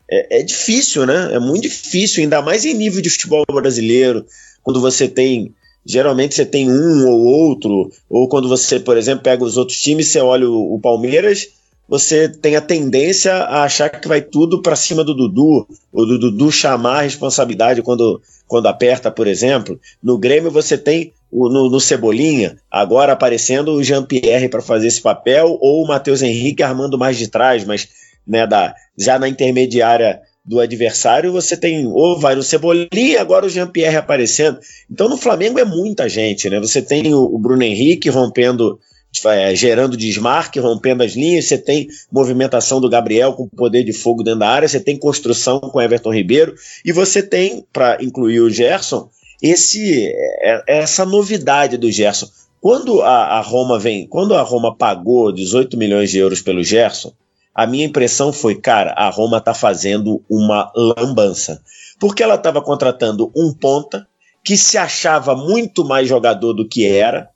É, 0.08 0.40
é 0.40 0.42
difícil, 0.42 1.04
né? 1.06 1.30
É 1.34 1.38
muito 1.40 1.62
difícil, 1.62 2.22
ainda 2.22 2.40
mais 2.40 2.64
em 2.64 2.74
nível 2.74 3.02
de 3.02 3.10
futebol 3.10 3.44
brasileiro, 3.50 4.24
quando 4.62 4.80
você 4.80 5.08
tem 5.08 5.54
geralmente 5.84 6.34
você 6.34 6.46
tem 6.46 6.70
um 6.70 7.08
ou 7.08 7.24
outro, 7.24 7.90
ou 8.08 8.28
quando 8.28 8.48
você, 8.48 8.78
por 8.78 8.96
exemplo, 8.96 9.24
pega 9.24 9.44
os 9.44 9.56
outros 9.56 9.78
times, 9.78 10.08
você 10.08 10.20
olha 10.20 10.48
o, 10.48 10.74
o 10.74 10.80
Palmeiras, 10.80 11.48
você 11.88 12.28
tem 12.28 12.56
a 12.56 12.60
tendência 12.60 13.34
a 13.34 13.64
achar 13.64 13.90
que 13.90 14.08
vai 14.08 14.22
tudo 14.22 14.62
para 14.62 14.76
cima 14.76 15.04
do 15.04 15.14
Dudu, 15.14 15.66
o 15.92 16.04
do 16.06 16.18
Dudu 16.18 16.50
chamar 16.50 17.00
a 17.00 17.02
responsabilidade 17.02 17.82
quando, 17.82 18.22
quando 18.46 18.66
aperta, 18.66 19.10
por 19.10 19.26
exemplo. 19.26 19.78
No 20.02 20.16
Grêmio 20.16 20.50
você 20.50 20.78
tem 20.78 21.12
o, 21.30 21.48
no, 21.48 21.68
no 21.68 21.80
Cebolinha, 21.80 22.56
agora 22.70 23.12
aparecendo 23.12 23.72
o 23.72 23.82
Jean-Pierre 23.82 24.48
para 24.48 24.62
fazer 24.62 24.86
esse 24.86 25.02
papel, 25.02 25.58
ou 25.60 25.84
o 25.84 25.88
Matheus 25.88 26.22
Henrique 26.22 26.62
armando 26.62 26.96
mais 26.96 27.18
de 27.18 27.28
trás, 27.28 27.64
mas 27.64 27.88
né, 28.26 28.46
da, 28.46 28.74
já 28.96 29.18
na 29.18 29.28
intermediária 29.28 30.22
do 30.44 30.58
adversário, 30.58 31.32
você 31.32 31.56
tem 31.56 31.86
ou 31.86 32.18
vai 32.18 32.34
no 32.34 32.42
Cebolinha, 32.42 33.20
agora 33.20 33.46
o 33.46 33.48
Jean-Pierre 33.48 33.96
aparecendo. 33.96 34.58
Então 34.90 35.08
no 35.08 35.16
Flamengo 35.16 35.58
é 35.58 35.64
muita 35.64 36.08
gente, 36.08 36.50
né? 36.50 36.58
Você 36.58 36.82
tem 36.82 37.14
o, 37.14 37.22
o 37.22 37.38
Bruno 37.38 37.62
Henrique 37.62 38.08
rompendo 38.08 38.78
é, 39.26 39.54
gerando 39.54 39.96
desmarque, 39.96 40.58
rompendo 40.58 41.02
as 41.02 41.12
linhas, 41.12 41.44
você 41.44 41.58
tem 41.58 41.86
movimentação 42.10 42.80
do 42.80 42.88
Gabriel 42.88 43.34
com 43.34 43.46
poder 43.46 43.84
de 43.84 43.92
fogo 43.92 44.22
dentro 44.22 44.40
da 44.40 44.48
área, 44.48 44.66
você 44.66 44.80
tem 44.80 44.96
construção 44.96 45.60
com 45.60 45.82
Everton 45.82 46.14
Ribeiro, 46.14 46.54
e 46.84 46.92
você 46.92 47.22
tem, 47.22 47.64
para 47.72 48.02
incluir 48.02 48.40
o 48.40 48.48
Gerson, 48.48 49.10
esse, 49.42 50.06
é, 50.06 50.62
essa 50.66 51.04
novidade 51.04 51.76
do 51.76 51.90
Gerson. 51.90 52.26
Quando 52.60 53.02
a, 53.02 53.38
a, 53.38 53.40
Roma 53.40 53.78
vem, 53.78 54.06
quando 54.06 54.34
a 54.34 54.42
Roma 54.42 54.74
pagou 54.74 55.32
18 55.32 55.76
milhões 55.76 56.10
de 56.10 56.18
euros 56.18 56.40
pelo 56.40 56.64
Gerson, 56.64 57.12
a 57.54 57.66
minha 57.66 57.84
impressão 57.84 58.32
foi, 58.32 58.54
cara, 58.54 58.92
a 58.92 59.10
Roma 59.10 59.38
está 59.38 59.52
fazendo 59.52 60.22
uma 60.28 60.72
lambança. 60.74 61.62
Porque 62.00 62.22
ela 62.22 62.34
estava 62.34 62.62
contratando 62.62 63.30
um 63.36 63.52
ponta 63.52 64.06
que 64.44 64.56
se 64.56 64.76
achava 64.76 65.36
muito 65.36 65.84
mais 65.84 66.08
jogador 66.08 66.52
do 66.52 66.68
que 66.68 66.86
era, 66.86 67.28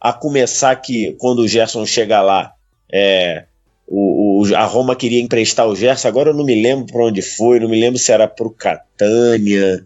a 0.00 0.12
começar 0.12 0.74
que 0.76 1.14
quando 1.18 1.40
o 1.40 1.48
Gerson 1.48 1.86
chega 1.86 2.20
lá, 2.20 2.52
é, 2.92 3.44
o, 3.86 4.42
o, 4.42 4.56
a 4.56 4.64
Roma 4.64 4.96
queria 4.96 5.20
emprestar 5.20 5.66
o 5.66 5.76
Gerson, 5.76 6.08
agora 6.08 6.30
eu 6.30 6.34
não 6.34 6.44
me 6.44 6.60
lembro 6.60 6.86
para 6.86 7.04
onde 7.04 7.22
foi, 7.22 7.60
não 7.60 7.68
me 7.68 7.80
lembro 7.80 7.98
se 7.98 8.12
era 8.12 8.26
para 8.26 8.46
o 8.46 8.50
Catania, 8.50 9.84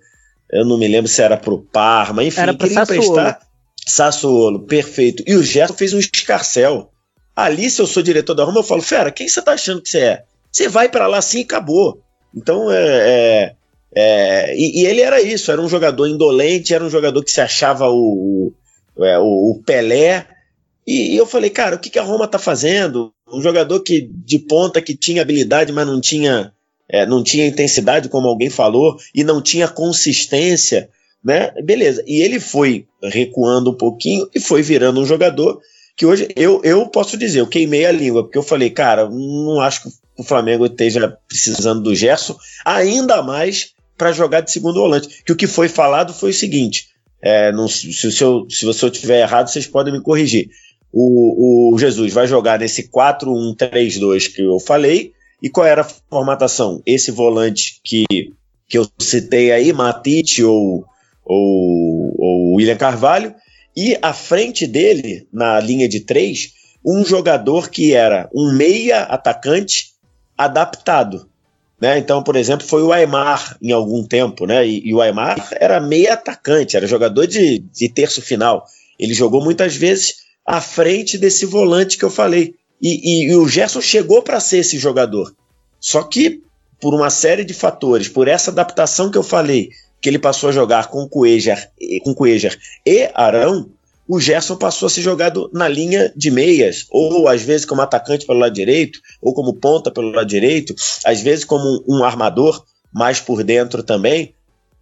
eu 0.51 0.64
não 0.64 0.79
me 0.79 0.88
lembro 0.88 1.09
se 1.09 1.23
era 1.23 1.37
para 1.37 1.55
o 1.55 1.59
Parma, 1.59 2.25
enfim, 2.25 2.40
era 2.40 2.55
queria 2.55 2.75
Sassuolo. 2.75 3.03
emprestar 3.03 3.40
Sassuolo, 3.87 4.61
perfeito. 4.61 5.23
E 5.27 5.35
o 5.35 5.42
Gerson 5.42 5.75
fez 5.75 5.92
um 5.92 5.99
escarcel. 5.99 6.90
Ali, 7.35 7.68
se 7.68 7.81
eu 7.83 7.87
sou 7.87 8.03
diretor 8.03 8.35
da 8.35 8.44
Roma, 8.44 8.61
eu 8.61 8.64
falo, 8.64 8.83
fera, 8.83 9.11
quem 9.11 9.29
você 9.29 9.42
tá 9.42 9.53
achando 9.53 9.83
que 9.83 9.88
você 9.88 9.99
é? 9.99 10.25
Você 10.51 10.68
vai 10.68 10.88
para 10.88 11.07
lá 11.07 11.18
assim 11.18 11.40
e 11.40 11.42
acabou. 11.42 12.01
Então, 12.35 12.70
é, 12.70 12.77
é, 12.77 13.55
é 13.94 14.57
e, 14.57 14.83
e, 14.83 14.87
ele 14.87 15.01
era 15.01 15.20
isso, 15.20 15.51
era 15.51 15.61
um 15.61 15.68
jogador 15.68 16.07
indolente, 16.07 16.75
era 16.75 16.85
um 16.85 16.90
jogador 16.90 17.23
que 17.25 17.33
se 17.33 17.40
achava 17.40 17.88
o, 17.88 18.53
o, 18.97 19.05
é, 19.05 19.18
o 19.18 19.61
Pelé, 19.66 20.27
e, 20.87 21.14
e, 21.14 21.16
eu 21.16 21.27
falei, 21.27 21.51
cara, 21.51 21.77
o 21.77 21.79
que, 21.79 21.90
que 21.90 21.99
a 21.99 22.03
Roma 22.03 22.29
tá 22.29 22.38
fazendo? 22.38 23.12
Um 23.33 23.40
jogador 23.40 23.81
que 23.81 24.09
de 24.12 24.38
ponta 24.38 24.83
que 24.83 24.94
tinha 24.94 25.23
habilidade, 25.23 25.73
mas 25.73 25.87
não 25.87 26.01
tinha, 26.01 26.53
é, 26.88 27.07
não 27.07 27.23
tinha 27.23 27.47
intensidade, 27.47 28.09
como 28.09 28.29
alguém 28.29 28.51
falou, 28.51 28.97
e 29.14 29.25
não 29.25 29.40
tinha 29.40 29.66
consistência, 29.66 30.90
né? 31.25 31.51
Beleza. 31.62 32.05
E 32.07 32.20
ele 32.20 32.38
foi 32.38 32.87
recuando 33.03 33.70
um 33.70 33.77
pouquinho 33.77 34.29
e 34.35 34.40
foi 34.40 34.62
virando 34.62 35.01
um 35.01 35.07
jogador 35.07 35.61
que 35.96 36.07
hoje 36.07 36.28
eu, 36.37 36.61
eu 36.64 36.87
posso 36.87 37.16
dizer, 37.16 37.40
eu 37.40 37.46
queimei 37.46 37.87
a 37.87 37.92
língua, 37.92 38.24
porque 38.24 38.38
eu 38.38 38.42
falei, 38.42 38.70
cara, 38.70 39.09
não 39.09 39.61
acho 39.61 39.83
que 39.83 39.88
o 40.18 40.24
Flamengo 40.24 40.66
esteja 40.66 41.16
precisando 41.28 41.83
do 41.83 41.94
Gerson, 41.94 42.37
ainda 42.64 43.22
mais 43.22 43.72
para 43.96 44.12
jogar 44.12 44.40
de 44.40 44.50
segundo 44.50 44.80
volante. 44.80 45.22
Que 45.24 45.33
o 45.33 45.37
que 45.37 45.46
foi 45.46 45.68
falado 45.68 46.12
foi 46.12 46.30
o 46.30 46.35
seguinte: 46.35 46.88
é, 47.22 47.52
não, 47.52 47.68
se, 47.68 47.92
se, 47.92 48.22
eu, 48.22 48.46
se 48.48 48.64
você 48.64 48.87
estiver 48.87 49.20
errado, 49.20 49.48
vocês 49.48 49.66
podem 49.66 49.92
me 49.92 50.02
corrigir 50.02 50.50
o, 50.96 51.74
o 51.74 51.78
Jesus 51.78 52.12
vai 52.12 52.28
jogar 52.28 52.61
nesse 52.61 52.88
4-1-3-2 52.88 54.33
que 54.33 54.42
eu 54.42 54.61
falei. 54.61 55.12
E 55.42 55.50
qual 55.50 55.66
era 55.66 55.83
a 55.83 55.90
formatação? 56.09 56.80
Esse 56.87 57.11
volante 57.11 57.80
que, 57.83 58.04
que 58.68 58.78
eu 58.78 58.87
citei 59.00 59.50
aí, 59.50 59.72
Matite 59.72 60.44
ou, 60.44 60.87
ou, 61.24 62.14
ou 62.16 62.54
William 62.54 62.76
Carvalho. 62.76 63.35
E 63.77 63.99
à 64.01 64.13
frente 64.13 64.67
dele, 64.67 65.27
na 65.33 65.59
linha 65.61 65.89
de 65.89 66.01
três, 66.01 66.53
um 66.85 67.05
jogador 67.05 67.71
que 67.71 67.95
era 67.95 68.29
um 68.35 68.53
meia 68.53 69.03
atacante 69.03 69.95
adaptado. 70.37 71.29
Né? 71.81 71.99
Então, 71.99 72.23
por 72.23 72.37
exemplo, 72.37 72.67
foi 72.67 72.83
o 72.83 72.93
Aymar 72.93 73.57
em 73.61 73.73
algum 73.73 74.05
tempo, 74.05 74.47
né? 74.47 74.67
E, 74.67 74.89
e 74.89 74.95
o 74.95 75.01
Aymar 75.01 75.49
era 75.53 75.81
meia 75.81 76.15
atacante, 76.15 76.77
era 76.77 76.87
jogador 76.87 77.27
de, 77.27 77.59
de 77.59 77.89
terço 77.89 78.23
final. 78.23 78.65
Ele 78.99 79.13
jogou 79.13 79.43
muitas 79.43 79.75
vezes 79.75 80.25
à 80.47 80.61
frente 80.61 81.19
desse 81.19 81.45
volante 81.47 81.99
que 81.99 82.05
eu 82.05 82.11
falei. 82.11 82.55
E, 82.81 83.25
e, 83.25 83.31
e 83.31 83.37
o 83.37 83.49
Gerson 83.49 83.81
chegou 83.81 84.23
para 84.23 84.41
ser 84.41 84.59
esse 84.59 84.79
jogador. 84.79 85.35
Só 85.81 86.03
que, 86.03 86.43
por 86.81 86.95
uma 86.95 87.11
série 87.11 87.45
de 87.45 87.55
fatores, 87.55 88.09
por 88.09 88.29
essa 88.29 88.51
adaptação 88.51 89.11
que 89.11 89.19
eu 89.19 89.23
falei, 89.23 89.71
que 90.05 90.11
ele 90.11 90.19
passou 90.19 90.51
a 90.51 90.53
jogar 90.53 90.88
com 90.88 91.09
Cuejar, 91.09 91.71
com 92.03 92.14
Cuejar 92.14 92.55
e 92.85 93.09
Arão, 93.14 93.71
o 94.07 94.21
Gerson 94.21 94.55
passou 94.55 94.85
a 94.85 94.90
ser 94.90 95.01
jogado 95.01 95.51
na 95.51 95.67
linha 95.67 96.12
de 96.14 96.31
meias, 96.31 96.85
ou 96.90 97.27
às 97.27 97.40
vezes 97.40 97.64
como 97.64 97.81
atacante 97.81 98.27
pelo 98.27 98.38
lado 98.38 98.53
direito, 98.53 99.01
ou 99.23 99.33
como 99.33 99.55
ponta 99.55 99.90
pelo 99.90 100.11
lado 100.11 100.27
direito, 100.29 100.75
às 101.07 101.23
vezes 101.23 101.43
como 101.43 101.83
um 101.88 102.05
armador 102.05 102.62
mais 102.93 103.19
por 103.19 103.43
dentro 103.43 103.83
também 103.83 104.35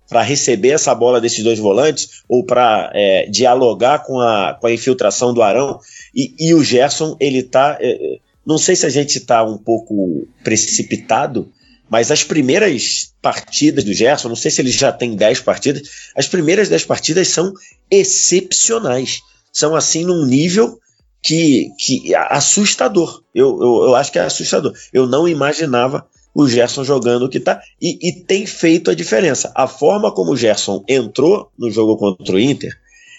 para 0.08 0.22
receber 0.22 0.70
essa 0.70 0.92
bola 0.92 1.20
desses 1.20 1.44
dois 1.44 1.60
volantes 1.60 2.24
ou 2.28 2.44
para 2.44 2.90
é, 2.92 3.26
dialogar 3.26 4.00
com 4.00 4.18
a, 4.18 4.58
com 4.60 4.66
a 4.66 4.72
infiltração 4.72 5.32
do 5.32 5.40
Arão. 5.40 5.78
E, 6.12 6.34
e 6.36 6.52
o 6.52 6.64
Gerson, 6.64 7.16
ele 7.20 7.44
tá. 7.44 7.78
É, 7.80 8.18
não 8.44 8.58
sei 8.58 8.74
se 8.74 8.86
a 8.86 8.90
gente 8.90 9.18
está 9.18 9.44
um 9.44 9.56
pouco 9.56 10.26
precipitado, 10.42 11.48
mas 11.92 12.10
as 12.10 12.24
primeiras 12.24 13.12
partidas 13.20 13.84
do 13.84 13.92
Gerson, 13.92 14.30
não 14.30 14.34
sei 14.34 14.50
se 14.50 14.62
ele 14.62 14.70
já 14.70 14.90
tem 14.90 15.14
10 15.14 15.40
partidas, 15.40 15.82
as 16.16 16.26
primeiras 16.26 16.70
10 16.70 16.86
partidas 16.86 17.28
são 17.28 17.52
excepcionais. 17.90 19.20
São 19.52 19.76
assim 19.76 20.02
num 20.02 20.24
nível 20.24 20.80
que, 21.22 21.68
que 21.78 22.14
assustador. 22.14 23.22
Eu, 23.34 23.58
eu, 23.60 23.88
eu 23.88 23.94
acho 23.94 24.10
que 24.10 24.18
é 24.18 24.22
assustador. 24.22 24.72
Eu 24.90 25.06
não 25.06 25.28
imaginava 25.28 26.08
o 26.34 26.48
Gerson 26.48 26.82
jogando 26.82 27.26
o 27.26 27.28
que 27.28 27.38
tá 27.38 27.60
e, 27.78 27.98
e, 28.00 28.24
tem 28.24 28.46
feito 28.46 28.90
a 28.90 28.94
diferença. 28.94 29.52
A 29.54 29.68
forma 29.68 30.10
como 30.10 30.32
o 30.32 30.36
Gerson 30.36 30.82
entrou 30.88 31.52
no 31.58 31.70
jogo 31.70 31.98
contra 31.98 32.34
o 32.34 32.40
Inter 32.40 32.72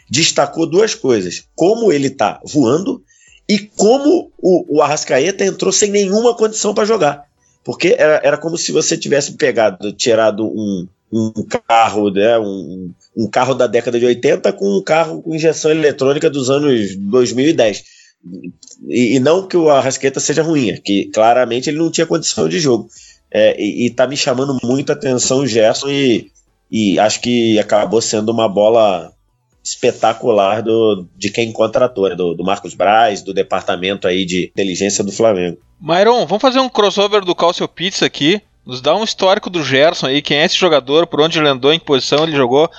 destacou 0.09 0.65
duas 0.65 0.95
coisas: 0.95 1.43
como 1.53 1.91
ele 1.91 2.09
tá 2.09 2.41
voando 2.43 3.03
e 3.47 3.59
como 3.59 4.31
o, 4.35 4.77
o 4.77 4.81
Arrascaeta 4.81 5.45
entrou 5.45 5.71
sem 5.71 5.91
nenhuma 5.91 6.35
condição 6.35 6.73
para 6.73 6.85
jogar. 6.85 7.31
Porque 7.63 7.95
era, 7.97 8.21
era 8.23 8.37
como 8.37 8.57
se 8.57 8.71
você 8.71 8.97
tivesse 8.97 9.33
pegado, 9.33 9.93
tirado 9.93 10.45
um, 10.45 10.87
um 11.11 11.31
carro, 11.67 12.09
né, 12.09 12.37
um, 12.39 12.91
um 13.15 13.27
carro 13.27 13.53
da 13.53 13.67
década 13.67 13.99
de 13.99 14.05
80 14.05 14.51
com 14.53 14.77
um 14.77 14.83
carro 14.83 15.21
com 15.21 15.35
injeção 15.35 15.71
eletrônica 15.71 16.29
dos 16.29 16.49
anos 16.49 16.95
2010. 16.95 17.83
E, 18.87 19.15
e, 19.15 19.19
não 19.19 19.47
que 19.47 19.55
o 19.55 19.69
Arrasqueta 19.69 20.19
seja 20.19 20.41
ruim, 20.41 20.71
é 20.71 20.77
que 20.77 21.05
claramente 21.13 21.69
ele 21.69 21.77
não 21.77 21.91
tinha 21.91 22.07
condição 22.07 22.49
de 22.49 22.59
jogo. 22.59 22.89
É, 23.31 23.59
e, 23.61 23.85
e 23.85 23.89
tá 23.89 24.07
me 24.07 24.17
chamando 24.17 24.57
muito 24.63 24.91
a 24.91 24.93
atenção 24.93 25.39
o 25.39 25.47
Gerson 25.47 25.89
e, 25.89 26.31
e 26.71 26.99
acho 26.99 27.21
que 27.21 27.59
acabou 27.59 28.01
sendo 28.01 28.31
uma 28.31 28.47
bola 28.47 29.12
espetacular 29.63 30.61
do, 30.61 31.07
de 31.15 31.29
quem 31.29 31.51
contratou, 31.51 32.09
né? 32.09 32.15
do, 32.15 32.33
do 32.33 32.43
Marcos 32.43 32.73
Braz, 32.73 33.21
do 33.21 33.33
departamento 33.33 34.07
aí 34.07 34.25
de 34.25 34.45
inteligência 34.45 35.03
do 35.03 35.11
Flamengo. 35.11 35.57
Myron, 35.79 36.25
vamos 36.25 36.41
fazer 36.41 36.59
um 36.59 36.69
crossover 36.69 37.23
do 37.23 37.33
Calcio 37.33 37.67
Pizza 37.67 38.05
aqui. 38.05 38.41
Nos 38.65 38.81
dá 38.81 38.95
um 38.95 39.03
histórico 39.03 39.49
do 39.49 39.63
Gerson 39.63 40.07
aí, 40.07 40.21
quem 40.21 40.37
é 40.37 40.45
esse 40.45 40.55
jogador, 40.55 41.05
por 41.07 41.19
onde 41.19 41.37
ele 41.37 41.49
andou, 41.49 41.73
em 41.73 41.79
que 41.79 41.85
posição 41.85 42.23
ele 42.23 42.35
jogou 42.35 42.69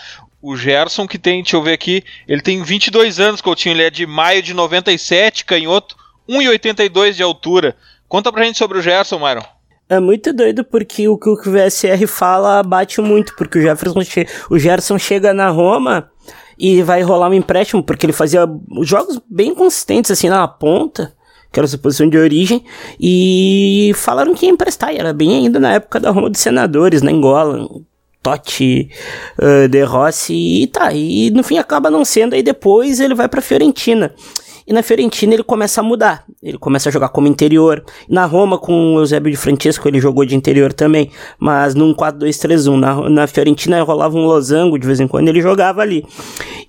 o 0.41 0.57
Gerson, 0.57 1.07
que 1.07 1.19
tem, 1.19 1.43
deixa 1.43 1.57
eu 1.57 1.63
ver 1.63 1.73
aqui, 1.73 2.05
ele 2.29 2.43
tem 2.43 2.63
22 2.63 3.19
anos, 3.19 3.41
Coutinho, 3.41 3.75
ele 3.75 3.83
é 3.83 3.91
de 3.91 4.07
maio 4.07 4.43
de 4.43 4.53
97, 4.53 5.45
canhoto, 5.45 5.97
1,82 6.29 7.13
de 7.13 7.23
altura. 7.23 7.75
Conta 8.07 8.31
pra 8.31 8.45
gente 8.45 8.59
sobre 8.59 8.79
o 8.79 8.83
Gerson, 8.83 9.19
Myron. 9.19 9.45
É 9.89 9.99
muito 10.01 10.33
doido 10.33 10.65
porque 10.65 11.09
o 11.09 11.19
que 11.19 11.31
o 11.31 11.37
VSR 11.37 12.07
fala 12.07 12.63
bate 12.63 13.01
muito, 13.01 13.35
porque 13.37 13.59
o, 13.59 13.63
Jefferson 13.63 14.01
o 14.51 14.59
Gerson 14.59 14.99
chega 14.99 15.33
na 15.33 15.49
Roma 15.49 16.11
e 16.59 16.83
vai 16.83 17.03
rolar 17.03 17.29
um 17.29 17.35
empréstimo, 17.35 17.83
porque 17.83 18.07
ele 18.07 18.13
fazia 18.13 18.49
jogos 18.83 19.21
bem 19.29 19.55
consistentes 19.55 20.11
assim 20.11 20.29
na 20.29 20.47
ponta, 20.47 21.13
que 21.53 21.61
era 21.61 21.65
a 21.65 21.69
sua 21.69 21.79
posição 21.79 22.09
de 22.09 22.19
origem, 22.19 22.65
e 22.99 23.93
falaram 23.95 24.35
que 24.35 24.47
ia 24.47 24.53
emprestar, 24.53 24.93
e 24.93 24.99
era 24.99 25.13
bem 25.13 25.37
ainda 25.37 25.61
na 25.61 25.75
época 25.75 26.01
da 26.01 26.11
Roma 26.11 26.31
dos 26.31 26.41
Senadores, 26.41 27.03
na 27.03 27.11
Angola, 27.13 27.69
Totti, 28.25 28.89
uh, 29.39 29.69
De 29.69 29.83
Rossi 29.85 30.63
e 30.63 30.67
tá. 30.67 30.93
E 30.95 31.31
no 31.31 31.45
fim 31.45 31.59
acaba 31.59 31.91
não 31.91 32.07
sendo. 32.07 32.35
Aí 32.35 32.43
depois 32.43 32.99
ele 32.99 33.15
vai 33.15 33.29
pra 33.29 33.43
Fiorentina. 33.43 34.15
E 34.67 34.73
na 34.73 34.83
Fiorentina 34.83 35.35
ele 35.35 35.43
começa 35.43 35.81
a 35.81 35.85
mudar. 35.85 36.25
Ele 36.43 36.57
começa 36.59 36.89
a 36.89 36.93
jogar 36.93 37.11
como 37.11 37.27
interior. 37.27 37.85
Na 38.09 38.25
Roma, 38.25 38.59
com 38.59 38.95
o 38.95 38.99
Eusébio 38.99 39.31
de 39.31 39.37
Francesco, 39.37 39.87
ele 39.87 40.01
jogou 40.01 40.25
de 40.25 40.35
interior 40.35 40.73
também. 40.73 41.11
Mas 41.39 41.75
num 41.75 41.95
4-2-3-1. 41.95 42.79
Na, 42.79 43.11
na 43.11 43.27
Fiorentina 43.27 43.83
rolava 43.83 44.17
um 44.17 44.25
losango 44.25 44.79
de 44.79 44.87
vez 44.87 45.01
em 45.01 45.09
quando 45.09 45.29
ele 45.29 45.43
jogava 45.43 45.83
ali. 45.83 46.05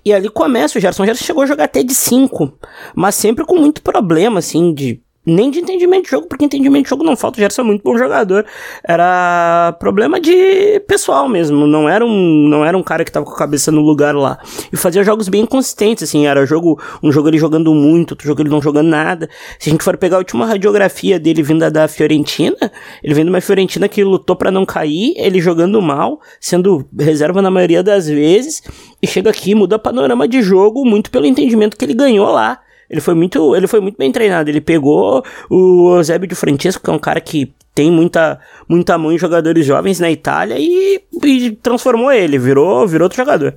E 0.04 0.12
ali 0.12 0.28
começa 0.28 0.78
o 0.78 0.80
Gerson. 0.80 1.02
O 1.02 1.06
Gerson 1.06 1.24
chegou 1.24 1.42
a 1.42 1.46
jogar 1.46 1.64
até 1.64 1.82
de 1.82 1.94
5. 1.94 2.52
Mas 2.94 3.14
sempre 3.14 3.44
com 3.44 3.56
muito 3.56 3.82
problema, 3.82 4.38
assim, 4.38 4.74
de 4.74 5.00
nem 5.26 5.50
de 5.50 5.58
entendimento 5.58 6.04
de 6.04 6.10
jogo, 6.10 6.28
porque 6.28 6.44
entendimento 6.44 6.84
de 6.84 6.90
jogo 6.90 7.02
não 7.02 7.16
falta, 7.16 7.38
o 7.38 7.40
Gerson 7.40 7.62
é 7.62 7.64
muito 7.64 7.82
bom 7.82 7.98
jogador. 7.98 8.46
Era 8.84 9.76
problema 9.80 10.20
de 10.20 10.80
pessoal 10.86 11.28
mesmo, 11.28 11.66
não 11.66 11.88
era 11.88 12.06
um, 12.06 12.48
não 12.48 12.64
era 12.64 12.78
um 12.78 12.82
cara 12.82 13.04
que 13.04 13.10
tava 13.10 13.26
com 13.26 13.32
a 13.32 13.36
cabeça 13.36 13.72
no 13.72 13.80
lugar 13.80 14.14
lá. 14.14 14.38
E 14.72 14.76
fazia 14.76 15.02
jogos 15.02 15.28
bem 15.28 15.44
consistentes, 15.44 16.04
assim, 16.04 16.26
era 16.26 16.46
jogo, 16.46 16.80
um 17.02 17.10
jogo 17.10 17.28
ele 17.28 17.38
jogando 17.38 17.74
muito, 17.74 18.12
outro 18.12 18.26
jogo 18.26 18.40
ele 18.42 18.50
não 18.50 18.62
jogando 18.62 18.86
nada. 18.86 19.28
Se 19.58 19.68
a 19.68 19.72
gente 19.72 19.82
for 19.82 19.96
pegar 19.96 20.16
a 20.16 20.18
última 20.18 20.46
radiografia 20.46 21.18
dele 21.18 21.42
vinda 21.42 21.70
da 21.70 21.88
Fiorentina, 21.88 22.56
ele 23.02 23.14
vem 23.14 23.24
de 23.24 23.30
uma 23.30 23.40
Fiorentina 23.40 23.88
que 23.88 24.04
lutou 24.04 24.36
para 24.36 24.50
não 24.50 24.64
cair, 24.64 25.14
ele 25.16 25.40
jogando 25.40 25.82
mal, 25.82 26.20
sendo 26.40 26.86
reserva 26.96 27.42
na 27.42 27.50
maioria 27.50 27.82
das 27.82 28.06
vezes, 28.06 28.62
e 29.02 29.06
chega 29.06 29.30
aqui 29.30 29.54
muda 29.54 29.78
panorama 29.78 30.28
de 30.28 30.40
jogo 30.42 30.84
muito 30.84 31.10
pelo 31.10 31.26
entendimento 31.26 31.76
que 31.76 31.84
ele 31.84 31.94
ganhou 31.94 32.30
lá. 32.30 32.60
Ele 32.88 33.00
foi 33.00 33.14
muito, 33.14 33.54
ele 33.56 33.66
foi 33.66 33.80
muito 33.80 33.96
bem 33.96 34.12
treinado. 34.12 34.48
Ele 34.48 34.60
pegou 34.60 35.24
o 35.50 35.96
Eusébio 35.96 36.28
de 36.28 36.34
Francesco, 36.34 36.82
que 36.82 36.90
é 36.90 36.92
um 36.92 36.98
cara 36.98 37.20
que 37.20 37.54
tem 37.74 37.90
muita, 37.90 38.40
muita 38.68 38.96
mão 38.96 39.12
em 39.12 39.18
jogadores 39.18 39.66
jovens 39.66 40.00
na 40.00 40.10
Itália 40.10 40.56
e, 40.58 41.02
e 41.22 41.50
transformou 41.56 42.10
ele, 42.10 42.38
virou, 42.38 42.88
virou 42.88 43.04
outro 43.04 43.18
jogador. 43.18 43.54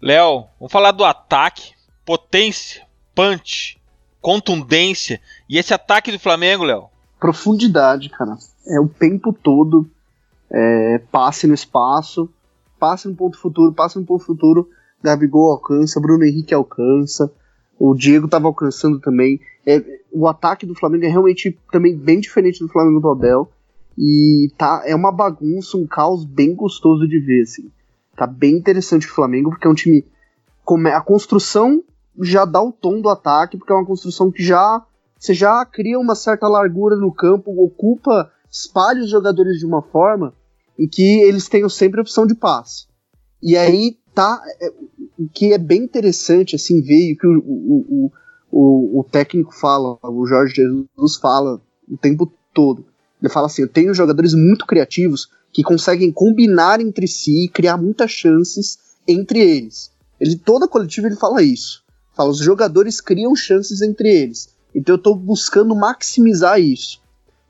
Léo, 0.00 0.46
vamos 0.58 0.72
falar 0.72 0.92
do 0.92 1.04
ataque, 1.04 1.72
potência, 2.06 2.82
punch, 3.14 3.78
contundência 4.20 5.20
e 5.46 5.58
esse 5.58 5.74
ataque 5.74 6.10
do 6.10 6.18
Flamengo, 6.18 6.64
Léo. 6.64 6.88
Profundidade, 7.18 8.08
cara. 8.08 8.38
É 8.66 8.80
o 8.80 8.88
tempo 8.88 9.30
todo, 9.30 9.90
é, 10.50 10.98
passe 11.12 11.46
no 11.46 11.52
espaço, 11.52 12.30
passe 12.78 13.06
no 13.08 13.14
ponto 13.14 13.38
futuro, 13.38 13.74
passe 13.74 13.98
no 13.98 14.06
ponto 14.06 14.24
futuro. 14.24 14.70
Gabigol 15.02 15.52
alcança, 15.52 16.00
Bruno 16.00 16.24
Henrique 16.24 16.54
alcança. 16.54 17.30
O 17.80 17.94
Diego 17.94 18.26
estava 18.26 18.46
alcançando 18.46 19.00
também. 19.00 19.40
É, 19.66 19.82
o 20.12 20.28
ataque 20.28 20.66
do 20.66 20.74
Flamengo 20.74 21.06
é 21.06 21.08
realmente 21.08 21.58
também 21.72 21.96
bem 21.96 22.20
diferente 22.20 22.60
do 22.60 22.68
Flamengo 22.68 23.00
do 23.00 23.08
Abel. 23.08 23.50
E 23.96 24.52
tá, 24.58 24.82
é 24.84 24.94
uma 24.94 25.10
bagunça, 25.10 25.78
um 25.78 25.86
caos 25.86 26.26
bem 26.26 26.54
gostoso 26.54 27.08
de 27.08 27.18
ver, 27.18 27.40
assim. 27.40 27.70
Tá 28.14 28.26
bem 28.26 28.56
interessante 28.56 29.06
o 29.06 29.14
Flamengo, 29.14 29.48
porque 29.48 29.66
é 29.66 29.70
um 29.70 29.74
time. 29.74 30.06
A 30.94 31.00
construção 31.00 31.82
já 32.20 32.44
dá 32.44 32.62
o 32.62 32.70
tom 32.70 33.00
do 33.00 33.08
ataque, 33.08 33.56
porque 33.56 33.72
é 33.72 33.76
uma 33.76 33.86
construção 33.86 34.30
que 34.30 34.42
já. 34.42 34.84
Você 35.18 35.32
já 35.32 35.64
cria 35.64 35.98
uma 35.98 36.14
certa 36.14 36.48
largura 36.48 36.96
no 36.96 37.12
campo, 37.12 37.50
ocupa, 37.62 38.30
espalha 38.50 39.00
os 39.00 39.10
jogadores 39.10 39.58
de 39.58 39.64
uma 39.64 39.80
forma 39.80 40.34
em 40.78 40.86
que 40.86 41.22
eles 41.22 41.48
tenham 41.48 41.68
sempre 41.68 42.00
a 42.00 42.02
opção 42.02 42.26
de 42.26 42.34
passe. 42.34 42.86
E 43.42 43.56
aí 43.56 43.96
tá. 44.14 44.42
Que 45.28 45.52
é 45.52 45.58
bem 45.58 45.82
interessante, 45.82 46.56
assim, 46.56 46.80
ver 46.80 47.12
o 47.12 47.16
que 47.16 47.26
o, 47.26 47.38
o, 47.38 48.12
o, 48.50 49.00
o 49.00 49.04
técnico 49.04 49.54
fala, 49.54 49.98
o 50.02 50.26
Jorge 50.26 50.54
Jesus 50.54 51.16
fala 51.16 51.60
o 51.88 51.96
tempo 51.96 52.32
todo. 52.54 52.84
Ele 53.20 53.32
fala 53.32 53.46
assim: 53.46 53.62
eu 53.62 53.68
tenho 53.68 53.94
jogadores 53.94 54.34
muito 54.34 54.66
criativos 54.66 55.28
que 55.52 55.62
conseguem 55.62 56.12
combinar 56.12 56.80
entre 56.80 57.06
si 57.06 57.44
e 57.44 57.48
criar 57.48 57.76
muitas 57.76 58.10
chances 58.10 58.78
entre 59.06 59.40
eles. 59.40 59.90
Ele 60.20 60.36
toda 60.36 60.68
coletiva 60.68 61.06
ele 61.06 61.16
fala 61.16 61.42
isso. 61.42 61.82
Fala 62.14 62.30
os 62.30 62.38
jogadores 62.38 63.00
criam 63.00 63.34
chances 63.34 63.80
entre 63.82 64.08
eles. 64.08 64.54
Então 64.74 64.94
eu 64.94 64.98
estou 64.98 65.16
buscando 65.16 65.74
maximizar 65.74 66.60
isso. 66.60 67.00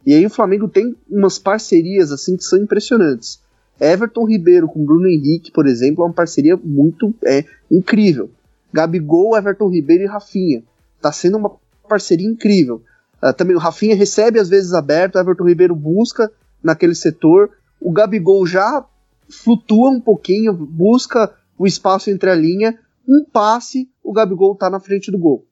E 0.06 0.14
aí 0.14 0.24
o 0.24 0.30
Flamengo 0.30 0.68
tem 0.68 0.96
umas 1.08 1.38
parcerias 1.38 2.10
assim 2.10 2.36
que 2.36 2.44
são 2.44 2.58
impressionantes. 2.58 3.40
Everton 3.80 4.26
Ribeiro 4.26 4.68
com 4.68 4.84
Bruno 4.84 5.08
Henrique, 5.08 5.50
por 5.50 5.66
exemplo, 5.66 6.04
é 6.04 6.06
uma 6.06 6.12
parceria 6.12 6.56
muito 6.56 7.14
é, 7.24 7.44
incrível. 7.70 8.30
Gabigol, 8.72 9.36
Everton 9.36 9.68
Ribeiro 9.68 10.04
e 10.04 10.06
Rafinha. 10.06 10.62
Tá 11.00 11.10
sendo 11.10 11.38
uma 11.38 11.52
parceria 11.88 12.28
incrível. 12.28 12.82
Uh, 13.22 13.32
também 13.32 13.56
o 13.56 13.58
Rafinha 13.58 13.96
recebe 13.96 14.38
às 14.38 14.48
vezes 14.48 14.74
aberto, 14.74 15.18
Everton 15.18 15.48
Ribeiro 15.48 15.74
busca 15.74 16.30
naquele 16.62 16.94
setor. 16.94 17.50
O 17.80 17.90
Gabigol 17.90 18.46
já 18.46 18.84
flutua 19.28 19.90
um 19.90 20.00
pouquinho, 20.00 20.52
busca 20.52 21.32
o 21.58 21.66
espaço 21.66 22.10
entre 22.10 22.30
a 22.30 22.34
linha. 22.34 22.78
Um 23.08 23.24
passe, 23.24 23.88
o 24.04 24.12
Gabigol 24.12 24.54
tá 24.54 24.68
na 24.68 24.78
frente 24.78 25.10
do 25.10 25.18
gol. 25.18 25.46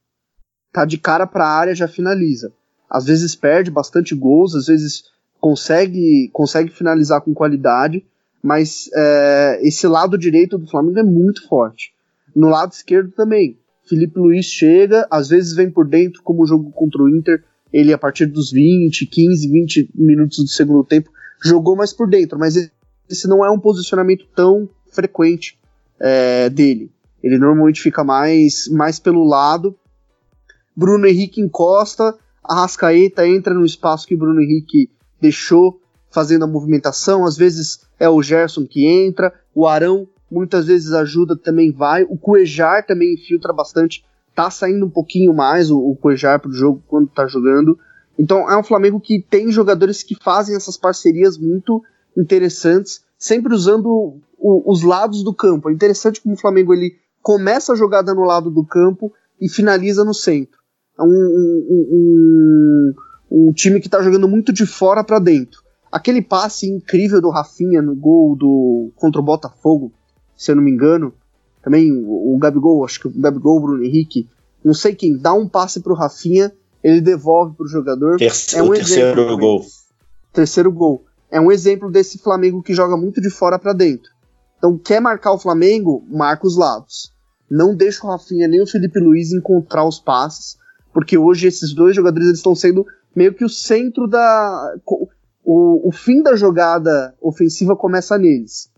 Tá 0.73 0.85
de 0.85 0.99
cara 0.99 1.27
para 1.27 1.45
a 1.45 1.59
área, 1.59 1.75
já 1.75 1.89
finaliza. 1.89 2.53
Às 2.91 3.07
vezes 3.07 3.35
perde 3.35 3.71
bastante 3.71 4.15
gols, 4.15 4.55
às 4.55 4.67
vezes 4.67 5.05
consegue, 5.41 6.29
consegue 6.33 6.71
finalizar 6.71 7.21
com 7.23 7.35
qualidade 7.35 8.05
mas 8.43 8.89
é, 8.95 9.61
esse 9.63 9.87
lado 9.87 10.17
direito 10.17 10.59
do 10.59 10.67
Flamengo 10.67 10.99
é 10.99 11.03
muito 11.03 11.47
forte. 11.49 11.93
No 12.35 12.49
lado 12.49 12.73
esquerdo 12.73 13.11
também. 13.13 13.59
Felipe 13.89 14.19
Luiz 14.19 14.47
chega, 14.47 15.07
às 15.11 15.29
vezes 15.29 15.55
vem 15.55 15.71
por 15.71 15.89
dentro, 15.89 16.23
como 16.23 16.43
o 16.43 16.47
jogo 16.47 16.71
contra 16.71 17.03
o 17.03 17.09
Inter, 17.09 17.43
ele 17.73 17.93
a 17.93 17.99
partir 17.99 18.27
dos 18.27 18.53
20, 18.53 19.07
15, 19.07 19.49
20 19.49 19.91
minutos 19.95 20.39
do 20.39 20.49
segundo 20.49 20.85
tempo, 20.85 21.11
jogou 21.43 21.75
mais 21.75 21.93
por 21.93 22.09
dentro, 22.09 22.39
mas 22.39 22.55
esse 23.09 23.27
não 23.27 23.45
é 23.45 23.51
um 23.51 23.59
posicionamento 23.59 24.27
tão 24.35 24.69
frequente 24.93 25.59
é, 25.99 26.51
dele. 26.51 26.91
Ele 27.23 27.39
normalmente 27.39 27.81
fica 27.81 28.05
mais, 28.05 28.69
mais 28.69 28.99
pelo 28.99 29.25
lado. 29.25 29.77
Bruno 30.77 31.07
Henrique 31.07 31.41
encosta, 31.41 32.17
a 32.45 32.55
Rascaeta 32.55 33.27
entra 33.27 33.53
no 33.53 33.65
espaço 33.65 34.07
que 34.07 34.17
Bruno 34.17 34.41
Henrique 34.41 34.91
deixou 35.21 35.81
fazendo 36.11 36.45
a 36.45 36.49
movimentação, 36.49 37.25
às 37.25 37.37
vezes 37.37 37.81
é 37.99 38.09
o 38.09 38.23
Gerson 38.23 38.67
que 38.67 38.87
entra, 38.87 39.33
o 39.55 39.67
Arão 39.67 40.09
muitas 40.31 40.67
vezes 40.67 40.93
ajuda, 40.93 41.37
também 41.37 41.73
vai, 41.73 42.05
o 42.05 42.17
Cuejar 42.17 42.87
também 42.87 43.15
infiltra 43.15 43.53
bastante, 43.53 44.05
tá 44.35 44.51
saindo 44.51 44.87
um 44.87 44.91
pouquinho 44.91 45.33
mais 45.35 45.71
o, 45.71 45.79
o 45.79 45.97
Cuejar 45.97 46.41
pro 46.41 46.53
jogo 46.53 46.83
quando 46.87 47.09
tá 47.09 47.27
jogando. 47.27 47.79
Então 48.19 48.51
é 48.51 48.57
um 48.57 48.63
Flamengo 48.63 49.01
que 49.01 49.21
tem 49.21 49.51
jogadores 49.51 50.03
que 50.03 50.15
fazem 50.15 50.55
essas 50.55 50.77
parcerias 50.77 51.39
muito 51.39 51.83
interessantes, 52.17 53.03
sempre 53.19 53.55
usando 53.55 54.21
o, 54.39 54.71
os 54.71 54.83
lados 54.83 55.23
do 55.23 55.35
campo. 55.35 55.71
É 55.71 55.73
interessante 55.73 56.21
como 56.21 56.35
o 56.35 56.39
Flamengo 56.39 56.75
ele 56.75 56.97
começa 57.23 57.73
a 57.73 57.77
jogada 57.77 58.15
no 58.15 58.25
lado 58.25 58.51
do 58.51 58.65
campo 58.65 59.13
e 59.41 59.49
finaliza 59.49 60.05
no 60.05 60.15
centro. 60.15 60.59
É 60.99 61.03
um, 61.03 61.07
um, 61.07 61.89
um, 61.93 62.95
um 63.31 63.53
time 63.53 63.81
que 63.81 63.87
está 63.87 64.03
jogando 64.03 64.29
muito 64.29 64.53
de 64.53 64.67
fora 64.67 65.05
para 65.05 65.19
dentro. 65.19 65.63
Aquele 65.91 66.21
passe 66.23 66.67
incrível 66.67 67.21
do 67.21 67.31
Rafinha 67.31 67.81
no 67.81 67.95
gol 67.95 68.37
do 68.37 68.91
contra 68.97 69.21
o 69.21 69.25
Botafogo, 69.25 69.93
se 70.37 70.51
eu 70.51 70.57
não 70.57 70.63
me 70.63 70.71
engano. 70.71 71.13
Também 71.63 71.93
o, 71.93 72.35
o 72.35 72.39
Gabigol, 72.39 72.85
acho 72.85 73.01
que 73.01 73.09
o 73.09 73.13
Gabigol, 73.21 73.57
o 73.57 73.61
Bruno 73.61 73.85
Henrique, 73.85 74.29
não 74.65 74.75
sei 74.75 74.95
quem, 74.95 75.17
dá 75.17 75.33
um 75.33 75.49
passe 75.49 75.81
pro 75.81 75.95
Rafinha, 75.95 76.53
ele 76.83 77.01
devolve 77.01 77.57
pro 77.57 77.67
jogador. 77.67 78.17
Terceiro, 78.17 78.67
é 78.67 78.69
um 78.69 78.73
terceiro 78.73 79.21
exemplo, 79.21 79.39
gol. 79.39 79.67
Terceiro 80.33 80.73
gol. 80.73 81.05
É 81.31 81.41
um 81.41 81.53
exemplo 81.53 81.91
desse 81.91 82.19
Flamengo 82.19 82.63
que 82.63 82.75
joga 82.75 82.97
muito 82.97 83.21
de 83.21 83.31
fora 83.31 83.59
para 83.59 83.73
dentro. 83.73 84.11
Então, 84.57 84.77
quer 84.79 85.01
marcar 85.01 85.33
o 85.33 85.39
Flamengo? 85.39 86.05
Marca 86.11 86.47
os 86.47 86.57
lados. 86.57 87.13
Não 87.51 87.75
deixa 87.75 88.07
o 88.07 88.11
Rafinha 88.11 88.49
nem 88.49 88.63
o 88.63 88.67
Felipe 88.67 88.99
Luiz 88.99 89.33
encontrar 89.33 89.87
os 89.87 89.99
passes, 89.99 90.57
porque 90.93 91.17
hoje 91.17 91.47
esses 91.47 91.75
dois 91.75 91.95
jogadores 91.95 92.27
eles 92.27 92.39
estão 92.39 92.55
sendo 92.55 92.85
meio 93.15 93.33
que 93.33 93.45
o 93.45 93.49
centro 93.49 94.07
da 94.07 94.75
o, 95.51 95.89
o 95.89 95.91
fim 95.91 96.23
da 96.23 96.37
jogada 96.37 97.15
ofensiva 97.23 97.75
começa 97.75 98.19
neles. 98.19 98.71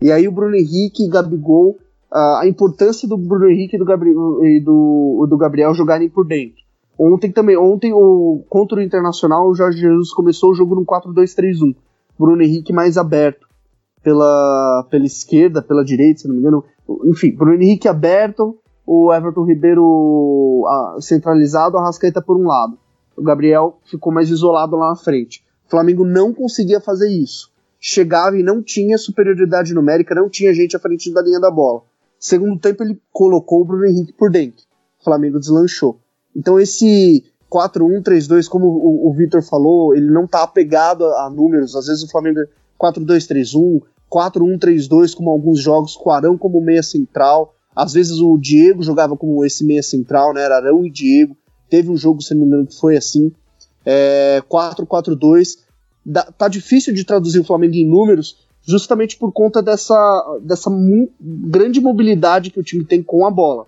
E 0.00 0.10
aí 0.10 0.26
o 0.26 0.32
Bruno 0.32 0.56
Henrique 0.56 1.04
e 1.04 1.10
Gabigol, 1.10 1.76
a, 2.10 2.40
a 2.40 2.48
importância 2.48 3.06
do 3.06 3.18
Bruno 3.18 3.50
Henrique 3.50 3.76
e 3.76 3.78
do, 3.78 3.84
Gabriel, 3.84 4.42
e 4.42 4.58
do, 4.58 5.26
do 5.28 5.36
Gabriel 5.36 5.74
jogarem 5.74 6.08
por 6.08 6.26
dentro. 6.26 6.56
Ontem 6.98 7.30
também, 7.30 7.58
ontem 7.58 7.92
o, 7.92 8.42
contra 8.48 8.78
o 8.78 8.82
Internacional, 8.82 9.46
o 9.46 9.54
Jorge 9.54 9.78
Jesus 9.78 10.10
começou 10.10 10.52
o 10.52 10.54
jogo 10.54 10.74
no 10.74 10.86
4-2-3-1. 10.86 11.76
Bruno 12.18 12.42
Henrique 12.42 12.72
mais 12.72 12.96
aberto 12.96 13.46
pela, 14.02 14.86
pela 14.88 15.04
esquerda, 15.04 15.60
pela 15.60 15.84
direita, 15.84 16.20
se 16.20 16.28
não 16.28 16.34
me 16.34 16.40
engano. 16.40 16.64
Enfim, 17.04 17.36
Bruno 17.36 17.62
Henrique 17.62 17.88
aberto, 17.88 18.58
o 18.86 19.12
Everton 19.12 19.44
Ribeiro 19.44 20.64
a, 20.66 20.96
centralizado, 21.02 21.76
a 21.76 21.82
Rascaeta 21.82 22.22
por 22.22 22.38
um 22.38 22.46
lado. 22.46 22.78
O 23.14 23.22
Gabriel 23.22 23.80
ficou 23.84 24.10
mais 24.10 24.30
isolado 24.30 24.76
lá 24.76 24.88
na 24.88 24.96
frente. 24.96 25.44
O 25.66 25.70
Flamengo 25.70 26.04
não 26.04 26.32
conseguia 26.32 26.80
fazer 26.80 27.08
isso. 27.08 27.50
Chegava 27.78 28.38
e 28.38 28.42
não 28.42 28.62
tinha 28.62 28.96
superioridade 28.96 29.74
numérica, 29.74 30.14
não 30.14 30.28
tinha 30.28 30.54
gente 30.54 30.76
à 30.76 30.78
frente 30.78 31.12
da 31.12 31.22
linha 31.22 31.40
da 31.40 31.50
bola. 31.50 31.82
Segundo 32.18 32.58
tempo, 32.58 32.82
ele 32.82 33.00
colocou 33.12 33.60
o 33.60 33.64
Bruno 33.64 33.84
Henrique 33.84 34.12
por 34.12 34.30
dentro. 34.30 34.64
O 35.00 35.04
Flamengo 35.04 35.38
deslanchou. 35.38 35.98
Então, 36.34 36.58
esse 36.58 37.24
4-1-3-2, 37.50 38.48
como 38.48 38.66
o, 38.66 39.08
o 39.08 39.12
Vitor 39.12 39.42
falou, 39.42 39.94
ele 39.94 40.10
não 40.10 40.24
está 40.24 40.42
apegado 40.42 41.04
a, 41.04 41.26
a, 41.26 41.30
números. 41.30 41.74
Às 41.74 41.86
vezes 41.86 42.02
o 42.04 42.08
Flamengo 42.08 42.40
é 42.40 42.48
4-2-3-1, 42.80 43.82
4-1-3-2, 44.10 45.14
como 45.14 45.30
alguns 45.30 45.60
jogos, 45.60 45.96
com 45.96 46.10
o 46.10 46.12
Arão 46.12 46.38
como 46.38 46.60
meia 46.60 46.82
central. 46.82 47.54
Às 47.74 47.92
vezes 47.92 48.18
o 48.18 48.38
Diego 48.38 48.82
jogava 48.82 49.16
como 49.16 49.44
esse 49.44 49.64
meia 49.64 49.82
central, 49.82 50.32
né? 50.32 50.42
Era 50.42 50.56
Arão 50.56 50.84
e 50.84 50.90
Diego. 50.90 51.36
Teve 51.68 51.90
um 51.90 51.96
jogo, 51.96 52.22
se 52.22 52.34
não 52.34 52.42
me 52.42 52.46
engano, 52.46 52.66
que 52.66 52.78
foi 52.78 52.96
assim 52.96 53.32
é, 53.86 54.42
4-4-2. 54.50 55.58
Tá 56.36 56.48
difícil 56.48 56.92
de 56.92 57.04
traduzir 57.04 57.40
o 57.40 57.44
Flamengo 57.44 57.74
em 57.74 57.88
números, 57.88 58.36
justamente 58.66 59.16
por 59.16 59.32
conta 59.32 59.62
dessa, 59.62 60.38
dessa 60.42 60.70
grande 61.20 61.80
mobilidade 61.80 62.50
que 62.50 62.60
o 62.60 62.64
time 62.64 62.84
tem 62.84 63.02
com 63.02 63.24
a 63.24 63.30
bola. 63.30 63.66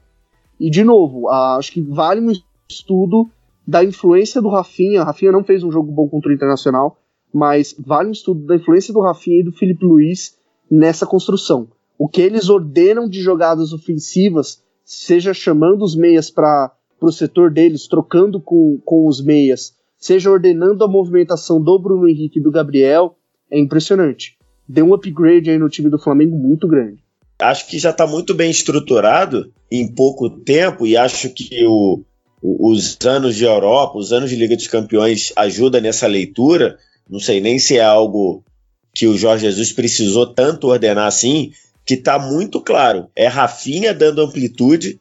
E, 0.58 0.68
de 0.68 0.82
novo, 0.82 1.28
acho 1.28 1.72
que 1.72 1.80
vale 1.80 2.20
um 2.20 2.32
estudo 2.68 3.30
da 3.66 3.84
influência 3.84 4.42
do 4.42 4.48
Rafinha. 4.48 5.04
Rafinha 5.04 5.30
não 5.30 5.44
fez 5.44 5.62
um 5.62 5.70
jogo 5.70 5.92
bom 5.92 6.08
contra 6.08 6.30
o 6.30 6.34
Internacional, 6.34 6.98
mas 7.32 7.74
vale 7.78 8.08
um 8.08 8.12
estudo 8.12 8.44
da 8.44 8.56
influência 8.56 8.92
do 8.92 9.00
Rafinha 9.00 9.40
e 9.40 9.44
do 9.44 9.52
Felipe 9.52 9.84
Luiz 9.84 10.36
nessa 10.70 11.06
construção. 11.06 11.68
O 11.98 12.08
que 12.08 12.20
eles 12.20 12.48
ordenam 12.48 13.08
de 13.08 13.20
jogadas 13.20 13.72
ofensivas, 13.72 14.62
seja 14.84 15.34
chamando 15.34 15.82
os 15.82 15.96
meias 15.96 16.30
para 16.30 16.72
o 17.00 17.12
setor 17.12 17.50
deles, 17.50 17.86
trocando 17.86 18.40
com, 18.40 18.80
com 18.84 19.06
os 19.06 19.22
meias, 19.22 19.76
seja 19.98 20.30
ordenando 20.30 20.84
a 20.84 20.88
movimentação 20.88 21.60
do 21.60 21.78
Bruno 21.78 22.08
Henrique 22.08 22.38
e 22.38 22.42
do 22.42 22.50
Gabriel, 22.50 23.16
é 23.50 23.58
impressionante. 23.58 24.36
Deu 24.68 24.86
um 24.86 24.94
upgrade 24.94 25.50
aí 25.50 25.58
no 25.58 25.68
time 25.68 25.90
do 25.90 25.98
Flamengo 25.98 26.36
muito 26.36 26.68
grande. 26.68 27.02
Acho 27.40 27.68
que 27.68 27.78
já 27.78 27.90
está 27.90 28.06
muito 28.06 28.34
bem 28.34 28.50
estruturado 28.50 29.52
em 29.70 29.92
pouco 29.92 30.28
tempo 30.28 30.86
e 30.86 30.96
acho 30.96 31.30
que 31.30 31.64
o, 31.64 32.02
os 32.42 32.98
anos 33.04 33.36
de 33.36 33.44
Europa, 33.44 33.98
os 33.98 34.12
anos 34.12 34.30
de 34.30 34.36
Liga 34.36 34.56
dos 34.56 34.66
Campeões 34.66 35.32
ajudam 35.36 35.80
nessa 35.80 36.06
leitura. 36.06 36.78
Não 37.08 37.20
sei 37.20 37.40
nem 37.40 37.58
se 37.58 37.78
é 37.78 37.84
algo 37.84 38.44
que 38.94 39.06
o 39.06 39.16
Jorge 39.16 39.46
Jesus 39.46 39.72
precisou 39.72 40.26
tanto 40.26 40.68
ordenar 40.68 41.06
assim, 41.06 41.52
que 41.86 41.94
está 41.94 42.18
muito 42.18 42.60
claro. 42.60 43.08
É 43.14 43.26
Rafinha 43.28 43.94
dando 43.94 44.20
amplitude 44.20 45.00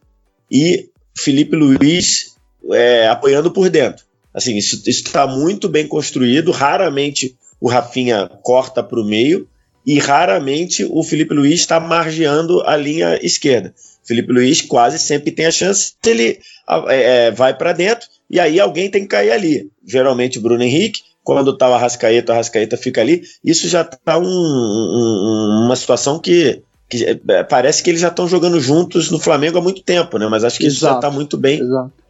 e 0.52 0.90
Felipe 1.18 1.56
Luiz 1.56 2.36
é, 2.72 3.08
apoiando 3.08 3.52
por 3.52 3.70
dentro. 3.70 4.07
Assim, 4.38 4.56
isso 4.56 4.84
está 4.88 5.26
muito 5.26 5.68
bem 5.68 5.88
construído. 5.88 6.52
Raramente 6.52 7.36
o 7.60 7.68
Rafinha 7.68 8.30
corta 8.44 8.84
para 8.84 9.02
o 9.02 9.04
meio 9.04 9.50
e 9.84 9.98
raramente 9.98 10.86
o 10.88 11.02
Felipe 11.02 11.34
Luiz 11.34 11.62
está 11.62 11.80
margeando 11.80 12.62
a 12.62 12.78
linha 12.78 13.18
esquerda. 13.26 13.74
Felipe 14.06 14.32
Luiz 14.32 14.62
quase 14.62 15.00
sempre 15.00 15.32
tem 15.32 15.48
a 15.48 15.52
chance, 15.52 15.94
ele 16.06 16.40
é, 16.88 17.26
é 17.28 17.32
vai 17.32 17.58
para 17.58 17.74
dentro 17.74 18.08
e 18.30 18.40
aí 18.40 18.60
alguém 18.60 18.92
tem 18.92 19.02
que 19.02 19.08
cair 19.08 19.32
ali. 19.32 19.72
Geralmente 19.84 20.40
Bruno 20.40 20.62
Henrique, 20.62 21.02
quando 21.24 21.50
está 21.50 21.68
o 21.68 21.74
Arrascaeta, 21.74 22.32
o 22.32 22.36
Arrascaeta 22.36 22.78
fica 22.78 23.02
ali. 23.02 23.24
Isso 23.44 23.68
já 23.68 23.82
está 23.82 24.20
um, 24.20 24.24
um, 24.24 25.66
uma 25.66 25.76
situação 25.76 26.20
que, 26.20 26.62
que 26.90 27.20
é, 27.30 27.44
parece 27.44 27.84
que 27.84 27.90
eles 27.90 28.02
já 28.02 28.08
estão 28.08 28.28
jogando 28.28 28.60
juntos 28.60 29.12
no 29.12 29.20
Flamengo 29.20 29.58
há 29.58 29.62
muito 29.62 29.82
tempo, 29.82 30.18
né? 30.18 30.28
Mas 30.28 30.44
acho 30.44 30.58
que 30.58 30.66
Exato. 30.66 30.76
isso 30.76 30.86
já 30.86 30.96
está 30.96 31.12
muito 31.12 31.38
bem, 31.38 31.62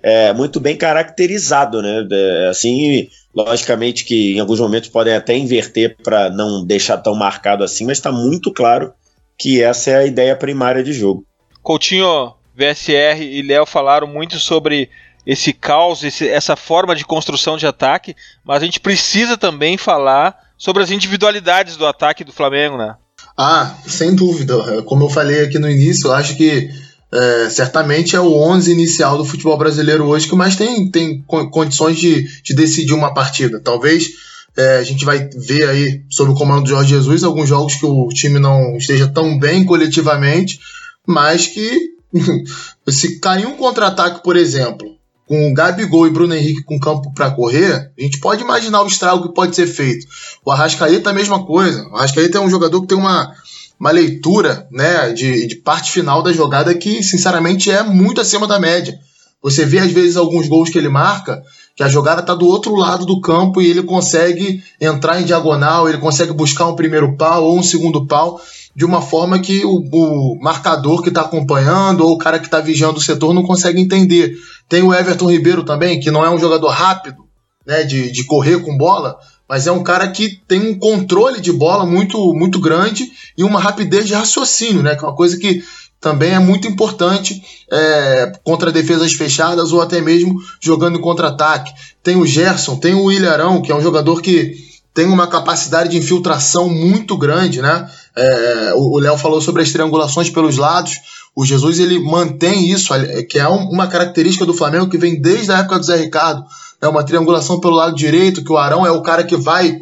é, 0.03 0.33
muito 0.33 0.59
bem 0.59 0.77
caracterizado, 0.77 1.81
né? 1.81 2.07
É, 2.11 2.47
assim, 2.49 3.09
logicamente 3.33 4.05
que 4.05 4.35
em 4.35 4.39
alguns 4.39 4.59
momentos 4.59 4.89
podem 4.89 5.15
até 5.15 5.35
inverter 5.35 5.97
para 6.03 6.29
não 6.29 6.63
deixar 6.63 6.97
tão 6.97 7.15
marcado 7.15 7.63
assim, 7.63 7.85
mas 7.85 7.97
está 7.97 8.11
muito 8.11 8.53
claro 8.53 8.93
que 9.37 9.61
essa 9.61 9.91
é 9.91 9.95
a 9.97 10.05
ideia 10.05 10.35
primária 10.35 10.83
de 10.83 10.93
jogo. 10.93 11.25
Coutinho, 11.63 12.33
VSR 12.55 13.21
e 13.21 13.41
Léo 13.41 13.65
falaram 13.65 14.07
muito 14.07 14.39
sobre 14.39 14.89
esse 15.25 15.53
caos, 15.53 16.03
esse, 16.03 16.27
essa 16.27 16.55
forma 16.55 16.95
de 16.95 17.03
construção 17.03 17.57
de 17.57 17.67
ataque, 17.67 18.15
mas 18.43 18.61
a 18.61 18.65
gente 18.65 18.79
precisa 18.79 19.37
também 19.37 19.77
falar 19.77 20.37
sobre 20.57 20.81
as 20.81 20.89
individualidades 20.89 21.75
do 21.75 21.85
ataque 21.85 22.23
do 22.23 22.31
Flamengo, 22.31 22.77
né? 22.77 22.95
Ah, 23.37 23.77
sem 23.85 24.15
dúvida. 24.15 24.81
Como 24.83 25.03
eu 25.03 25.09
falei 25.09 25.41
aqui 25.41 25.59
no 25.59 25.69
início, 25.69 26.07
eu 26.07 26.13
acho 26.13 26.35
que 26.35 26.69
é, 27.11 27.49
certamente 27.49 28.15
é 28.15 28.19
o 28.19 28.33
11 28.33 28.71
inicial 28.71 29.17
do 29.17 29.23
futebol 29.23 29.57
brasileiro 29.57 30.05
hoje 30.05 30.27
que 30.27 30.35
mais 30.35 30.55
tem, 30.55 30.89
tem 30.89 31.21
condições 31.21 31.97
de, 31.97 32.27
de 32.41 32.53
decidir 32.55 32.93
uma 32.93 33.13
partida. 33.13 33.59
Talvez 33.59 34.09
é, 34.57 34.79
a 34.79 34.83
gente 34.83 35.05
vai 35.05 35.29
ver 35.35 35.69
aí, 35.69 36.01
sob 36.09 36.31
o 36.31 36.35
comando 36.35 36.63
do 36.63 36.69
Jorge 36.69 36.89
Jesus, 36.89 37.23
alguns 37.23 37.47
jogos 37.47 37.75
que 37.75 37.85
o 37.85 38.09
time 38.09 38.39
não 38.39 38.75
esteja 38.75 39.07
tão 39.07 39.37
bem 39.37 39.63
coletivamente, 39.63 40.59
mas 41.05 41.45
que 41.45 41.91
se 42.89 43.19
cair 43.19 43.45
um 43.45 43.55
contra-ataque, 43.55 44.23
por 44.23 44.35
exemplo, 44.35 44.96
com 45.27 45.51
o 45.51 45.53
Gabigol 45.53 46.07
e 46.07 46.09
Bruno 46.09 46.33
Henrique 46.33 46.63
com 46.63 46.79
campo 46.79 47.13
para 47.13 47.29
correr, 47.29 47.91
a 47.97 48.01
gente 48.01 48.17
pode 48.19 48.41
imaginar 48.41 48.81
o 48.81 48.87
estrago 48.87 49.27
que 49.27 49.35
pode 49.35 49.55
ser 49.55 49.67
feito. 49.67 50.07
O 50.43 50.51
Arrascaeta 50.51 51.09
é 51.09 51.11
a 51.11 51.15
mesma 51.15 51.45
coisa. 51.45 51.85
O 51.89 51.97
Arrascaeta 51.97 52.37
é 52.37 52.41
um 52.41 52.49
jogador 52.49 52.81
que 52.81 52.87
tem 52.87 52.97
uma, 52.97 53.33
uma 53.77 53.91
leitura 53.91 54.65
né, 54.71 55.09
de, 55.11 55.45
de 55.45 55.55
parte 55.57 55.91
final 55.91 56.23
da 56.23 56.31
jogada 56.31 56.73
que, 56.73 57.03
sinceramente, 57.03 57.69
é 57.69 57.83
muito 57.83 58.21
acima 58.21 58.47
da 58.47 58.57
média. 58.57 58.97
Você 59.43 59.65
vê, 59.65 59.79
às 59.79 59.91
vezes, 59.91 60.15
alguns 60.15 60.47
gols 60.47 60.69
que 60.69 60.77
ele 60.77 60.89
marca, 60.89 61.43
que 61.75 61.83
a 61.83 61.89
jogada 61.89 62.21
está 62.21 62.33
do 62.33 62.47
outro 62.47 62.75
lado 62.75 63.05
do 63.05 63.21
campo 63.21 63.61
e 63.61 63.69
ele 63.69 63.83
consegue 63.83 64.63
entrar 64.81 65.21
em 65.21 65.25
diagonal, 65.25 65.87
ele 65.87 65.99
consegue 65.99 66.33
buscar 66.33 66.67
um 66.67 66.75
primeiro 66.75 67.15
pau 67.17 67.43
ou 67.43 67.59
um 67.59 67.63
segundo 67.63 68.07
pau 68.07 68.41
de 68.75 68.85
uma 68.85 69.01
forma 69.01 69.39
que 69.39 69.65
o, 69.65 69.83
o 69.91 70.39
marcador 70.39 71.01
que 71.01 71.09
está 71.09 71.21
acompanhando 71.21 72.01
ou 72.01 72.13
o 72.13 72.17
cara 72.17 72.37
que 72.39 72.45
está 72.45 72.59
vigiando 72.59 72.97
o 72.97 73.01
setor 73.01 73.33
não 73.33 73.43
consegue 73.43 73.81
entender. 73.81 74.35
Tem 74.69 74.83
o 74.83 74.93
Everton 74.93 75.29
Ribeiro 75.29 75.63
também, 75.63 75.99
que 75.99 76.11
não 76.11 76.25
é 76.25 76.29
um 76.29 76.39
jogador 76.39 76.69
rápido, 76.69 77.25
né, 77.65 77.83
de, 77.83 78.11
de 78.11 78.23
correr 78.23 78.59
com 78.59 78.77
bola, 78.77 79.17
mas 79.47 79.67
é 79.67 79.71
um 79.71 79.83
cara 79.83 80.07
que 80.09 80.41
tem 80.47 80.59
um 80.59 80.77
controle 80.77 81.39
de 81.39 81.51
bola 81.51 81.85
muito, 81.85 82.33
muito 82.33 82.59
grande 82.59 83.11
e 83.37 83.43
uma 83.43 83.59
rapidez 83.59 84.07
de 84.07 84.13
raciocínio, 84.13 84.83
né, 84.83 84.95
que 84.95 85.03
é 85.03 85.07
uma 85.07 85.15
coisa 85.15 85.37
que 85.37 85.63
também 85.99 86.33
é 86.33 86.39
muito 86.39 86.67
importante 86.67 87.41
é, 87.71 88.31
contra 88.43 88.71
defesas 88.71 89.13
fechadas 89.13 89.71
ou 89.71 89.81
até 89.81 89.99
mesmo 89.99 90.35
jogando 90.61 90.99
contra-ataque. 90.99 91.73
Tem 92.03 92.15
o 92.15 92.25
Gerson, 92.25 92.75
tem 92.75 92.93
o 92.93 93.11
Ilharão, 93.11 93.61
que 93.61 93.71
é 93.71 93.75
um 93.75 93.81
jogador 93.81 94.21
que 94.21 94.67
tem 94.93 95.05
uma 95.05 95.27
capacidade 95.27 95.89
de 95.89 95.97
infiltração 95.97 96.69
muito 96.69 97.17
grande, 97.17 97.61
né? 97.61 97.87
É, 98.15 98.73
o 98.75 98.97
Léo 98.97 99.15
falou 99.15 99.39
sobre 99.39 99.61
as 99.61 99.71
triangulações 99.71 100.27
pelos 100.29 100.57
lados. 100.57 100.93
O 101.37 101.45
Jesus 101.45 101.77
ele 101.77 101.99
mantém 101.99 102.71
isso, 102.71 102.91
que 103.29 103.37
é 103.37 103.47
uma 103.47 103.85
característica 103.85 104.43
do 104.43 104.55
Flamengo 104.55 104.89
que 104.89 104.97
vem 104.97 105.21
desde 105.21 105.51
a 105.51 105.59
época 105.59 105.77
do 105.77 105.85
Zé 105.85 105.95
Ricardo. 105.95 106.43
É 106.81 106.87
uma 106.87 107.03
triangulação 107.03 107.59
pelo 107.59 107.75
lado 107.75 107.95
direito, 107.95 108.43
que 108.43 108.51
o 108.51 108.57
Arão 108.57 108.87
é 108.87 108.89
o 108.89 109.03
cara 109.03 109.23
que 109.23 109.37
vai 109.37 109.77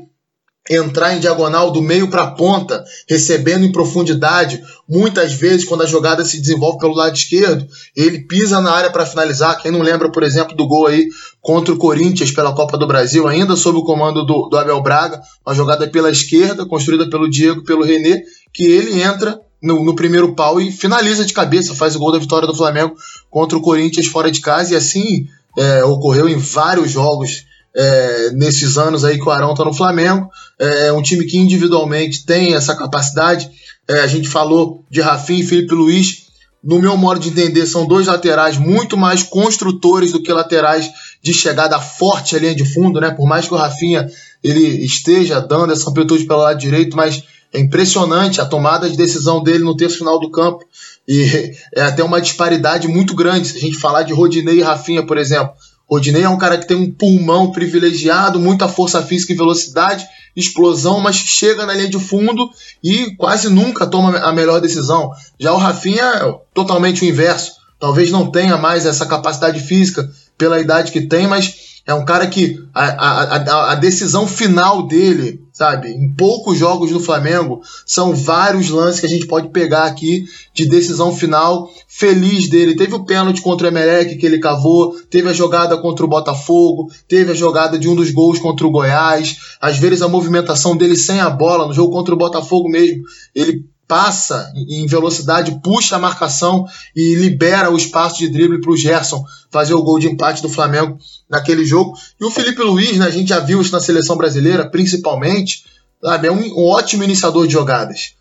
entrar 0.69 1.15
em 1.15 1.19
diagonal 1.21 1.71
do 1.71 1.81
meio 1.81 2.09
para 2.09 2.23
a 2.23 2.31
ponta, 2.31 2.83
recebendo 3.07 3.63
em 3.63 3.71
profundidade. 3.71 4.61
Muitas 4.85 5.31
vezes, 5.31 5.63
quando 5.63 5.83
a 5.83 5.85
jogada 5.85 6.25
se 6.25 6.41
desenvolve 6.41 6.77
pelo 6.77 6.93
lado 6.93 7.15
esquerdo, 7.15 7.65
ele 7.95 8.27
pisa 8.27 8.59
na 8.59 8.73
área 8.73 8.91
para 8.91 9.05
finalizar. 9.05 9.57
Quem 9.61 9.71
não 9.71 9.81
lembra, 9.81 10.11
por 10.11 10.23
exemplo, 10.23 10.57
do 10.57 10.67
gol 10.67 10.87
aí 10.87 11.07
contra 11.39 11.73
o 11.73 11.77
Corinthians 11.77 12.31
pela 12.31 12.53
Copa 12.53 12.77
do 12.77 12.85
Brasil, 12.85 13.29
ainda 13.29 13.55
sob 13.55 13.77
o 13.77 13.85
comando 13.85 14.25
do, 14.25 14.49
do 14.49 14.57
Abel 14.57 14.83
Braga, 14.83 15.21
uma 15.47 15.55
jogada 15.55 15.87
pela 15.87 16.11
esquerda, 16.11 16.65
construída 16.65 17.09
pelo 17.09 17.29
Diego 17.29 17.63
pelo 17.63 17.85
René, 17.85 18.23
que 18.53 18.65
ele 18.65 19.01
entra 19.01 19.39
no, 19.61 19.83
no, 19.83 19.95
primeiro 19.95 20.33
pau 20.33 20.59
e 20.59 20.71
finaliza 20.71 21.25
de 21.25 21.33
cabeça, 21.33 21.75
faz 21.75 21.95
o 21.95 21.99
gol 21.99 22.11
da 22.11 22.19
vitória 22.19 22.47
do 22.47 22.55
Flamengo 22.55 22.95
contra 23.29 23.57
o 23.57 23.61
Corinthians 23.61 24.07
fora 24.07 24.29
de 24.29 24.41
casa, 24.41 24.73
e 24.73 24.75
assim 24.75 25.27
é, 25.57 25.83
ocorreu 25.83 26.27
em 26.27 26.37
vários 26.37 26.91
jogos 26.91 27.45
é, 27.75 28.31
nesses 28.31 28.77
anos 28.77 29.03
aí 29.03 29.17
que 29.17 29.27
o 29.27 29.31
Arão 29.31 29.51
está 29.51 29.65
no 29.65 29.73
Flamengo. 29.73 30.29
É, 30.59 30.87
é 30.87 30.93
um 30.93 31.01
time 31.01 31.25
que 31.25 31.37
individualmente 31.37 32.25
tem 32.25 32.53
essa 32.53 32.75
capacidade. 32.75 33.49
É, 33.87 34.01
a 34.01 34.07
gente 34.07 34.29
falou 34.29 34.83
de 34.89 35.01
Rafinha 35.01 35.41
e 35.41 35.47
Felipe 35.47 35.73
Luiz. 35.73 36.25
No 36.63 36.79
meu 36.79 36.97
modo 36.97 37.19
de 37.19 37.29
entender, 37.29 37.67
são 37.67 37.85
dois 37.85 38.07
laterais 38.07 38.57
muito 38.57 38.97
mais 38.97 39.21
construtores 39.21 40.11
do 40.11 40.21
que 40.21 40.33
laterais 40.33 40.89
de 41.21 41.31
chegada 41.31 41.79
forte 41.79 42.35
à 42.35 42.39
linha 42.39 42.55
de 42.55 42.65
fundo, 42.65 42.99
né? 42.99 43.11
Por 43.11 43.27
mais 43.27 43.47
que 43.47 43.53
o 43.53 43.57
Rafinha 43.57 44.09
ele 44.43 44.83
esteja 44.83 45.39
dando 45.39 45.73
essa 45.73 45.89
amplitude 45.89 46.25
pelo 46.25 46.39
lado 46.39 46.59
direito, 46.59 46.97
mas 46.97 47.23
é 47.53 47.59
impressionante 47.59 48.41
a 48.41 48.45
tomada 48.45 48.89
de 48.89 48.97
decisão 48.97 49.41
dele 49.41 49.63
no 49.63 49.77
terço 49.77 49.99
final 49.99 50.19
do 50.19 50.29
campo. 50.29 50.65
E 51.07 51.53
é 51.73 51.83
até 51.83 52.03
uma 52.03 52.21
disparidade 52.21 52.87
muito 52.87 53.15
grande. 53.15 53.47
Se 53.47 53.57
a 53.57 53.61
gente 53.61 53.77
falar 53.77 54.03
de 54.03 54.13
Rodinei 54.13 54.59
e 54.59 54.61
Rafinha, 54.61 55.05
por 55.05 55.17
exemplo, 55.17 55.53
Rodinei 55.89 56.23
é 56.23 56.29
um 56.29 56.37
cara 56.37 56.57
que 56.57 56.67
tem 56.67 56.75
um 56.75 56.91
pulmão 56.91 57.51
privilegiado, 57.51 58.39
muita 58.39 58.67
força 58.67 59.01
física 59.01 59.33
e 59.33 59.37
velocidade, 59.37 60.05
explosão, 60.35 60.99
mas 60.99 61.15
chega 61.15 61.65
na 61.65 61.73
linha 61.73 61.89
de 61.89 61.99
fundo 61.99 62.49
e 62.83 63.15
quase 63.15 63.49
nunca 63.49 63.87
toma 63.87 64.17
a 64.17 64.33
melhor 64.33 64.59
decisão. 64.59 65.11
Já 65.39 65.53
o 65.53 65.57
Rafinha 65.57 66.03
é 66.03 66.39
totalmente 66.53 67.03
o 67.03 67.07
inverso. 67.07 67.53
Talvez 67.79 68.11
não 68.11 68.31
tenha 68.31 68.57
mais 68.57 68.85
essa 68.85 69.05
capacidade 69.05 69.59
física 69.59 70.09
pela 70.37 70.59
idade 70.59 70.91
que 70.91 71.01
tem, 71.01 71.27
mas 71.27 71.81
é 71.85 71.93
um 71.93 72.03
cara 72.03 72.25
que 72.27 72.63
a, 72.73 72.83
a, 72.83 73.71
a, 73.71 73.75
decisão 73.75 74.27
final 74.27 74.87
dele, 74.87 75.44
sabe, 75.55 75.87
em 75.87 76.13
poucos 76.13 76.57
jogos 76.57 76.91
do 76.91 76.99
Flamengo, 76.99 77.61
são 77.85 78.13
vários 78.13 78.69
lances 78.69 78.99
que 78.99 79.05
a 79.05 79.09
gente 79.09 79.25
pode 79.25 79.47
pegar 79.47 79.85
aqui 79.85 80.25
de 80.53 80.65
decisão 80.65 81.15
final 81.15 81.71
feliz 81.87 82.49
dele. 82.49 82.75
Teve 82.75 82.93
o 82.93 83.05
pênalti 83.05 83.41
contra 83.41 83.65
o 83.65 83.71
Emelec 83.71 84.17
que 84.17 84.25
ele 84.25 84.37
cavou, 84.37 84.99
teve 85.09 85.29
a 85.29 85.33
jogada 85.33 85.77
contra 85.77 86.03
o 86.03 86.09
Botafogo, 86.09 86.91
teve 87.07 87.31
a 87.31 87.35
jogada 87.35 87.79
de 87.79 87.87
um 87.87 87.95
dos 87.95 88.11
gols 88.11 88.37
contra 88.37 88.67
o 88.67 88.69
Goiás, 88.69 89.37
às 89.61 89.77
vezes 89.77 90.01
a 90.01 90.09
movimentação 90.09 90.75
dele 90.75 90.97
sem 90.97 91.21
a 91.21 91.29
bola, 91.29 91.65
no 91.65 91.73
jogo 91.73 91.93
contra 91.93 92.13
o 92.13 92.17
Botafogo 92.17 92.67
mesmo, 92.67 93.03
ele 93.33 93.63
passa 93.87 94.51
em 94.55 94.85
velocidade, 94.87 95.59
puxa 95.63 95.95
a 95.95 95.99
marcação 95.99 96.65
e 96.95 97.15
libera 97.15 97.71
o 97.71 97.77
espaço 97.77 98.17
de 98.19 98.29
drible 98.29 98.59
para 98.59 98.71
o 98.71 98.77
Gerson 98.77 99.23
fazer 99.51 99.73
o 99.73 99.83
gol 99.83 99.99
de 99.99 100.07
empate 100.07 100.41
do 100.41 100.49
Flamengo 100.49 100.97
naquele 101.29 101.63
jogo. 101.63 101.93
E 102.19 102.25
o 102.25 102.31
Felipe 102.31 102.61
Luiz, 102.61 102.97
né, 102.97 103.05
a 103.05 103.11
gente 103.11 103.29
já 103.29 103.39
viu 103.39 103.61
isso 103.61 103.71
na 103.71 103.79
seleção 103.79 104.17
brasileira, 104.17 104.69
principalmente, 104.69 105.63
sabe, 106.03 106.27
é 106.27 106.31
um, 106.31 106.41
um 106.41 106.65
ótimo 106.65 107.03
iniciador 107.03 107.45
de 107.45 107.53
jogadas. 107.53 108.14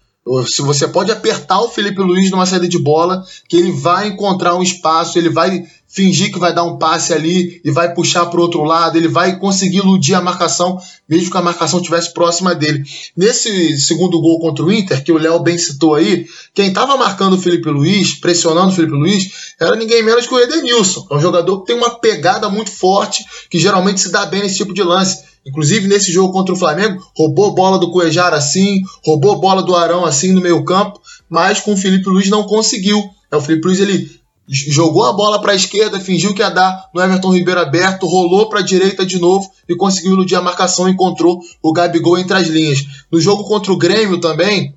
Se 0.46 0.62
você 0.62 0.88
pode 0.88 1.12
apertar 1.12 1.60
o 1.60 1.68
Felipe 1.68 2.00
Luiz 2.00 2.30
numa 2.30 2.46
saída 2.46 2.66
de 2.66 2.78
bola, 2.78 3.22
que 3.46 3.56
ele 3.56 3.70
vai 3.70 4.08
encontrar 4.08 4.54
um 4.54 4.62
espaço, 4.62 5.18
ele 5.18 5.28
vai 5.28 5.66
fingir 5.86 6.32
que 6.32 6.38
vai 6.40 6.52
dar 6.52 6.64
um 6.64 6.76
passe 6.76 7.12
ali 7.12 7.60
e 7.64 7.70
vai 7.70 7.94
puxar 7.94 8.26
para 8.26 8.40
o 8.40 8.42
outro 8.42 8.64
lado, 8.64 8.96
ele 8.98 9.06
vai 9.06 9.38
conseguir 9.38 9.76
iludir 9.78 10.14
a 10.14 10.20
marcação, 10.20 10.76
mesmo 11.08 11.30
que 11.30 11.36
a 11.36 11.42
marcação 11.42 11.78
estivesse 11.78 12.12
próxima 12.12 12.52
dele. 12.52 12.82
Nesse 13.16 13.78
segundo 13.78 14.20
gol 14.20 14.40
contra 14.40 14.64
o 14.64 14.72
Inter, 14.72 15.04
que 15.04 15.12
o 15.12 15.18
Léo 15.18 15.38
bem 15.40 15.56
citou 15.56 15.94
aí, 15.94 16.26
quem 16.52 16.68
estava 16.68 16.96
marcando 16.96 17.34
o 17.34 17.38
Felipe 17.38 17.68
Luiz, 17.68 18.14
pressionando 18.14 18.72
o 18.72 18.74
Felipe 18.74 18.94
Luiz, 18.94 19.54
era 19.60 19.76
ninguém 19.76 20.02
menos 20.02 20.26
que 20.26 20.34
o 20.34 20.40
Edenilson, 20.40 21.06
é 21.10 21.14
um 21.14 21.20
jogador 21.20 21.60
que 21.60 21.66
tem 21.66 21.76
uma 21.76 21.90
pegada 22.00 22.48
muito 22.48 22.72
forte, 22.72 23.24
que 23.48 23.58
geralmente 23.58 24.00
se 24.00 24.10
dá 24.10 24.26
bem 24.26 24.42
nesse 24.42 24.56
tipo 24.56 24.74
de 24.74 24.82
lance. 24.82 25.34
Inclusive, 25.47 25.86
nesse 25.86 26.11
jogo 26.11 26.32
contra 26.32 26.55
o 26.55 26.59
Flamengo, 26.59 27.05
roubou 27.16 27.55
bola 27.55 27.78
do 27.78 27.90
Cuejar 27.90 28.32
assim, 28.32 28.80
roubou 29.05 29.38
bola 29.38 29.62
do 29.62 29.76
Arão 29.76 30.05
assim 30.05 30.32
no 30.32 30.40
meio 30.40 30.64
campo, 30.64 31.01
mas 31.28 31.61
com 31.61 31.74
o 31.74 31.76
Felipe 31.76 32.09
Luiz 32.09 32.30
não 32.30 32.45
conseguiu. 32.45 33.03
É, 33.30 33.36
o 33.36 33.40
Felipe 33.40 33.66
Luiz 33.66 33.80
ele 33.80 34.11
jogou 34.47 35.05
a 35.05 35.12
bola 35.12 35.40
para 35.40 35.53
a 35.53 35.55
esquerda, 35.55 35.99
fingiu 35.99 36.34
que 36.34 36.42
ia 36.42 36.51
dar 36.51 36.88
no 36.95 37.03
Everton 37.03 37.32
Ribeiro 37.32 37.61
aberto, 37.61 38.07
rolou 38.07 38.49
para 38.49 38.61
a 38.61 38.62
direita 38.62 39.05
de 39.05 39.18
novo 39.18 39.51
e 39.68 39.74
conseguiu 39.74 40.12
iludir 40.12 40.36
a 40.36 40.42
marcação, 40.42 40.88
encontrou 40.88 41.40
o 41.62 41.72
Gabigol 41.72 42.18
entre 42.18 42.36
as 42.36 42.47
linhas. 42.47 42.84
No 43.11 43.20
jogo 43.20 43.45
contra 43.45 43.72
o 43.72 43.76
Grêmio 43.76 44.20
também, 44.20 44.74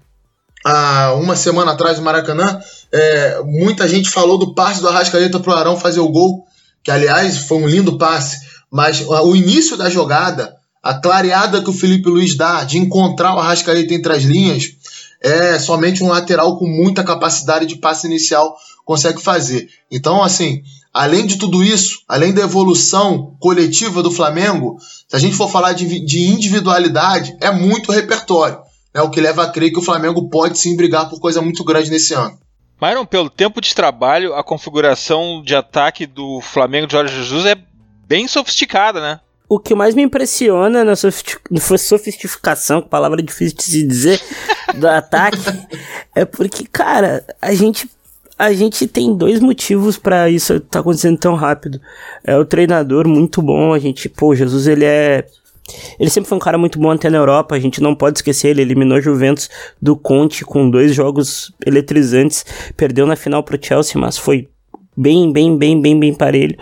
há 0.65 1.13
uma 1.15 1.36
semana 1.36 1.72
atrás 1.72 1.97
no 1.97 2.05
Maracanã, 2.05 2.59
é, 2.91 3.41
muita 3.43 3.88
gente 3.88 4.09
falou 4.09 4.38
do 4.38 4.53
passe 4.53 4.82
do 4.82 4.88
Arrascaeta 4.88 5.39
para 5.39 5.51
o 5.51 5.55
Arão 5.55 5.78
fazer 5.78 5.99
o 5.99 6.09
gol, 6.09 6.45
que 6.84 6.91
aliás 6.91 7.38
foi 7.39 7.57
um 7.57 7.68
lindo 7.68 7.97
passe, 7.97 8.39
mas 8.72 9.01
o 9.01 9.36
início 9.36 9.76
da 9.76 9.89
jogada, 9.89 10.57
a 10.88 10.93
clareada 10.93 11.61
que 11.61 11.69
o 11.69 11.73
Felipe 11.73 12.07
Luiz 12.07 12.38
dá 12.38 12.63
de 12.63 12.77
encontrar 12.77 13.35
o 13.35 13.39
Arrascaeta 13.39 13.93
entre 13.93 14.13
as 14.13 14.23
linhas, 14.23 14.71
é 15.19 15.59
somente 15.59 16.01
um 16.01 16.07
lateral 16.07 16.57
com 16.57 16.65
muita 16.65 17.03
capacidade 17.03 17.65
de 17.65 17.75
passe 17.75 18.07
inicial 18.07 18.55
consegue 18.85 19.21
fazer. 19.21 19.67
Então, 19.91 20.23
assim, 20.23 20.63
além 20.93 21.25
de 21.25 21.35
tudo 21.35 21.61
isso, 21.61 21.99
além 22.07 22.33
da 22.33 22.41
evolução 22.41 23.35
coletiva 23.38 24.01
do 24.01 24.09
Flamengo, 24.09 24.77
se 24.79 25.13
a 25.13 25.19
gente 25.19 25.35
for 25.35 25.51
falar 25.51 25.73
de, 25.73 25.99
de 26.05 26.29
individualidade, 26.29 27.35
é 27.41 27.51
muito 27.51 27.91
repertório. 27.91 28.59
Né, 28.95 29.01
o 29.01 29.09
que 29.09 29.19
leva 29.19 29.43
a 29.43 29.49
crer 29.49 29.73
que 29.73 29.79
o 29.79 29.83
Flamengo 29.83 30.29
pode 30.29 30.57
sim 30.57 30.77
brigar 30.77 31.09
por 31.09 31.19
coisa 31.19 31.41
muito 31.41 31.65
grande 31.65 31.91
nesse 31.91 32.13
ano. 32.13 32.39
Myron, 32.81 33.05
pelo 33.05 33.29
tempo 33.29 33.59
de 33.59 33.75
trabalho, 33.75 34.35
a 34.35 34.41
configuração 34.41 35.43
de 35.43 35.53
ataque 35.53 36.05
do 36.05 36.39
Flamengo 36.39 36.88
de 36.88 36.93
Jorge 36.93 37.13
Jesus 37.13 37.45
é 37.45 37.57
bem 38.07 38.25
sofisticada, 38.25 39.01
né? 39.01 39.19
O 39.49 39.59
que 39.59 39.73
mais 39.73 39.95
me 39.95 40.01
impressiona 40.01 40.83
na 40.83 40.95
sofisticação, 40.95 42.81
palavra 42.81 43.21
difícil 43.21 43.57
de 43.57 43.63
se 43.63 43.83
dizer, 43.83 44.21
do 44.75 44.87
ataque, 44.87 45.39
é 46.13 46.25
porque, 46.25 46.65
cara, 46.65 47.23
a 47.41 47.53
gente 47.53 47.89
a 48.39 48.53
gente 48.53 48.85
tem 48.85 49.15
dois 49.15 49.39
motivos 49.39 49.97
para 49.97 50.29
isso 50.29 50.59
tá 50.59 50.79
acontecendo 50.79 51.17
tão 51.17 51.33
rápido. 51.33 51.81
É 52.23 52.37
o 52.37 52.45
treinador 52.45 53.07
muito 53.07 53.41
bom, 53.41 53.73
a 53.73 53.79
gente, 53.79 54.07
pô, 54.07 54.35
Jesus 54.35 54.67
ele 54.67 54.85
é 54.85 55.25
ele 55.99 56.09
sempre 56.09 56.29
foi 56.29 56.37
um 56.37 56.41
cara 56.41 56.57
muito 56.57 56.79
bom 56.79 56.91
até 56.91 57.09
na 57.09 57.17
Europa, 57.17 57.55
a 57.55 57.59
gente 57.59 57.81
não 57.81 57.93
pode 57.93 58.19
esquecer, 58.19 58.49
ele 58.49 58.61
eliminou 58.61 59.01
Juventus 59.01 59.49
do 59.81 59.95
Conte 59.97 60.45
com 60.45 60.69
dois 60.69 60.93
jogos 60.93 61.51
eletrizantes, 61.65 62.45
perdeu 62.75 63.05
na 63.05 63.15
final 63.15 63.43
pro 63.43 63.59
Chelsea, 63.61 63.99
mas 63.99 64.17
foi 64.17 64.47
bem, 64.97 65.31
bem, 65.31 65.55
bem, 65.55 65.79
bem, 65.79 65.99
bem 65.99 66.13
parelho. 66.13 66.57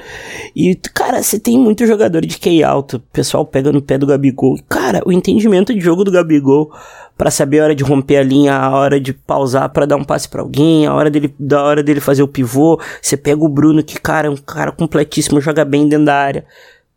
E, 0.53 0.75
cara, 0.93 1.23
você 1.23 1.39
tem 1.39 1.57
muito 1.57 1.87
jogador 1.87 2.19
de 2.25 2.37
QI 2.37 2.63
alto, 2.63 2.97
o 2.97 2.99
pessoal 2.99 3.45
pega 3.45 3.71
no 3.71 3.81
pé 3.81 3.97
do 3.97 4.05
Gabigol. 4.05 4.59
Cara, 4.67 5.01
o 5.05 5.11
entendimento 5.11 5.73
de 5.73 5.79
jogo 5.79 6.03
do 6.03 6.11
Gabigol 6.11 6.69
para 7.17 7.31
saber 7.31 7.61
a 7.61 7.63
hora 7.63 7.75
de 7.75 7.83
romper 7.83 8.17
a 8.17 8.23
linha, 8.23 8.53
a 8.53 8.69
hora 8.75 8.99
de 8.99 9.13
pausar 9.13 9.69
para 9.69 9.85
dar 9.85 9.95
um 9.95 10.03
passe 10.03 10.27
para 10.27 10.41
alguém, 10.41 10.85
a 10.85 10.93
hora 10.93 11.09
dele, 11.09 11.33
da 11.39 11.63
hora 11.63 11.81
dele 11.81 12.01
fazer 12.01 12.23
o 12.23 12.27
pivô. 12.27 12.79
Você 13.01 13.15
pega 13.15 13.41
o 13.41 13.47
Bruno, 13.47 13.81
que, 13.81 13.99
cara, 13.99 14.27
é 14.27 14.29
um 14.29 14.35
cara 14.35 14.73
completíssimo, 14.73 15.39
joga 15.39 15.63
bem 15.63 15.87
dentro 15.87 16.05
da 16.05 16.15
área, 16.15 16.45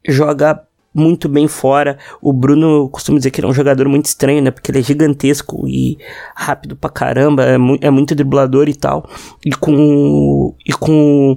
joga 0.09 0.61
muito 0.99 1.29
bem 1.29 1.47
fora. 1.49 1.99
O 2.21 2.33
Bruno, 2.33 2.83
eu 2.83 2.89
costumo 2.89 3.19
dizer 3.19 3.31
que 3.31 3.41
ele 3.41 3.47
é 3.47 3.51
um 3.51 3.55
jogador 3.55 3.89
muito 3.89 4.07
estranho, 4.07 4.43
né? 4.43 4.51
Porque 4.51 4.71
ele 4.71 4.81
é 4.81 4.83
gigantesco 4.83 5.67
e 5.69 5.99
rápido 6.35 6.77
pra 6.77 6.91
caramba, 6.91 7.45
é, 7.45 7.57
mu 7.57 7.79
é 7.81 7.91
muito 7.91 8.15
driblador 8.15 8.69
e 8.69 8.75
tal. 8.75 9.09
E 9.45 9.51
com. 9.53 10.55
E 10.67 10.73
com 10.73 11.37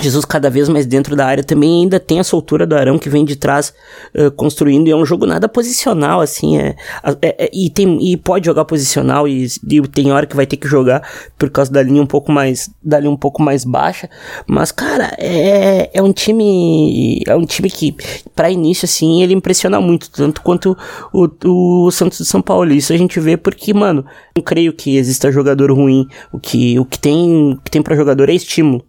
Jesus 0.00 0.24
cada 0.24 0.50
vez 0.50 0.68
mais 0.68 0.86
dentro 0.86 1.14
da 1.16 1.26
área 1.26 1.44
também 1.44 1.82
ainda 1.82 2.00
tem 2.00 2.18
a 2.18 2.24
soltura 2.24 2.66
do 2.66 2.74
Arão 2.74 2.98
que 2.98 3.08
vem 3.08 3.24
de 3.24 3.36
trás 3.36 3.72
uh, 4.14 4.30
construindo 4.32 4.88
e 4.88 4.90
é 4.90 4.96
um 4.96 5.04
jogo 5.04 5.26
nada 5.26 5.48
posicional 5.48 6.20
assim 6.20 6.58
é, 6.58 6.76
é, 7.22 7.44
é, 7.44 7.50
e 7.52 7.70
tem 7.70 7.98
e 8.02 8.16
pode 8.16 8.46
jogar 8.46 8.64
posicional 8.64 9.28
e, 9.28 9.46
e, 9.68 9.82
tem 9.88 10.12
hora 10.12 10.26
que 10.26 10.36
vai 10.36 10.46
ter 10.46 10.56
que 10.56 10.66
jogar 10.66 11.06
por 11.38 11.50
causa 11.50 11.72
da 11.72 11.82
linha 11.82 12.02
um 12.02 12.06
pouco 12.06 12.32
mais 12.32 12.70
da 12.82 12.98
linha 12.98 13.10
um 13.10 13.16
pouco 13.16 13.42
mais 13.42 13.64
baixa 13.64 14.08
mas 14.46 14.72
cara 14.72 15.14
é, 15.18 15.90
é 15.92 16.02
um 16.02 16.12
time 16.12 17.22
é 17.26 17.36
um 17.36 17.44
time 17.44 17.70
que 17.70 17.94
para 18.34 18.50
início 18.50 18.86
assim 18.86 19.22
ele 19.22 19.34
impressiona 19.34 19.80
muito 19.80 20.10
tanto 20.10 20.42
quanto 20.42 20.76
o, 21.12 21.28
o 21.44 21.90
Santos 21.90 22.18
de 22.18 22.24
São 22.24 22.42
Paulo 22.42 22.72
isso 22.72 22.92
a 22.92 22.96
gente 22.96 23.20
vê 23.20 23.36
porque 23.36 23.72
mano 23.72 24.04
não 24.36 24.42
creio 24.42 24.72
que 24.72 24.96
exista 24.96 25.30
jogador 25.30 25.70
ruim 25.72 26.06
o 26.32 26.38
que 26.38 26.78
o 26.78 26.84
que 26.84 26.98
tem 26.98 27.54
o 27.54 27.60
que 27.62 27.70
tem 27.70 27.82
para 27.82 27.96
jogador 27.96 28.28
é 28.28 28.34
estímulo 28.34 28.84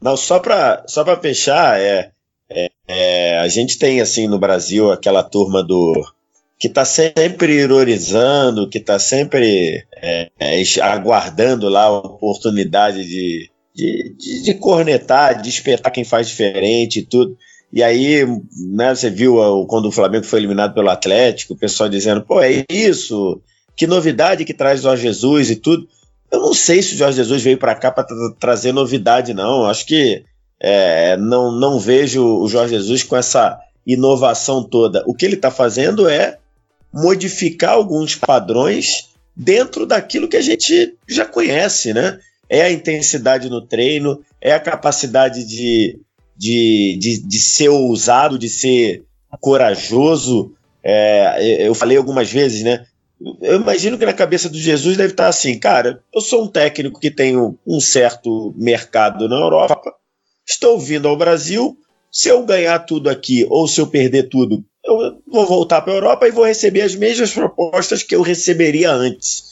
não, 0.00 0.16
só 0.16 0.38
para 0.38 0.84
só 0.86 1.04
fechar, 1.20 1.78
é, 1.78 2.10
é, 2.48 2.70
é, 2.88 3.38
a 3.38 3.48
gente 3.48 3.78
tem 3.78 4.00
assim 4.00 4.26
no 4.26 4.38
Brasil 4.38 4.90
aquela 4.90 5.22
turma 5.22 5.62
do 5.62 5.92
que 6.58 6.66
está 6.66 6.84
sempre 6.84 7.54
ironizando, 7.54 8.68
que 8.68 8.78
está 8.78 8.98
sempre 8.98 9.84
é, 9.96 10.30
é, 10.38 10.62
aguardando 10.82 11.68
lá 11.68 11.84
a 11.84 11.98
oportunidade 11.98 13.02
de, 13.06 13.50
de, 13.74 14.14
de, 14.18 14.42
de, 14.42 14.54
cornetar, 14.54 15.40
de 15.40 15.48
espetar 15.48 15.90
quem 15.90 16.04
faz 16.04 16.28
diferente 16.28 16.98
e 16.98 17.02
tudo. 17.02 17.36
E 17.72 17.82
aí, 17.82 18.26
né, 18.74 18.94
você 18.94 19.08
viu 19.08 19.36
quando 19.68 19.86
o 19.86 19.92
Flamengo 19.92 20.26
foi 20.26 20.40
eliminado 20.40 20.74
pelo 20.74 20.90
Atlético, 20.90 21.54
o 21.54 21.58
pessoal 21.58 21.88
dizendo, 21.88 22.20
pô, 22.20 22.42
é 22.42 22.64
isso, 22.68 23.40
que 23.74 23.86
novidade 23.86 24.44
que 24.44 24.52
traz 24.52 24.84
o 24.84 24.96
Jesus 24.96 25.50
e 25.50 25.56
tudo. 25.56 25.88
Eu 26.30 26.40
não 26.40 26.54
sei 26.54 26.82
se 26.82 26.94
o 26.94 26.96
Jorge 26.96 27.16
Jesus 27.16 27.42
veio 27.42 27.58
para 27.58 27.74
cá 27.74 27.90
para 27.90 28.04
tra 28.04 28.16
trazer 28.38 28.72
novidade, 28.72 29.34
não. 29.34 29.66
Acho 29.66 29.86
que 29.86 30.24
é, 30.60 31.16
não, 31.16 31.50
não 31.50 31.78
vejo 31.80 32.24
o 32.24 32.48
Jorge 32.48 32.74
Jesus 32.74 33.02
com 33.02 33.16
essa 33.16 33.58
inovação 33.86 34.62
toda. 34.62 35.02
O 35.06 35.14
que 35.14 35.24
ele 35.24 35.34
está 35.34 35.50
fazendo 35.50 36.08
é 36.08 36.38
modificar 36.92 37.72
alguns 37.72 38.14
padrões 38.14 39.08
dentro 39.34 39.86
daquilo 39.86 40.28
que 40.28 40.36
a 40.36 40.42
gente 40.42 40.94
já 41.08 41.24
conhece, 41.24 41.94
né? 41.94 42.18
É 42.48 42.62
a 42.62 42.70
intensidade 42.70 43.48
no 43.48 43.62
treino, 43.62 44.20
é 44.40 44.52
a 44.52 44.60
capacidade 44.60 45.44
de, 45.44 45.98
de, 46.36 46.96
de, 47.00 47.18
de 47.22 47.38
ser 47.38 47.68
ousado, 47.68 48.38
de 48.38 48.48
ser 48.48 49.04
corajoso. 49.40 50.52
É, 50.82 51.66
eu 51.66 51.74
falei 51.74 51.96
algumas 51.96 52.30
vezes, 52.30 52.62
né? 52.62 52.84
Eu 53.42 53.56
imagino 53.56 53.98
que 53.98 54.06
na 54.06 54.12
cabeça 54.12 54.48
do 54.48 54.58
Jesus 54.58 54.96
deve 54.96 55.12
estar 55.12 55.28
assim, 55.28 55.58
cara, 55.58 56.02
eu 56.14 56.20
sou 56.20 56.44
um 56.44 56.48
técnico 56.48 56.98
que 56.98 57.10
tenho 57.10 57.58
um 57.66 57.80
certo 57.80 58.54
mercado 58.56 59.28
na 59.28 59.36
Europa, 59.36 59.78
estou 60.48 60.78
vindo 60.78 61.06
ao 61.06 61.16
Brasil, 61.16 61.76
se 62.10 62.28
eu 62.28 62.44
ganhar 62.44 62.78
tudo 62.80 63.10
aqui 63.10 63.46
ou 63.50 63.68
se 63.68 63.80
eu 63.80 63.86
perder 63.86 64.24
tudo, 64.24 64.64
eu 64.84 65.18
vou 65.26 65.46
voltar 65.46 65.82
para 65.82 65.92
a 65.92 65.96
Europa 65.96 66.26
e 66.26 66.32
vou 66.32 66.44
receber 66.44 66.80
as 66.80 66.94
mesmas 66.94 67.32
propostas 67.32 68.02
que 68.02 68.14
eu 68.14 68.22
receberia 68.22 68.90
antes. 68.90 69.50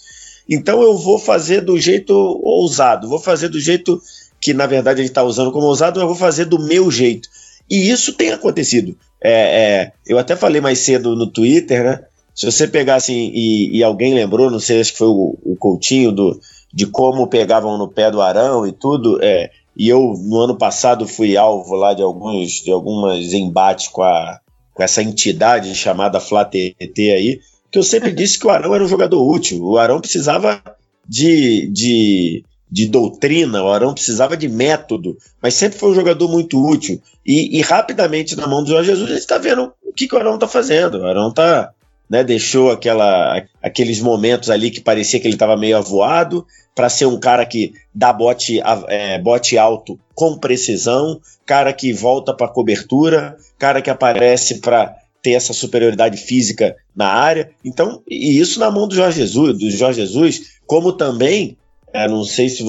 Então 0.48 0.82
eu 0.82 0.96
vou 0.96 1.18
fazer 1.18 1.60
do 1.60 1.78
jeito 1.78 2.14
ousado, 2.42 3.08
vou 3.08 3.20
fazer 3.20 3.48
do 3.48 3.60
jeito 3.60 4.00
que 4.40 4.54
na 4.54 4.66
verdade 4.66 5.00
a 5.00 5.02
gente 5.02 5.10
está 5.10 5.22
usando 5.22 5.52
como 5.52 5.66
ousado, 5.66 6.00
mas 6.00 6.08
vou 6.08 6.16
fazer 6.16 6.46
do 6.46 6.58
meu 6.58 6.90
jeito. 6.90 7.28
E 7.70 7.90
isso 7.90 8.14
tem 8.14 8.32
acontecido. 8.32 8.96
É, 9.22 9.32
é, 9.32 9.92
eu 10.06 10.18
até 10.18 10.34
falei 10.34 10.60
mais 10.60 10.78
cedo 10.78 11.14
no 11.14 11.26
Twitter, 11.26 11.84
né? 11.84 12.07
Se 12.38 12.46
você 12.46 12.68
pegasse 12.68 13.10
assim, 13.10 13.32
e, 13.34 13.78
e, 13.78 13.82
alguém 13.82 14.14
lembrou, 14.14 14.48
não 14.48 14.60
sei, 14.60 14.80
acho 14.80 14.92
que 14.92 14.98
foi 14.98 15.08
o, 15.08 15.36
o 15.42 15.56
Coutinho, 15.56 16.12
do, 16.12 16.40
de 16.72 16.86
como 16.86 17.26
pegavam 17.26 17.76
no 17.76 17.88
pé 17.88 18.12
do 18.12 18.22
Arão 18.22 18.64
e 18.64 18.70
tudo, 18.70 19.18
é, 19.20 19.50
e 19.76 19.88
eu 19.88 20.14
no 20.16 20.38
ano 20.38 20.56
passado 20.56 21.04
fui 21.04 21.36
alvo 21.36 21.74
lá 21.74 21.94
de 21.94 22.02
alguns 22.02 22.62
de 22.62 22.70
algumas 22.70 23.32
embates 23.32 23.88
com, 23.88 24.04
a, 24.04 24.38
com 24.72 24.80
essa 24.84 25.02
entidade 25.02 25.74
chamada 25.74 26.20
FlaTT 26.20 27.10
aí, 27.10 27.40
que 27.72 27.78
eu 27.80 27.82
sempre 27.82 28.12
disse 28.14 28.38
que 28.38 28.46
o 28.46 28.50
Arão 28.50 28.72
era 28.72 28.84
um 28.84 28.88
jogador 28.88 29.20
útil, 29.20 29.60
o 29.60 29.76
Arão 29.76 30.00
precisava 30.00 30.62
de, 31.08 31.66
de, 31.72 32.44
de 32.70 32.86
doutrina, 32.86 33.64
o 33.64 33.68
Arão 33.68 33.94
precisava 33.94 34.36
de 34.36 34.48
método, 34.48 35.18
mas 35.42 35.54
sempre 35.54 35.76
foi 35.76 35.90
um 35.90 35.94
jogador 35.96 36.28
muito 36.28 36.64
útil. 36.64 37.02
E, 37.26 37.58
e 37.58 37.62
rapidamente 37.62 38.36
na 38.36 38.46
mão 38.46 38.62
do 38.62 38.70
Jorge 38.70 38.90
Jesus, 38.90 39.10
a 39.10 39.12
gente 39.14 39.22
está 39.22 39.38
vendo 39.38 39.72
o 39.84 39.92
que, 39.92 40.06
que 40.06 40.14
o 40.14 40.18
Arão 40.18 40.34
está 40.34 40.46
fazendo. 40.46 40.98
O 40.98 41.04
Arão 41.04 41.30
está 41.30 41.72
né, 42.08 42.24
deixou 42.24 42.70
aquela, 42.70 43.44
aqueles 43.62 44.00
momentos 44.00 44.50
ali 44.50 44.70
que 44.70 44.80
parecia 44.80 45.20
que 45.20 45.26
ele 45.26 45.34
estava 45.34 45.56
meio 45.56 45.76
avoado, 45.76 46.46
para 46.74 46.88
ser 46.88 47.06
um 47.06 47.18
cara 47.18 47.44
que 47.44 47.72
dá 47.92 48.12
bote, 48.12 48.60
é, 48.86 49.18
bote 49.18 49.58
alto 49.58 49.98
com 50.14 50.38
precisão, 50.38 51.20
cara 51.44 51.72
que 51.72 51.92
volta 51.92 52.32
para 52.32 52.48
cobertura, 52.48 53.36
cara 53.58 53.82
que 53.82 53.90
aparece 53.90 54.60
para 54.60 54.96
ter 55.20 55.32
essa 55.32 55.52
superioridade 55.52 56.16
física 56.16 56.76
na 56.94 57.08
área. 57.08 57.50
Então, 57.64 58.00
e 58.08 58.38
isso 58.38 58.60
na 58.60 58.70
mão 58.70 58.86
do 58.86 58.94
Jorge 58.94 59.18
Jesus, 59.18 59.58
do 59.58 59.70
Jorge 59.70 60.00
Jesus, 60.00 60.60
como 60.66 60.92
também, 60.92 61.56
é, 61.92 62.06
não 62.06 62.22
sei 62.24 62.48
se 62.48 62.64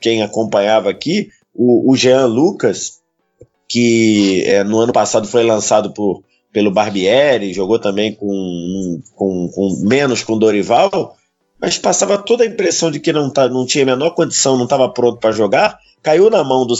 quem 0.00 0.22
acompanhava 0.22 0.90
aqui, 0.90 1.30
o, 1.54 1.90
o 1.90 1.96
Jean 1.96 2.26
Lucas, 2.26 3.00
que 3.66 4.44
é, 4.44 4.62
no 4.62 4.78
ano 4.78 4.92
passado 4.92 5.26
foi 5.26 5.42
lançado 5.42 5.92
por 5.92 6.22
pelo 6.56 6.70
Barbieri, 6.70 7.52
jogou 7.52 7.78
também 7.78 8.14
com, 8.14 8.98
com, 9.14 9.46
com 9.50 9.82
menos 9.82 10.22
com 10.22 10.38
Dorival, 10.38 11.14
mas 11.60 11.76
passava 11.76 12.16
toda 12.16 12.44
a 12.44 12.46
impressão 12.46 12.90
de 12.90 12.98
que 12.98 13.12
não, 13.12 13.28
tá, 13.28 13.46
não 13.46 13.66
tinha 13.66 13.84
a 13.84 13.86
menor 13.86 14.12
condição, 14.14 14.56
não 14.56 14.64
estava 14.64 14.88
pronto 14.88 15.20
para 15.20 15.32
jogar. 15.32 15.78
Caiu 16.02 16.30
na 16.30 16.42
mão 16.42 16.66
do 16.66 16.74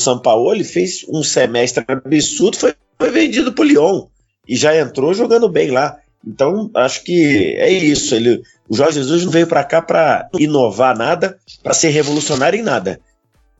ele 0.50 0.64
fez 0.64 1.04
um 1.10 1.22
semestre 1.22 1.84
absurdo, 1.86 2.56
foi, 2.56 2.74
foi 2.98 3.10
vendido 3.10 3.52
para 3.52 3.64
o 3.64 3.68
Lyon 3.68 4.06
e 4.48 4.56
já 4.56 4.74
entrou 4.74 5.12
jogando 5.12 5.46
bem 5.46 5.70
lá. 5.70 5.98
Então, 6.26 6.70
acho 6.74 7.04
que 7.04 7.54
é 7.58 7.70
isso. 7.70 8.14
Ele, 8.14 8.40
o 8.70 8.74
Jorge 8.74 9.00
Jesus 9.00 9.26
não 9.26 9.30
veio 9.30 9.46
para 9.46 9.62
cá 9.62 9.82
para 9.82 10.26
inovar 10.38 10.96
nada, 10.96 11.36
para 11.62 11.74
ser 11.74 11.90
revolucionário 11.90 12.58
em 12.58 12.62
nada. 12.62 12.98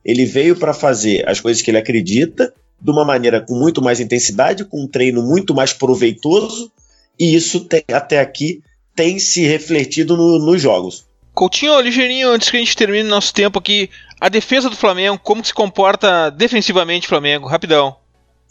Ele 0.02 0.24
veio 0.24 0.56
para 0.56 0.72
fazer 0.72 1.28
as 1.28 1.40
coisas 1.40 1.62
que 1.62 1.70
ele 1.70 1.76
acredita 1.76 2.54
de 2.80 2.90
uma 2.90 3.04
maneira 3.04 3.40
com 3.40 3.54
muito 3.54 3.82
mais 3.82 4.00
intensidade, 4.00 4.64
com 4.64 4.82
um 4.82 4.86
treino 4.86 5.22
muito 5.22 5.54
mais 5.54 5.72
proveitoso, 5.72 6.70
e 7.18 7.34
isso 7.34 7.60
tem, 7.60 7.82
até 7.92 8.20
aqui 8.20 8.62
tem 8.94 9.18
se 9.18 9.46
refletido 9.46 10.16
no, 10.16 10.38
nos 10.38 10.60
jogos. 10.60 11.06
Coutinho, 11.34 11.78
ligeirinho, 11.80 12.30
antes 12.30 12.48
que 12.48 12.56
a 12.56 12.60
gente 12.60 12.76
termine 12.76 13.08
nosso 13.08 13.32
tempo 13.32 13.58
aqui, 13.58 13.90
a 14.18 14.28
defesa 14.28 14.70
do 14.70 14.76
Flamengo, 14.76 15.20
como 15.22 15.44
se 15.44 15.52
comporta 15.52 16.30
defensivamente 16.30 17.06
o 17.06 17.08
Flamengo? 17.10 17.46
Rapidão. 17.46 17.96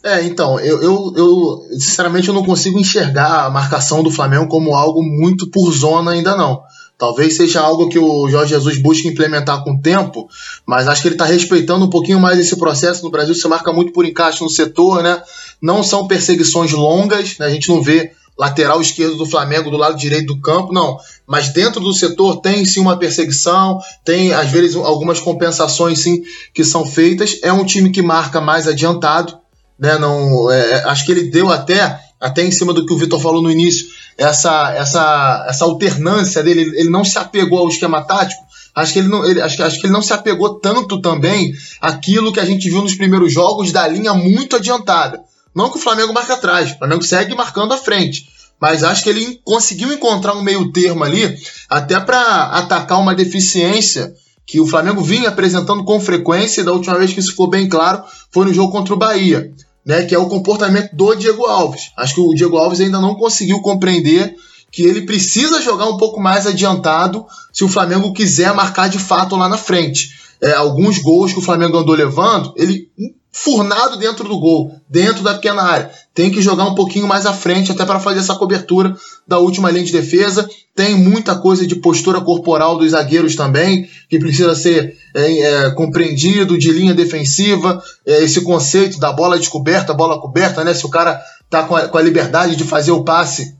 É, 0.04 0.22
então, 0.22 0.60
eu, 0.60 0.80
eu, 0.80 1.12
eu, 1.16 1.62
sinceramente 1.72 2.28
eu 2.28 2.34
não 2.34 2.44
consigo 2.44 2.78
enxergar 2.78 3.46
a 3.46 3.50
marcação 3.50 4.04
do 4.04 4.10
Flamengo 4.10 4.46
como 4.46 4.74
algo 4.74 5.02
muito 5.02 5.50
por 5.50 5.72
zona 5.72 6.12
ainda 6.12 6.36
não. 6.36 6.62
Talvez 6.98 7.36
seja 7.36 7.60
algo 7.60 7.88
que 7.88 7.98
o 7.98 8.28
Jorge 8.28 8.54
Jesus 8.54 8.78
busca 8.78 9.06
implementar 9.06 9.62
com 9.62 9.72
o 9.74 9.80
tempo, 9.80 10.28
mas 10.64 10.88
acho 10.88 11.02
que 11.02 11.08
ele 11.08 11.14
está 11.14 11.26
respeitando 11.26 11.84
um 11.84 11.90
pouquinho 11.90 12.18
mais 12.18 12.38
esse 12.38 12.56
processo. 12.56 13.04
No 13.04 13.10
Brasil 13.10 13.34
se 13.34 13.46
marca 13.46 13.70
muito 13.70 13.92
por 13.92 14.06
encaixe 14.06 14.42
no 14.42 14.48
setor, 14.48 15.02
né? 15.02 15.22
Não 15.60 15.82
são 15.82 16.06
perseguições 16.06 16.72
longas, 16.72 17.36
né? 17.38 17.46
a 17.46 17.50
gente 17.50 17.68
não 17.68 17.82
vê 17.82 18.12
lateral 18.38 18.80
esquerdo 18.80 19.16
do 19.16 19.26
Flamengo 19.26 19.70
do 19.70 19.76
lado 19.76 19.96
direito 19.96 20.26
do 20.26 20.40
campo, 20.40 20.72
não. 20.72 20.98
Mas 21.26 21.50
dentro 21.50 21.80
do 21.80 21.92
setor 21.92 22.40
tem 22.40 22.64
sim 22.64 22.80
uma 22.80 22.98
perseguição, 22.98 23.78
tem 24.04 24.32
às 24.32 24.50
vezes 24.50 24.76
algumas 24.76 25.20
compensações 25.20 25.98
sim 25.98 26.22
que 26.54 26.64
são 26.64 26.86
feitas. 26.86 27.38
É 27.42 27.52
um 27.52 27.64
time 27.64 27.90
que 27.90 28.00
marca 28.00 28.40
mais 28.40 28.66
adiantado, 28.66 29.38
né? 29.78 29.98
Não, 29.98 30.50
é, 30.50 30.84
acho 30.84 31.04
que 31.04 31.12
ele 31.12 31.30
deu 31.30 31.50
até 31.50 32.00
até 32.20 32.42
em 32.42 32.50
cima 32.50 32.72
do 32.72 32.86
que 32.86 32.92
o 32.92 32.96
Vitor 32.96 33.20
falou 33.20 33.42
no 33.42 33.50
início, 33.50 33.86
essa, 34.18 34.72
essa, 34.74 35.46
essa 35.48 35.64
alternância 35.64 36.42
dele, 36.42 36.62
ele 36.74 36.90
não 36.90 37.04
se 37.04 37.18
apegou 37.18 37.58
ao 37.58 37.68
esquema 37.68 38.02
tático. 38.02 38.42
Acho 38.74 38.92
que, 38.92 38.98
ele 38.98 39.08
não, 39.08 39.24
ele, 39.24 39.40
acho, 39.40 39.62
acho 39.62 39.80
que 39.80 39.86
ele 39.86 39.92
não 39.92 40.02
se 40.02 40.12
apegou 40.12 40.58
tanto 40.58 41.00
também 41.00 41.52
àquilo 41.80 42.32
que 42.32 42.40
a 42.40 42.44
gente 42.44 42.68
viu 42.68 42.82
nos 42.82 42.94
primeiros 42.94 43.32
jogos 43.32 43.72
da 43.72 43.86
linha 43.86 44.12
muito 44.12 44.56
adiantada. 44.56 45.20
Não 45.54 45.70
que 45.70 45.78
o 45.78 45.80
Flamengo 45.80 46.12
marque 46.12 46.32
atrás, 46.32 46.72
o 46.72 46.78
Flamengo 46.78 47.02
segue 47.02 47.34
marcando 47.34 47.72
à 47.72 47.78
frente. 47.78 48.28
Mas 48.60 48.82
acho 48.82 49.02
que 49.02 49.10
ele 49.10 49.40
conseguiu 49.44 49.92
encontrar 49.92 50.34
um 50.34 50.42
meio 50.42 50.70
termo 50.72 51.04
ali, 51.04 51.36
até 51.68 51.98
para 52.00 52.44
atacar 52.44 52.98
uma 52.98 53.14
deficiência 53.14 54.14
que 54.46 54.60
o 54.60 54.66
Flamengo 54.66 55.02
vinha 55.02 55.28
apresentando 55.28 55.84
com 55.84 56.00
frequência, 56.00 56.60
e 56.60 56.64
da 56.64 56.72
última 56.72 56.96
vez 56.98 57.12
que 57.12 57.20
isso 57.20 57.30
ficou 57.30 57.48
bem 57.48 57.68
claro 57.68 58.04
foi 58.30 58.46
no 58.46 58.54
jogo 58.54 58.72
contra 58.72 58.94
o 58.94 58.98
Bahia 58.98 59.52
né, 59.86 60.04
que 60.04 60.14
é 60.14 60.18
o 60.18 60.28
comportamento 60.28 60.94
do 60.94 61.14
Diego 61.14 61.46
Alves. 61.46 61.92
Acho 61.96 62.14
que 62.16 62.20
o 62.20 62.34
Diego 62.34 62.56
Alves 62.56 62.80
ainda 62.80 63.00
não 63.00 63.14
conseguiu 63.14 63.60
compreender 63.60 64.34
que 64.72 64.82
ele 64.82 65.02
precisa 65.02 65.62
jogar 65.62 65.86
um 65.86 65.96
pouco 65.96 66.20
mais 66.20 66.44
adiantado 66.44 67.24
se 67.52 67.62
o 67.62 67.68
Flamengo 67.68 68.12
quiser 68.12 68.52
marcar 68.52 68.88
de 68.88 68.98
fato 68.98 69.36
lá 69.36 69.48
na 69.48 69.56
frente. 69.56 70.10
É, 70.42 70.52
alguns 70.52 70.98
gols 70.98 71.32
que 71.32 71.38
o 71.38 71.42
Flamengo 71.42 71.78
andou 71.78 71.94
levando, 71.94 72.52
ele 72.56 72.90
furnado 73.36 73.98
dentro 73.98 74.26
do 74.26 74.38
gol, 74.38 74.74
dentro 74.88 75.22
da 75.22 75.34
pequena 75.34 75.62
área. 75.62 75.90
Tem 76.14 76.30
que 76.30 76.40
jogar 76.40 76.64
um 76.64 76.74
pouquinho 76.74 77.06
mais 77.06 77.26
à 77.26 77.34
frente 77.34 77.70
até 77.70 77.84
para 77.84 78.00
fazer 78.00 78.20
essa 78.20 78.34
cobertura 78.34 78.96
da 79.28 79.38
última 79.38 79.70
linha 79.70 79.84
de 79.84 79.92
defesa. 79.92 80.48
Tem 80.74 80.94
muita 80.94 81.34
coisa 81.34 81.66
de 81.66 81.76
postura 81.76 82.18
corporal 82.18 82.78
dos 82.78 82.92
zagueiros 82.92 83.36
também, 83.36 83.86
que 84.08 84.18
precisa 84.18 84.54
ser 84.54 84.96
é, 85.14 85.40
é, 85.40 85.70
compreendido, 85.72 86.56
de 86.56 86.72
linha 86.72 86.94
defensiva, 86.94 87.82
é, 88.06 88.24
esse 88.24 88.40
conceito 88.40 88.98
da 88.98 89.12
bola 89.12 89.38
descoberta, 89.38 89.92
bola 89.92 90.18
coberta, 90.18 90.64
né? 90.64 90.72
Se 90.72 90.86
o 90.86 90.90
cara 90.90 91.20
tá 91.50 91.62
com 91.64 91.76
a, 91.76 91.88
com 91.88 91.98
a 91.98 92.02
liberdade 92.02 92.56
de 92.56 92.64
fazer 92.64 92.92
o 92.92 93.04
passe 93.04 93.54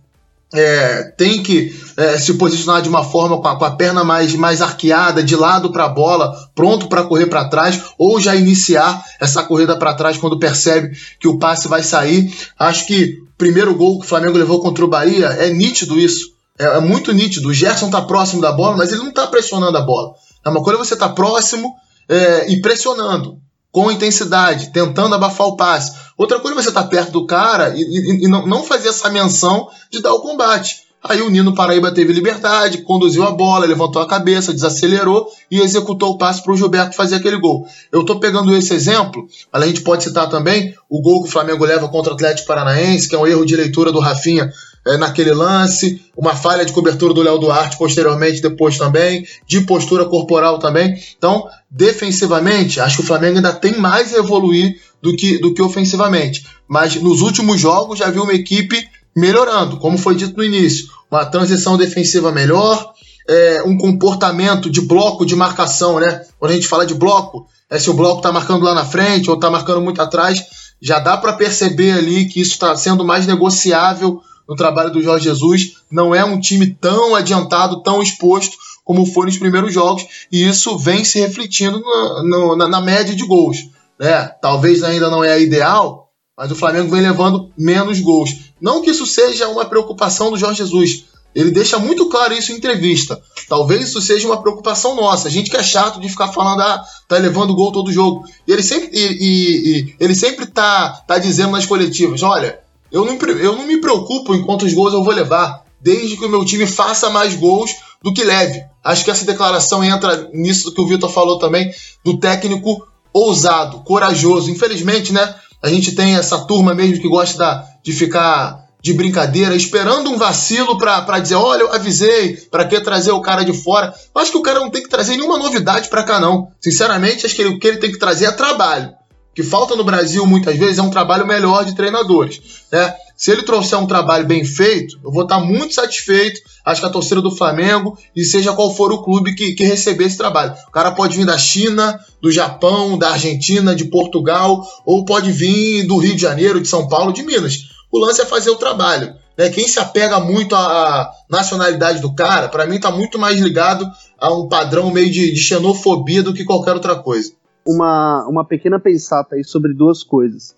é, 0.52 1.02
tem 1.16 1.42
que 1.42 1.74
é, 1.96 2.18
se 2.18 2.34
posicionar 2.34 2.80
de 2.80 2.88
uma 2.88 3.04
forma 3.04 3.40
com 3.40 3.48
a, 3.48 3.58
com 3.58 3.64
a, 3.64 3.70
perna 3.72 4.04
mais, 4.04 4.34
mais 4.34 4.62
arqueada, 4.62 5.22
de 5.22 5.34
lado 5.34 5.72
para 5.72 5.84
a 5.84 5.88
bola, 5.88 6.34
pronto 6.54 6.88
para 6.88 7.04
correr 7.04 7.26
para 7.26 7.48
trás, 7.48 7.82
ou 7.98 8.20
já 8.20 8.34
iniciar 8.34 9.04
essa 9.20 9.42
corrida 9.42 9.76
para 9.76 9.94
trás 9.94 10.16
quando 10.16 10.38
percebe 10.38 10.96
que 11.18 11.28
o 11.28 11.38
passe 11.38 11.68
vai 11.68 11.82
sair. 11.82 12.32
Acho 12.58 12.86
que 12.86 13.18
o 13.22 13.36
primeiro 13.36 13.74
gol 13.74 13.98
que 13.98 14.06
o 14.06 14.08
Flamengo 14.08 14.38
levou 14.38 14.60
contra 14.60 14.84
o 14.84 14.88
Bahia 14.88 15.26
é 15.26 15.50
nítido 15.52 15.98
isso. 15.98 16.32
É, 16.58 16.64
é 16.64 16.80
muito 16.80 17.12
nítido. 17.12 17.48
O 17.48 17.54
Gerson 17.54 17.86
está 17.86 18.02
próximo 18.02 18.40
da 18.40 18.52
bola, 18.52 18.76
mas 18.76 18.90
ele 18.92 19.02
não 19.02 19.08
está 19.08 19.26
pressionando 19.26 19.76
a 19.76 19.82
bola. 19.82 20.14
É 20.44 20.48
uma 20.48 20.62
coisa 20.62 20.78
você 20.78 20.94
está 20.94 21.08
próximo 21.08 21.74
é, 22.08 22.52
e 22.52 22.60
pressionando 22.60 23.38
com 23.76 23.92
intensidade, 23.92 24.70
tentando 24.72 25.14
abafar 25.14 25.48
o 25.48 25.54
passe. 25.54 25.92
Outra 26.16 26.40
coisa 26.40 26.58
é 26.58 26.62
você 26.62 26.70
estar 26.70 26.84
tá 26.84 26.88
perto 26.88 27.12
do 27.12 27.26
cara 27.26 27.74
e, 27.76 27.82
e, 27.82 28.24
e 28.24 28.26
não, 28.26 28.46
não 28.46 28.62
fazer 28.62 28.88
essa 28.88 29.10
menção 29.10 29.68
de 29.90 30.00
dar 30.00 30.14
o 30.14 30.20
combate. 30.20 30.86
Aí 31.04 31.20
o 31.20 31.28
Nino 31.28 31.54
Paraíba 31.54 31.92
teve 31.92 32.10
liberdade, 32.10 32.78
conduziu 32.78 33.24
a 33.24 33.32
bola, 33.32 33.66
levantou 33.66 34.00
a 34.00 34.08
cabeça, 34.08 34.54
desacelerou 34.54 35.28
e 35.50 35.60
executou 35.60 36.12
o 36.12 36.16
passe 36.16 36.42
para 36.42 36.54
o 36.54 36.56
Gilberto 36.56 36.96
fazer 36.96 37.16
aquele 37.16 37.38
gol. 37.38 37.66
Eu 37.92 38.00
estou 38.00 38.18
pegando 38.18 38.56
esse 38.56 38.72
exemplo, 38.72 39.28
mas 39.52 39.62
a 39.62 39.66
gente 39.66 39.82
pode 39.82 40.04
citar 40.04 40.26
também 40.30 40.74
o 40.88 41.02
gol 41.02 41.22
que 41.22 41.28
o 41.28 41.32
Flamengo 41.32 41.66
leva 41.66 41.86
contra 41.86 42.12
o 42.12 42.14
Atlético 42.14 42.48
Paranaense, 42.48 43.06
que 43.06 43.14
é 43.14 43.18
um 43.18 43.26
erro 43.26 43.44
de 43.44 43.56
leitura 43.56 43.92
do 43.92 44.00
Rafinha 44.00 44.50
é, 44.86 44.96
naquele 44.96 45.32
lance, 45.32 46.00
uma 46.16 46.36
falha 46.36 46.64
de 46.64 46.72
cobertura 46.72 47.12
do 47.12 47.22
Léo 47.22 47.38
Duarte 47.38 47.76
posteriormente, 47.76 48.40
depois 48.40 48.78
também, 48.78 49.26
de 49.46 49.62
postura 49.62 50.04
corporal 50.04 50.58
também. 50.58 50.96
Então, 51.18 51.46
defensivamente, 51.68 52.80
acho 52.80 52.96
que 52.96 53.02
o 53.02 53.06
Flamengo 53.06 53.36
ainda 53.36 53.52
tem 53.52 53.76
mais 53.78 54.14
a 54.14 54.18
evoluir 54.18 54.80
do 55.02 55.14
que, 55.16 55.38
do 55.38 55.52
que 55.52 55.60
ofensivamente. 55.60 56.46
Mas 56.68 56.94
nos 56.94 57.20
últimos 57.20 57.60
jogos 57.60 57.98
já 57.98 58.10
viu 58.10 58.22
uma 58.22 58.32
equipe 58.32 58.88
melhorando, 59.14 59.78
como 59.78 59.98
foi 59.98 60.14
dito 60.14 60.36
no 60.36 60.44
início. 60.44 60.86
Uma 61.10 61.24
transição 61.24 61.76
defensiva 61.76 62.30
melhor, 62.30 62.92
é, 63.28 63.62
um 63.64 63.76
comportamento 63.76 64.70
de 64.70 64.80
bloco 64.80 65.26
de 65.26 65.34
marcação, 65.34 65.98
né? 65.98 66.24
Quando 66.38 66.52
a 66.52 66.54
gente 66.54 66.68
fala 66.68 66.86
de 66.86 66.94
bloco, 66.94 67.46
é 67.68 67.78
se 67.78 67.90
o 67.90 67.94
bloco 67.94 68.18
está 68.18 68.30
marcando 68.30 68.64
lá 68.64 68.74
na 68.74 68.84
frente 68.84 69.28
ou 69.28 69.34
está 69.34 69.50
marcando 69.50 69.80
muito 69.80 70.00
atrás, 70.00 70.44
já 70.80 71.00
dá 71.00 71.16
para 71.16 71.32
perceber 71.32 71.92
ali 71.92 72.26
que 72.26 72.40
isso 72.40 72.52
está 72.52 72.76
sendo 72.76 73.04
mais 73.04 73.26
negociável 73.26 74.20
no 74.48 74.56
trabalho 74.56 74.90
do 74.90 75.02
Jorge 75.02 75.24
Jesus. 75.24 75.76
Não 75.90 76.14
é 76.14 76.24
um 76.24 76.40
time 76.40 76.66
tão 76.66 77.14
adiantado, 77.14 77.82
tão 77.82 78.02
exposto 78.02 78.56
como 78.86 79.04
foi 79.04 79.26
nos 79.26 79.36
primeiros 79.36 79.74
jogos, 79.74 80.04
e 80.30 80.46
isso 80.46 80.78
vem 80.78 81.04
se 81.04 81.18
refletindo 81.18 81.80
no, 81.80 82.22
no, 82.22 82.56
na, 82.56 82.68
na, 82.68 82.80
média 82.80 83.16
de 83.16 83.26
gols. 83.26 83.68
Né? 83.98 84.28
Talvez 84.40 84.84
ainda 84.84 85.10
não 85.10 85.24
é 85.24 85.32
a 85.32 85.38
ideal, 85.38 86.12
mas 86.38 86.52
o 86.52 86.54
Flamengo 86.54 86.90
vem 86.90 87.00
levando 87.00 87.50
menos 87.58 87.98
gols. 87.98 88.52
Não 88.60 88.80
que 88.80 88.90
isso 88.90 89.04
seja 89.04 89.48
uma 89.48 89.64
preocupação 89.64 90.30
do 90.30 90.38
Jorge 90.38 90.58
Jesus. 90.58 91.06
Ele 91.34 91.50
deixa 91.50 91.80
muito 91.80 92.08
claro 92.08 92.32
isso 92.32 92.52
em 92.52 92.56
entrevista. 92.56 93.20
Talvez 93.48 93.88
isso 93.88 94.00
seja 94.00 94.26
uma 94.26 94.40
preocupação 94.40 94.94
nossa. 94.94 95.26
A 95.26 95.30
gente 95.30 95.50
que 95.50 95.56
é 95.56 95.62
chato 95.64 96.00
de 96.00 96.08
ficar 96.08 96.28
falando, 96.28 96.62
ah, 96.62 96.82
tá 97.08 97.18
levando 97.18 97.56
gol 97.56 97.72
todo 97.72 97.92
jogo. 97.92 98.24
E 98.46 98.52
ele 98.52 98.62
sempre, 98.62 98.88
e, 98.92 99.04
e, 99.04 99.80
e 99.80 99.96
ele 99.98 100.14
sempre 100.14 100.46
tá, 100.46 101.02
tá 101.06 101.18
dizendo 101.18 101.50
nas 101.50 101.66
coletivas: 101.66 102.22
olha, 102.22 102.60
eu 102.90 103.04
não, 103.04 103.16
eu 103.16 103.56
não 103.56 103.66
me 103.66 103.80
preocupo 103.80 104.34
em 104.34 104.42
quantos 104.42 104.72
gols 104.72 104.92
eu 104.92 105.02
vou 105.02 105.12
levar, 105.12 105.64
desde 105.80 106.16
que 106.16 106.24
o 106.24 106.28
meu 106.28 106.44
time 106.44 106.66
faça 106.66 107.10
mais 107.10 107.34
gols 107.34 107.70
do 108.02 108.12
que 108.12 108.24
leve. 108.24 108.62
Acho 108.82 109.04
que 109.04 109.10
essa 109.10 109.24
declaração 109.24 109.82
entra 109.82 110.28
nisso 110.32 110.72
que 110.72 110.80
o 110.80 110.86
Vitor 110.86 111.10
falou 111.10 111.38
também, 111.38 111.72
do 112.04 112.18
técnico 112.18 112.86
ousado, 113.12 113.80
corajoso. 113.80 114.50
Infelizmente, 114.50 115.12
né? 115.12 115.34
A 115.62 115.68
gente 115.68 115.92
tem 115.92 116.16
essa 116.16 116.44
turma 116.46 116.74
mesmo 116.74 117.00
que 117.00 117.08
gosta 117.08 117.64
de 117.82 117.92
ficar 117.92 118.66
de 118.80 118.92
brincadeira, 118.92 119.56
esperando 119.56 120.10
um 120.10 120.16
vacilo 120.16 120.78
para 120.78 121.18
dizer, 121.18 121.34
olha, 121.34 121.62
eu 121.62 121.72
avisei, 121.72 122.36
para 122.50 122.64
que 122.64 122.80
trazer 122.80 123.10
o 123.10 123.20
cara 123.20 123.44
de 123.44 123.52
fora. 123.52 123.92
Eu 124.14 124.20
acho 124.20 124.30
que 124.30 124.38
o 124.38 124.42
cara 124.42 124.60
não 124.60 124.70
tem 124.70 124.82
que 124.82 124.88
trazer 124.88 125.16
nenhuma 125.16 125.38
novidade 125.38 125.88
para 125.88 126.04
cá, 126.04 126.20
não. 126.20 126.48
Sinceramente, 126.60 127.26
acho 127.26 127.34
que 127.34 127.42
ele, 127.42 127.50
o 127.54 127.58
que 127.58 127.66
ele 127.66 127.78
tem 127.78 127.90
que 127.90 127.98
trazer 127.98 128.26
é 128.26 128.32
trabalho 128.32 128.94
que 129.36 129.42
falta 129.42 129.76
no 129.76 129.84
Brasil 129.84 130.24
muitas 130.24 130.56
vezes 130.56 130.78
é 130.78 130.82
um 130.82 130.88
trabalho 130.88 131.26
melhor 131.26 131.62
de 131.62 131.76
treinadores. 131.76 132.40
Né? 132.72 132.94
Se 133.14 133.30
ele 133.30 133.42
trouxer 133.42 133.78
um 133.78 133.86
trabalho 133.86 134.26
bem 134.26 134.42
feito, 134.46 134.98
eu 135.04 135.12
vou 135.12 135.24
estar 135.24 135.38
muito 135.40 135.74
satisfeito. 135.74 136.40
Acho 136.64 136.80
que 136.80 136.86
a 136.86 136.90
torcida 136.90 137.20
do 137.20 137.30
Flamengo, 137.30 137.98
e 138.16 138.24
seja 138.24 138.54
qual 138.54 138.74
for 138.74 138.90
o 138.90 139.02
clube 139.02 139.34
que, 139.34 139.52
que 139.52 139.62
receber 139.62 140.04
esse 140.04 140.16
trabalho. 140.16 140.54
O 140.66 140.70
cara 140.70 140.90
pode 140.92 141.18
vir 141.18 141.26
da 141.26 141.36
China, 141.36 142.00
do 142.22 142.32
Japão, 142.32 142.96
da 142.96 143.10
Argentina, 143.10 143.74
de 143.74 143.84
Portugal, 143.84 144.66
ou 144.86 145.04
pode 145.04 145.30
vir 145.30 145.86
do 145.86 145.98
Rio 145.98 146.16
de 146.16 146.22
Janeiro, 146.22 146.58
de 146.58 146.68
São 146.68 146.88
Paulo, 146.88 147.12
de 147.12 147.22
Minas. 147.22 147.58
O 147.92 147.98
lance 147.98 148.22
é 148.22 148.24
fazer 148.24 148.48
o 148.48 148.56
trabalho. 148.56 149.14
Né? 149.36 149.50
Quem 149.50 149.68
se 149.68 149.78
apega 149.78 150.18
muito 150.18 150.54
à 150.54 151.10
nacionalidade 151.28 152.00
do 152.00 152.14
cara, 152.14 152.48
para 152.48 152.64
mim 152.64 152.76
está 152.76 152.90
muito 152.90 153.18
mais 153.18 153.38
ligado 153.38 153.86
a 154.18 154.32
um 154.32 154.48
padrão 154.48 154.90
meio 154.90 155.10
de, 155.10 155.34
de 155.34 155.40
xenofobia 155.40 156.22
do 156.22 156.32
que 156.32 156.42
qualquer 156.42 156.72
outra 156.72 156.96
coisa 156.96 157.32
uma, 157.66 158.26
uma 158.28 158.44
pequena 158.44 158.78
pensata 158.78 159.36
aí 159.36 159.44
sobre 159.44 159.74
duas 159.74 160.02
coisas. 160.02 160.54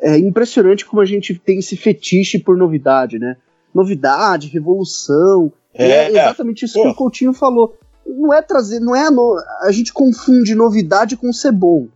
É 0.00 0.18
impressionante 0.18 0.84
como 0.84 1.00
a 1.00 1.04
gente 1.04 1.34
tem 1.38 1.58
esse 1.58 1.76
fetiche 1.76 2.38
por 2.38 2.56
novidade, 2.56 3.18
né? 3.18 3.36
Novidade, 3.74 4.48
revolução. 4.48 5.52
É, 5.72 5.88
é 5.88 6.10
exatamente 6.10 6.64
isso 6.64 6.80
que 6.80 6.88
o 6.88 6.94
Coutinho 6.94 7.32
falou. 7.32 7.76
Não 8.06 8.32
é 8.32 8.42
trazer, 8.42 8.80
não 8.80 8.94
é 8.94 9.06
a, 9.06 9.10
no, 9.10 9.36
a 9.62 9.72
gente 9.72 9.92
confunde 9.92 10.54
novidade 10.54 11.16
com 11.16 11.32
ser 11.32 11.52
bom. 11.52 11.88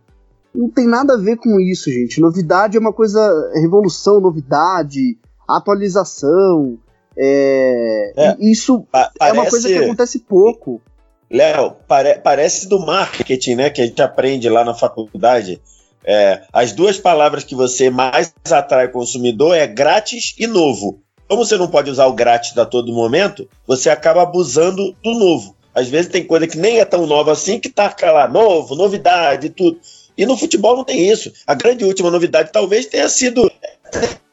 Não 0.53 0.69
tem 0.69 0.87
nada 0.87 1.13
a 1.13 1.17
ver 1.17 1.37
com 1.37 1.59
isso, 1.59 1.91
gente. 1.91 2.19
Novidade 2.19 2.75
é 2.75 2.79
uma 2.79 2.91
coisa, 2.91 3.19
revolução, 3.53 4.19
novidade, 4.19 5.17
atualização. 5.47 6.77
É, 7.17 8.13
é, 8.15 8.37
isso 8.39 8.81
pa 8.91 9.11
é 9.21 9.31
uma 9.33 9.49
coisa 9.49 9.67
que 9.67 9.77
acontece 9.77 10.19
pouco. 10.19 10.81
Léo, 11.29 11.75
pare, 11.87 12.15
parece 12.15 12.67
do 12.67 12.79
marketing, 12.79 13.55
né? 13.55 13.69
Que 13.69 13.81
a 13.81 13.85
gente 13.85 14.01
aprende 14.01 14.49
lá 14.49 14.63
na 14.63 14.73
faculdade. 14.73 15.61
É, 16.03 16.41
as 16.51 16.71
duas 16.71 16.97
palavras 16.97 17.43
que 17.43 17.53
você 17.53 17.89
mais 17.89 18.33
atrai 18.49 18.87
o 18.87 18.91
consumidor 18.91 19.55
é 19.55 19.67
grátis 19.67 20.33
e 20.39 20.47
novo. 20.47 21.01
Como 21.27 21.45
você 21.45 21.57
não 21.57 21.67
pode 21.67 21.91
usar 21.91 22.07
o 22.07 22.13
grátis 22.13 22.57
a 22.57 22.65
todo 22.65 22.91
momento, 22.91 23.47
você 23.67 23.89
acaba 23.89 24.23
abusando 24.23 24.95
do 25.03 25.13
novo. 25.13 25.55
Às 25.75 25.87
vezes 25.87 26.11
tem 26.11 26.25
coisa 26.25 26.47
que 26.47 26.57
nem 26.57 26.79
é 26.79 26.85
tão 26.85 27.05
nova 27.05 27.31
assim 27.31 27.59
que 27.59 27.69
tá 27.69 27.95
lá, 28.01 28.27
novo, 28.27 28.75
novidade 28.75 29.49
tudo. 29.49 29.79
E 30.17 30.25
no 30.25 30.35
futebol 30.35 30.75
não 30.75 30.83
tem 30.83 31.07
isso. 31.07 31.31
A 31.45 31.53
grande 31.53 31.85
última 31.85 32.09
novidade 32.09 32.51
talvez 32.51 32.87
tenha 32.87 33.07
sido. 33.07 33.49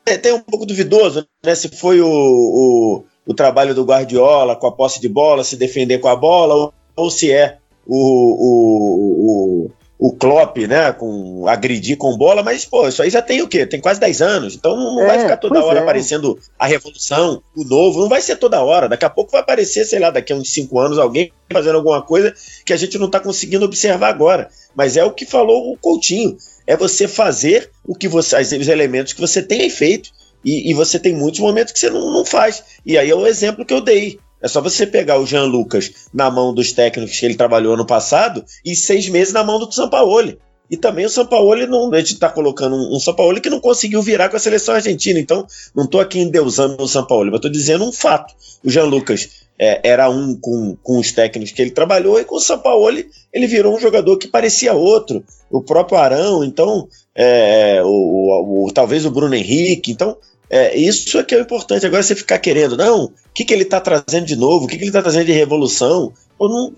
É, 0.07 0.17
tem 0.17 0.33
um 0.33 0.41
pouco 0.41 0.65
duvidoso, 0.65 1.27
né? 1.45 1.55
Se 1.55 1.69
foi 1.69 2.01
o, 2.01 2.09
o 2.09 3.05
o 3.27 3.35
trabalho 3.35 3.75
do 3.75 3.85
Guardiola 3.85 4.55
com 4.55 4.69
a 4.69 4.73
posse 4.73 5.01
de 5.01 5.09
bola, 5.09 5.43
se 5.43 5.57
defender 5.57 5.99
com 5.99 6.09
a 6.09 6.15
bola, 6.15 6.73
ou, 6.97 7.11
se 7.11 7.31
é 7.31 7.59
o, 7.87 7.97
o, 7.97 9.67
o, 9.69 9.71
o 9.99 10.13
Klopp, 10.13 10.59
né, 10.67 10.93
com 10.93 11.47
agredir 11.47 11.97
com 11.97 12.17
bola, 12.17 12.43
mas, 12.43 12.65
pô, 12.65 12.87
isso 12.87 13.03
aí 13.03 13.09
já 13.09 13.23
tem 13.23 13.41
o 13.41 13.49
quê? 13.49 13.65
Tem 13.65 13.81
quase 13.81 13.99
10 14.01 14.23
anos, 14.23 14.55
então 14.55 14.77
não 14.77 15.03
é, 15.03 15.07
vai 15.07 15.19
ficar 15.21 15.37
toda 15.37 15.65
hora 15.65 15.79
é. 15.79 15.83
aparecendo 15.83 16.39
a 16.59 16.67
revolução, 16.67 17.43
o 17.57 17.65
novo, 17.65 18.01
não 18.01 18.09
vai 18.09 18.21
ser 18.21 18.37
toda 18.37 18.63
hora, 18.63 18.89
daqui 18.89 19.05
a 19.05 19.11
pouco 19.11 19.33
vai 19.33 19.41
aparecer, 19.41 19.85
sei 19.85 19.99
lá, 19.99 20.11
daqui 20.11 20.33
a 20.33 20.37
uns 20.37 20.53
5 20.53 20.79
anos, 20.79 20.99
alguém 20.99 21.33
fazendo 21.51 21.77
alguma 21.77 22.03
coisa 22.03 22.35
que 22.65 22.73
a 22.73 22.77
gente 22.77 22.99
não 22.99 23.07
está 23.07 23.21
conseguindo 23.21 23.65
observar 23.65 24.09
agora, 24.09 24.49
mas 24.75 24.97
é 24.97 25.05
o 25.05 25.13
que 25.13 25.25
falou 25.25 25.73
o 25.73 25.79
Coutinho, 25.79 26.37
é 26.67 26.77
você 26.77 27.09
fazer 27.09 27.71
o 27.87 27.95
que 27.95 28.09
você, 28.09 28.37
os 28.37 28.69
elementos 28.69 29.13
que 29.13 29.21
você 29.21 29.43
tem 29.43 29.71
feito, 29.71 30.11
e, 30.45 30.71
e 30.71 30.75
você 30.75 30.99
tem 30.99 31.15
muitos 31.15 31.41
momentos 31.41 31.73
que 31.73 31.79
você 31.79 31.91
não, 31.91 32.13
não 32.13 32.25
faz, 32.25 32.63
e 32.85 32.99
aí 32.99 33.11
é 33.11 33.15
o 33.15 33.27
exemplo 33.27 33.65
que 33.65 33.73
eu 33.73 33.81
dei, 33.81 34.21
é 34.41 34.49
só 34.49 34.61
você 34.61 34.87
pegar 34.87 35.19
o 35.19 35.27
Jean 35.27 35.45
Lucas 35.45 36.09
na 36.13 36.31
mão 36.31 36.53
dos 36.53 36.73
técnicos 36.73 37.19
que 37.19 37.25
ele 37.25 37.35
trabalhou 37.37 37.75
ano 37.75 37.87
passado 37.87 38.45
e 38.65 38.77
seis 38.77 39.09
meses 39.09 39.33
na 39.33 39.43
mão 39.43 39.59
do 39.59 39.73
Sampaoli. 39.73 40.39
E 40.71 40.77
também 40.77 41.07
o 41.07 41.11
Sampaoli 41.11 41.67
não. 41.67 41.93
A 41.93 41.99
gente 41.99 42.15
está 42.15 42.29
colocando 42.29 42.75
um, 42.75 42.97
um 42.97 43.01
Sampaoli 43.01 43.41
que 43.41 43.51
não 43.51 43.61
conseguiu 43.61 44.03
virar 44.03 44.29
com 44.29 44.37
a 44.37 44.41
seleção 44.41 44.75
argentina. 44.75 45.19
Então, 45.19 45.47
não 45.75 45.85
estou 45.85 46.01
aqui 46.01 46.19
endeusando 46.19 46.83
o 46.83 46.89
Sampaoli, 46.89 47.31
mas 47.31 47.39
estou 47.39 47.51
dizendo 47.51 47.85
um 47.85 47.93
fato. 47.93 48.35
O 48.65 48.71
Jean 48.71 48.85
Lucas 48.85 49.47
é, 49.59 49.81
era 49.83 50.11
um 50.11 50.35
com, 50.35 50.77
com 50.83 50.99
os 50.99 51.13
técnicos 51.13 51.53
que 51.53 51.63
ele 51.63 51.71
trabalhou, 51.71 52.21
e 52.21 52.25
com 52.25 52.37
o 52.37 52.41
Sampaoli 52.41 53.09
ele 53.33 53.47
virou 53.47 53.75
um 53.75 53.81
jogador 53.81 54.17
que 54.19 54.29
parecia 54.29 54.75
outro. 54.75 55.25
O 55.51 55.63
próprio 55.63 55.99
Arão, 55.99 56.45
então, 56.45 56.89
é, 57.15 57.81
o, 57.85 57.87
o, 57.87 58.67
o, 58.67 58.73
talvez 58.73 59.07
o 59.07 59.11
Bruno 59.11 59.35
Henrique. 59.35 59.93
Então, 59.93 60.17
é, 60.49 60.77
isso 60.77 61.19
é 61.19 61.25
que 61.25 61.35
é 61.35 61.39
o 61.39 61.43
importante. 61.43 61.87
Agora 61.87 62.03
você 62.03 62.15
ficar 62.15 62.39
querendo, 62.39 62.77
não, 62.77 63.05
o 63.05 63.13
que, 63.35 63.45
que 63.45 63.53
ele 63.53 63.63
está 63.63 63.81
trazendo 63.81 64.27
de 64.27 64.37
novo? 64.37 64.65
O 64.65 64.69
que, 64.69 64.77
que 64.77 64.83
ele 64.83 64.91
está 64.91 65.03
trazendo 65.03 65.27
de 65.27 65.33
revolução? 65.33 66.13
Não, 66.39 66.73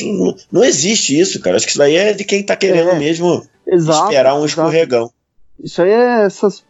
não, 0.00 0.36
não, 0.50 0.64
existe 0.64 1.18
isso, 1.18 1.40
cara. 1.40 1.56
Acho 1.56 1.66
que 1.66 1.70
isso 1.70 1.78
daí 1.78 1.96
é 1.96 2.12
de 2.12 2.24
quem 2.24 2.40
está 2.40 2.56
querendo 2.56 2.90
é, 2.90 2.98
mesmo 2.98 3.46
exato, 3.66 4.04
esperar 4.04 4.34
um 4.34 4.44
escorregão. 4.44 5.04
Exato. 5.04 5.14
Isso 5.62 5.82
aí 5.82 5.90
é 5.90 6.24
essas 6.24 6.64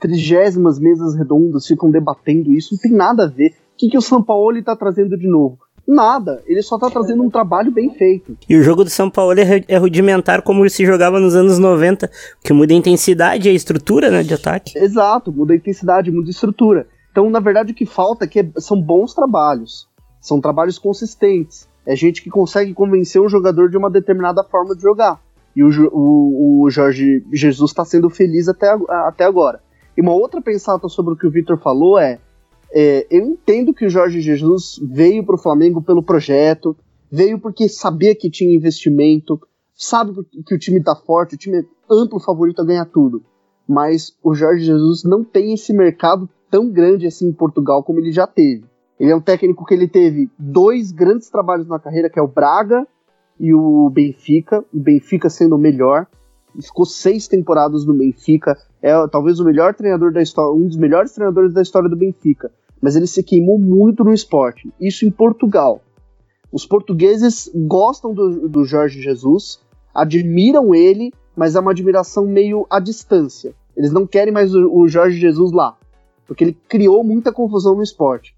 trigésimas 0.00 0.78
mesas 0.78 1.14
redondas 1.14 1.66
ficam 1.66 1.90
debatendo 1.90 2.52
isso, 2.52 2.72
não 2.72 2.80
tem 2.80 2.92
nada 2.92 3.24
a 3.24 3.28
ver. 3.28 3.50
O 3.50 3.76
que, 3.76 3.90
que 3.90 3.98
o 3.98 4.02
São 4.02 4.22
Paulo 4.22 4.56
está 4.56 4.74
trazendo 4.74 5.16
de 5.16 5.28
novo? 5.28 5.58
Nada, 5.88 6.42
ele 6.46 6.60
só 6.60 6.78
tá 6.78 6.90
trazendo 6.90 7.22
um 7.22 7.30
trabalho 7.30 7.70
bem 7.72 7.88
feito. 7.94 8.36
E 8.46 8.54
o 8.58 8.62
jogo 8.62 8.84
do 8.84 8.90
São 8.90 9.08
Paulo 9.08 9.40
é, 9.40 9.64
é 9.66 9.78
rudimentar 9.78 10.42
como 10.42 10.68
se 10.68 10.84
jogava 10.84 11.18
nos 11.18 11.34
anos 11.34 11.58
90, 11.58 12.10
que 12.44 12.52
muda 12.52 12.74
a 12.74 12.76
intensidade 12.76 13.48
e 13.48 13.50
a 13.50 13.54
estrutura 13.54 14.10
né, 14.10 14.22
de 14.22 14.34
ataque. 14.34 14.76
Exato, 14.78 15.32
muda 15.32 15.54
a 15.54 15.56
intensidade, 15.56 16.10
muda 16.10 16.28
a 16.28 16.30
estrutura. 16.30 16.86
Então, 17.10 17.30
na 17.30 17.40
verdade, 17.40 17.72
o 17.72 17.74
que 17.74 17.86
falta 17.86 18.26
aqui 18.26 18.40
é, 18.40 18.50
são 18.58 18.78
bons 18.78 19.14
trabalhos. 19.14 19.88
São 20.20 20.42
trabalhos 20.42 20.78
consistentes. 20.78 21.66
É 21.86 21.96
gente 21.96 22.22
que 22.22 22.28
consegue 22.28 22.74
convencer 22.74 23.22
um 23.22 23.28
jogador 23.30 23.70
de 23.70 23.78
uma 23.78 23.88
determinada 23.88 24.44
forma 24.44 24.76
de 24.76 24.82
jogar. 24.82 25.18
E 25.56 25.64
o, 25.64 25.70
o, 25.90 26.64
o 26.64 26.70
Jorge 26.70 27.24
Jesus 27.32 27.70
está 27.70 27.82
sendo 27.82 28.10
feliz 28.10 28.46
até, 28.46 28.76
até 29.06 29.24
agora. 29.24 29.58
E 29.96 30.02
uma 30.02 30.12
outra 30.12 30.42
pensata 30.42 30.86
sobre 30.86 31.14
o 31.14 31.16
que 31.16 31.26
o 31.26 31.30
Victor 31.30 31.58
falou 31.58 31.98
é 31.98 32.18
é, 32.72 33.06
eu 33.10 33.24
entendo 33.24 33.72
que 33.72 33.86
o 33.86 33.90
Jorge 33.90 34.20
Jesus 34.20 34.78
veio 34.82 35.24
para 35.24 35.34
o 35.34 35.38
Flamengo 35.38 35.82
pelo 35.82 36.02
projeto, 36.02 36.76
veio 37.10 37.38
porque 37.38 37.68
sabia 37.68 38.14
que 38.14 38.30
tinha 38.30 38.54
investimento, 38.54 39.40
sabe 39.74 40.12
que 40.46 40.54
o 40.54 40.58
time 40.58 40.78
está 40.78 40.94
forte, 40.94 41.34
o 41.34 41.38
time 41.38 41.60
é 41.60 41.64
amplo 41.90 42.20
favorito 42.20 42.60
a 42.60 42.64
ganhar 42.64 42.84
tudo. 42.86 43.22
Mas 43.66 44.14
o 44.22 44.34
Jorge 44.34 44.64
Jesus 44.64 45.04
não 45.04 45.24
tem 45.24 45.54
esse 45.54 45.72
mercado 45.72 46.28
tão 46.50 46.70
grande 46.70 47.06
assim 47.06 47.28
em 47.28 47.32
Portugal 47.32 47.82
como 47.82 48.00
ele 48.00 48.12
já 48.12 48.26
teve. 48.26 48.64
Ele 48.98 49.12
é 49.12 49.16
um 49.16 49.20
técnico 49.20 49.64
que 49.64 49.74
ele 49.74 49.86
teve 49.86 50.28
dois 50.38 50.90
grandes 50.90 51.30
trabalhos 51.30 51.68
na 51.68 51.78
carreira, 51.78 52.10
que 52.10 52.18
é 52.18 52.22
o 52.22 52.26
Braga 52.26 52.86
e 53.38 53.54
o 53.54 53.88
Benfica. 53.90 54.64
O 54.74 54.80
Benfica 54.80 55.30
sendo 55.30 55.54
o 55.54 55.58
melhor. 55.58 56.06
Ficou 56.60 56.86
seis 56.86 57.28
temporadas 57.28 57.84
no 57.84 57.94
Benfica. 57.94 58.56
É 58.82 58.92
talvez 59.08 59.40
o 59.40 59.44
melhor 59.44 59.74
treinador 59.74 60.12
da 60.12 60.22
história, 60.22 60.52
um 60.52 60.66
dos 60.66 60.76
melhores 60.76 61.12
treinadores 61.12 61.52
da 61.52 61.62
história 61.62 61.88
do 61.88 61.96
Benfica 61.96 62.50
mas 62.80 62.96
ele 62.96 63.06
se 63.06 63.22
queimou 63.22 63.58
muito 63.58 64.04
no 64.04 64.12
esporte. 64.12 64.72
Isso 64.80 65.04
em 65.04 65.10
Portugal. 65.10 65.82
Os 66.50 66.64
portugueses 66.64 67.50
gostam 67.54 68.14
do, 68.14 68.48
do 68.48 68.64
Jorge 68.64 69.02
Jesus, 69.02 69.60
admiram 69.94 70.74
ele, 70.74 71.12
mas 71.36 71.54
é 71.54 71.60
uma 71.60 71.72
admiração 71.72 72.26
meio 72.26 72.66
à 72.70 72.80
distância. 72.80 73.54
Eles 73.76 73.92
não 73.92 74.06
querem 74.06 74.32
mais 74.32 74.54
o, 74.54 74.72
o 74.72 74.88
Jorge 74.88 75.18
Jesus 75.18 75.52
lá, 75.52 75.76
porque 76.26 76.44
ele 76.44 76.56
criou 76.68 77.04
muita 77.04 77.32
confusão 77.32 77.74
no 77.74 77.82
esporte. 77.82 78.34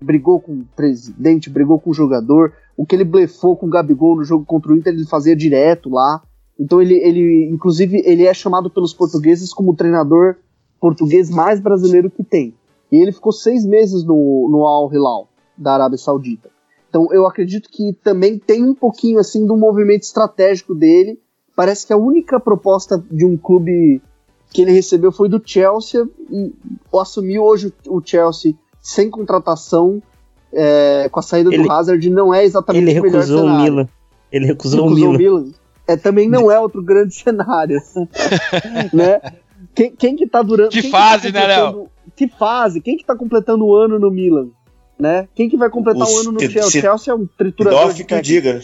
Brigou 0.00 0.40
com 0.40 0.52
o 0.52 0.64
presidente, 0.74 1.50
brigou 1.50 1.78
com 1.78 1.90
o 1.90 1.94
jogador. 1.94 2.52
O 2.76 2.86
que 2.86 2.96
ele 2.96 3.04
blefou 3.04 3.56
com 3.56 3.66
o 3.66 3.70
Gabigol 3.70 4.16
no 4.16 4.24
jogo 4.24 4.44
contra 4.44 4.72
o 4.72 4.76
Inter, 4.76 4.92
ele 4.92 5.06
fazia 5.06 5.36
direto 5.36 5.90
lá. 5.90 6.22
Então 6.62 6.80
ele, 6.80 6.94
ele, 6.94 7.48
inclusive, 7.50 8.00
ele 8.06 8.24
é 8.24 8.32
chamado 8.32 8.70
pelos 8.70 8.94
portugueses 8.94 9.52
como 9.52 9.72
o 9.72 9.76
treinador 9.76 10.36
português 10.80 11.28
mais 11.28 11.58
brasileiro 11.58 12.08
que 12.08 12.22
tem. 12.22 12.54
E 12.90 13.02
ele 13.02 13.10
ficou 13.10 13.32
seis 13.32 13.66
meses 13.66 14.04
no, 14.04 14.48
no 14.48 14.64
Al 14.64 14.92
Hilal, 14.92 15.28
da 15.58 15.74
Arábia 15.74 15.98
Saudita. 15.98 16.50
Então 16.88 17.08
eu 17.10 17.26
acredito 17.26 17.68
que 17.68 17.92
também 18.04 18.38
tem 18.38 18.62
um 18.62 18.74
pouquinho 18.74 19.18
assim 19.18 19.44
do 19.44 19.56
movimento 19.56 20.02
estratégico 20.02 20.72
dele. 20.72 21.18
Parece 21.56 21.84
que 21.84 21.92
a 21.92 21.96
única 21.96 22.38
proposta 22.38 23.02
de 23.10 23.24
um 23.24 23.36
clube 23.36 24.00
que 24.52 24.62
ele 24.62 24.70
recebeu 24.70 25.10
foi 25.10 25.28
do 25.28 25.42
Chelsea 25.44 26.06
e 26.30 26.52
assumiu 26.94 27.42
hoje 27.42 27.72
o 27.88 28.00
Chelsea 28.04 28.54
sem 28.80 29.10
contratação 29.10 30.00
é, 30.52 31.08
com 31.10 31.18
a 31.18 31.22
saída 31.22 31.52
ele, 31.52 31.64
do 31.64 31.72
Hazard 31.72 32.10
não 32.10 32.32
é 32.32 32.44
exatamente 32.44 32.90
ele 32.90 33.00
o 33.00 33.02
melhor 33.02 33.22
cenário. 33.22 33.50
O 33.50 33.62
Milan. 33.62 33.88
Ele 34.30 34.46
recusou, 34.46 34.84
recusou 34.84 35.08
o 35.08 35.12
Milan. 35.12 35.40
Milan. 35.40 35.61
É, 35.86 35.96
também 35.96 36.28
não 36.28 36.50
é 36.50 36.58
outro 36.58 36.82
grande 36.82 37.14
cenário. 37.16 37.80
né? 38.92 39.20
Quem, 39.74 39.94
quem 39.94 40.16
que 40.16 40.26
tá 40.26 40.42
durando. 40.42 40.70
Que 40.70 40.90
fase, 40.90 41.32
tá 41.32 41.40
né, 41.40 41.46
Léo? 41.46 41.88
Que 42.14 42.28
fase? 42.28 42.80
Quem 42.80 42.96
que 42.96 43.04
tá 43.04 43.16
completando 43.16 43.64
o 43.64 43.74
ano 43.74 43.98
no 43.98 44.10
Milan? 44.10 44.48
Né? 44.98 45.28
Quem 45.34 45.48
que 45.48 45.56
vai 45.56 45.70
completar 45.70 46.06
o, 46.06 46.12
o 46.12 46.20
ano 46.20 46.32
no 46.32 46.40
Chelsea? 46.40 46.62
O 46.62 46.70
Chelsea 46.70 47.12
é 47.12 47.16
um 47.16 47.26
triturador 47.26 47.92
de 47.92 48.04
que 48.04 48.14
eu 48.14 48.22
diga. 48.22 48.60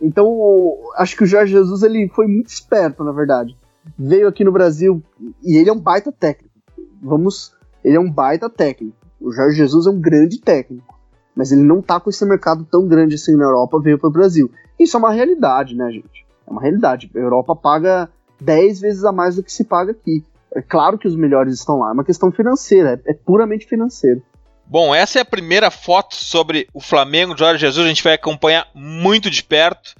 Então, 0.00 0.76
acho 0.96 1.16
que 1.16 1.24
o 1.24 1.26
Jorge 1.26 1.52
Jesus 1.52 1.82
ele 1.82 2.08
foi 2.08 2.26
muito 2.26 2.48
esperto, 2.48 3.02
na 3.02 3.12
verdade. 3.12 3.56
Veio 3.98 4.28
aqui 4.28 4.44
no 4.44 4.52
Brasil 4.52 5.02
e 5.44 5.56
ele 5.56 5.70
é 5.70 5.72
um 5.72 5.78
baita 5.78 6.12
técnico. 6.12 6.54
Vamos, 7.02 7.52
ele 7.84 7.96
é 7.96 8.00
um 8.00 8.10
baita 8.10 8.48
técnico. 8.48 8.96
O 9.20 9.32
Jorge 9.32 9.56
Jesus 9.56 9.86
é 9.86 9.90
um 9.90 10.00
grande 10.00 10.40
técnico, 10.40 10.96
mas 11.34 11.50
ele 11.50 11.62
não 11.62 11.82
tá 11.82 11.98
com 11.98 12.10
esse 12.10 12.24
mercado 12.24 12.64
tão 12.70 12.86
grande 12.86 13.16
assim 13.16 13.36
na 13.36 13.44
Europa, 13.44 13.80
veio 13.80 13.98
para 13.98 14.08
o 14.08 14.12
Brasil. 14.12 14.50
Isso 14.78 14.96
é 14.96 14.98
uma 14.98 15.12
realidade, 15.12 15.74
né, 15.74 15.90
gente? 15.90 16.24
É 16.48 16.52
uma 16.52 16.62
realidade. 16.62 17.10
A 17.14 17.18
Europa 17.18 17.54
paga 17.54 18.08
10 18.40 18.80
vezes 18.80 19.04
a 19.04 19.12
mais 19.12 19.36
do 19.36 19.42
que 19.42 19.52
se 19.52 19.64
paga 19.64 19.92
aqui. 19.92 20.24
É 20.54 20.62
claro 20.62 20.96
que 20.96 21.06
os 21.06 21.14
melhores 21.14 21.54
estão 21.54 21.78
lá, 21.78 21.90
é 21.90 21.92
uma 21.92 22.04
questão 22.04 22.32
financeira, 22.32 23.00
é, 23.06 23.10
é 23.10 23.14
puramente 23.14 23.66
financeiro. 23.66 24.22
Bom, 24.64 24.94
essa 24.94 25.18
é 25.18 25.22
a 25.22 25.26
primeira 25.26 25.70
foto 25.70 26.14
sobre 26.14 26.68
o 26.74 26.80
Flamengo 26.80 27.36
Jorge 27.36 27.60
Jesus. 27.60 27.84
A 27.84 27.88
gente 27.88 28.02
vai 28.02 28.14
acompanhar 28.14 28.66
muito 28.74 29.30
de 29.30 29.42
perto. 29.42 29.94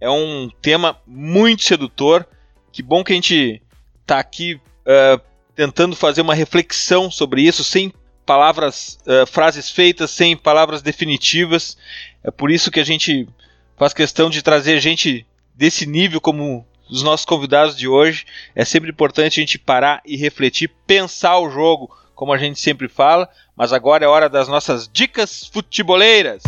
É 0.00 0.08
um 0.10 0.48
tema 0.60 0.96
muito 1.06 1.62
sedutor. 1.62 2.26
Que 2.70 2.82
bom 2.82 3.02
que 3.02 3.12
a 3.12 3.16
gente 3.16 3.60
está 4.00 4.18
aqui 4.18 4.60
uh, 4.86 5.20
tentando 5.56 5.96
fazer 5.96 6.20
uma 6.20 6.34
reflexão 6.34 7.10
sobre 7.10 7.42
isso, 7.42 7.64
sem 7.64 7.92
palavras, 8.24 8.98
uh, 9.06 9.26
frases 9.26 9.70
feitas, 9.70 10.12
sem 10.12 10.36
palavras 10.36 10.82
definitivas. 10.82 11.76
É 12.22 12.30
por 12.30 12.50
isso 12.50 12.70
que 12.70 12.78
a 12.78 12.84
gente 12.84 13.28
faz 13.76 13.92
questão 13.92 14.30
de 14.30 14.40
trazer 14.40 14.78
gente 14.78 15.26
desse 15.54 15.86
nível 15.86 16.20
como 16.20 16.66
dos 16.88 17.02
nossos 17.02 17.24
convidados 17.24 17.76
de 17.76 17.88
hoje. 17.88 18.26
É 18.54 18.64
sempre 18.64 18.90
importante 18.90 19.40
a 19.40 19.42
gente 19.42 19.58
parar 19.58 20.02
e 20.04 20.16
refletir, 20.16 20.70
pensar 20.86 21.38
o 21.38 21.50
jogo, 21.50 21.90
como 22.14 22.32
a 22.32 22.38
gente 22.38 22.60
sempre 22.60 22.88
fala, 22.88 23.28
mas 23.56 23.72
agora 23.72 24.04
é 24.04 24.08
hora 24.08 24.28
das 24.28 24.48
nossas 24.48 24.88
dicas 24.92 25.50
futeboleiras. 25.52 26.42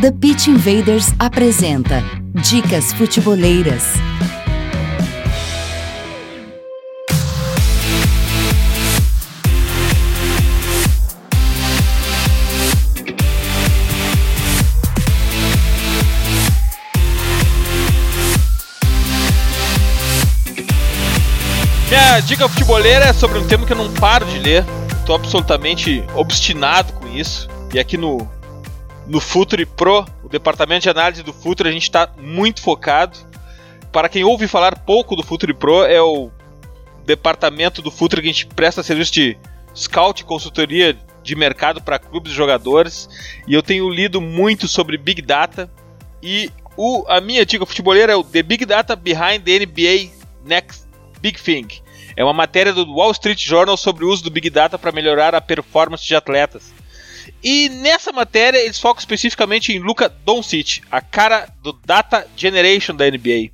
The 0.00 0.12
Pitch 0.12 0.48
Invaders 0.48 1.06
apresenta 1.18 2.02
Dicas 2.34 2.92
Futeboleiras. 2.92 3.94
Minha 22.16 22.26
dica 22.26 22.48
futebolera 22.48 23.04
é 23.04 23.12
sobre 23.12 23.38
um 23.38 23.46
tema 23.46 23.66
que 23.66 23.74
eu 23.74 23.76
não 23.76 23.92
paro 23.92 24.24
de 24.24 24.38
ler. 24.38 24.64
Estou 25.00 25.14
absolutamente 25.14 26.02
obstinado 26.14 26.94
com 26.94 27.06
isso. 27.08 27.46
E 27.74 27.78
aqui 27.78 27.98
no, 27.98 28.26
no 29.06 29.20
Future 29.20 29.66
Pro, 29.66 30.06
o 30.24 30.28
departamento 30.30 30.84
de 30.84 30.88
análise 30.88 31.22
do 31.22 31.34
Future, 31.34 31.68
a 31.68 31.72
gente 31.72 31.82
está 31.82 32.08
muito 32.16 32.62
focado. 32.62 33.18
Para 33.92 34.08
quem 34.08 34.24
ouve 34.24 34.48
falar 34.48 34.78
pouco 34.78 35.14
do 35.14 35.22
Future 35.22 35.52
Pro, 35.52 35.84
é 35.84 36.00
o 36.00 36.30
departamento 37.04 37.82
do 37.82 37.90
Future 37.90 38.22
que 38.22 38.28
a 38.30 38.32
gente 38.32 38.46
presta 38.46 38.82
serviço 38.82 39.12
de 39.12 39.36
scout 39.74 40.22
e 40.22 40.24
consultoria 40.24 40.96
de 41.22 41.36
mercado 41.36 41.82
para 41.82 41.98
clubes 41.98 42.32
e 42.32 42.34
jogadores 42.34 43.10
e 43.46 43.52
eu 43.52 43.62
tenho 43.62 43.90
lido 43.90 44.22
muito 44.22 44.66
sobre 44.66 44.96
Big 44.96 45.20
Data 45.20 45.70
e 46.22 46.50
o, 46.78 47.04
a 47.08 47.20
minha 47.20 47.44
dica 47.44 47.66
futebolera 47.66 48.10
é 48.10 48.16
o 48.16 48.24
The 48.24 48.42
Big 48.42 48.64
Data 48.64 48.96
Behind 48.96 49.42
the 49.44 49.66
NBA 49.66 50.12
Next 50.46 50.86
Big 51.20 51.42
Thing. 51.42 51.84
É 52.16 52.24
uma 52.24 52.32
matéria 52.32 52.72
do 52.72 52.90
Wall 52.90 53.12
Street 53.12 53.44
Journal 53.44 53.76
sobre 53.76 54.04
o 54.04 54.10
uso 54.10 54.24
do 54.24 54.30
Big 54.30 54.48
Data 54.48 54.78
para 54.78 54.90
melhorar 54.90 55.34
a 55.34 55.40
performance 55.40 56.04
de 56.04 56.14
atletas. 56.14 56.72
E 57.42 57.68
nessa 57.68 58.12
matéria 58.12 58.58
eles 58.58 58.80
focam 58.80 59.00
especificamente 59.00 59.72
em 59.72 59.78
Luca 59.78 60.08
Doncic, 60.08 60.80
a 60.90 61.00
cara 61.00 61.48
do 61.62 61.72
Data 61.84 62.26
Generation 62.36 62.94
da 62.94 63.08
NBA. 63.08 63.50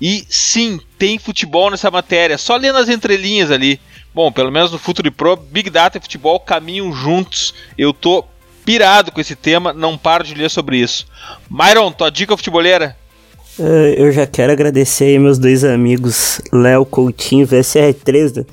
E 0.00 0.24
sim, 0.28 0.80
tem 0.98 1.18
futebol 1.18 1.70
nessa 1.70 1.90
matéria, 1.90 2.38
só 2.38 2.56
lendo 2.56 2.78
as 2.78 2.88
entrelinhas 2.88 3.50
ali. 3.50 3.80
Bom, 4.14 4.32
pelo 4.32 4.50
menos 4.50 4.72
no 4.72 4.78
Futuro 4.78 5.12
Pro, 5.12 5.36
Big 5.36 5.68
Data 5.68 5.98
e 5.98 6.00
futebol 6.00 6.40
caminham 6.40 6.92
juntos. 6.92 7.54
Eu 7.76 7.92
tô 7.92 8.24
pirado 8.64 9.12
com 9.12 9.20
esse 9.20 9.36
tema, 9.36 9.72
não 9.72 9.98
paro 9.98 10.24
de 10.24 10.34
ler 10.34 10.50
sobre 10.50 10.78
isso. 10.78 11.06
Myron, 11.50 11.92
tua 11.92 12.10
dica 12.10 12.36
futebolera? 12.36 12.96
Uh, 13.58 13.92
eu 13.96 14.12
já 14.12 14.24
quero 14.24 14.52
agradecer 14.52 15.04
aí 15.04 15.18
meus 15.18 15.36
dois 15.36 15.64
amigos, 15.64 16.40
Léo 16.52 16.86
Coutinho 16.86 17.46
VSR3. 17.46 18.36
Né? 18.36 18.44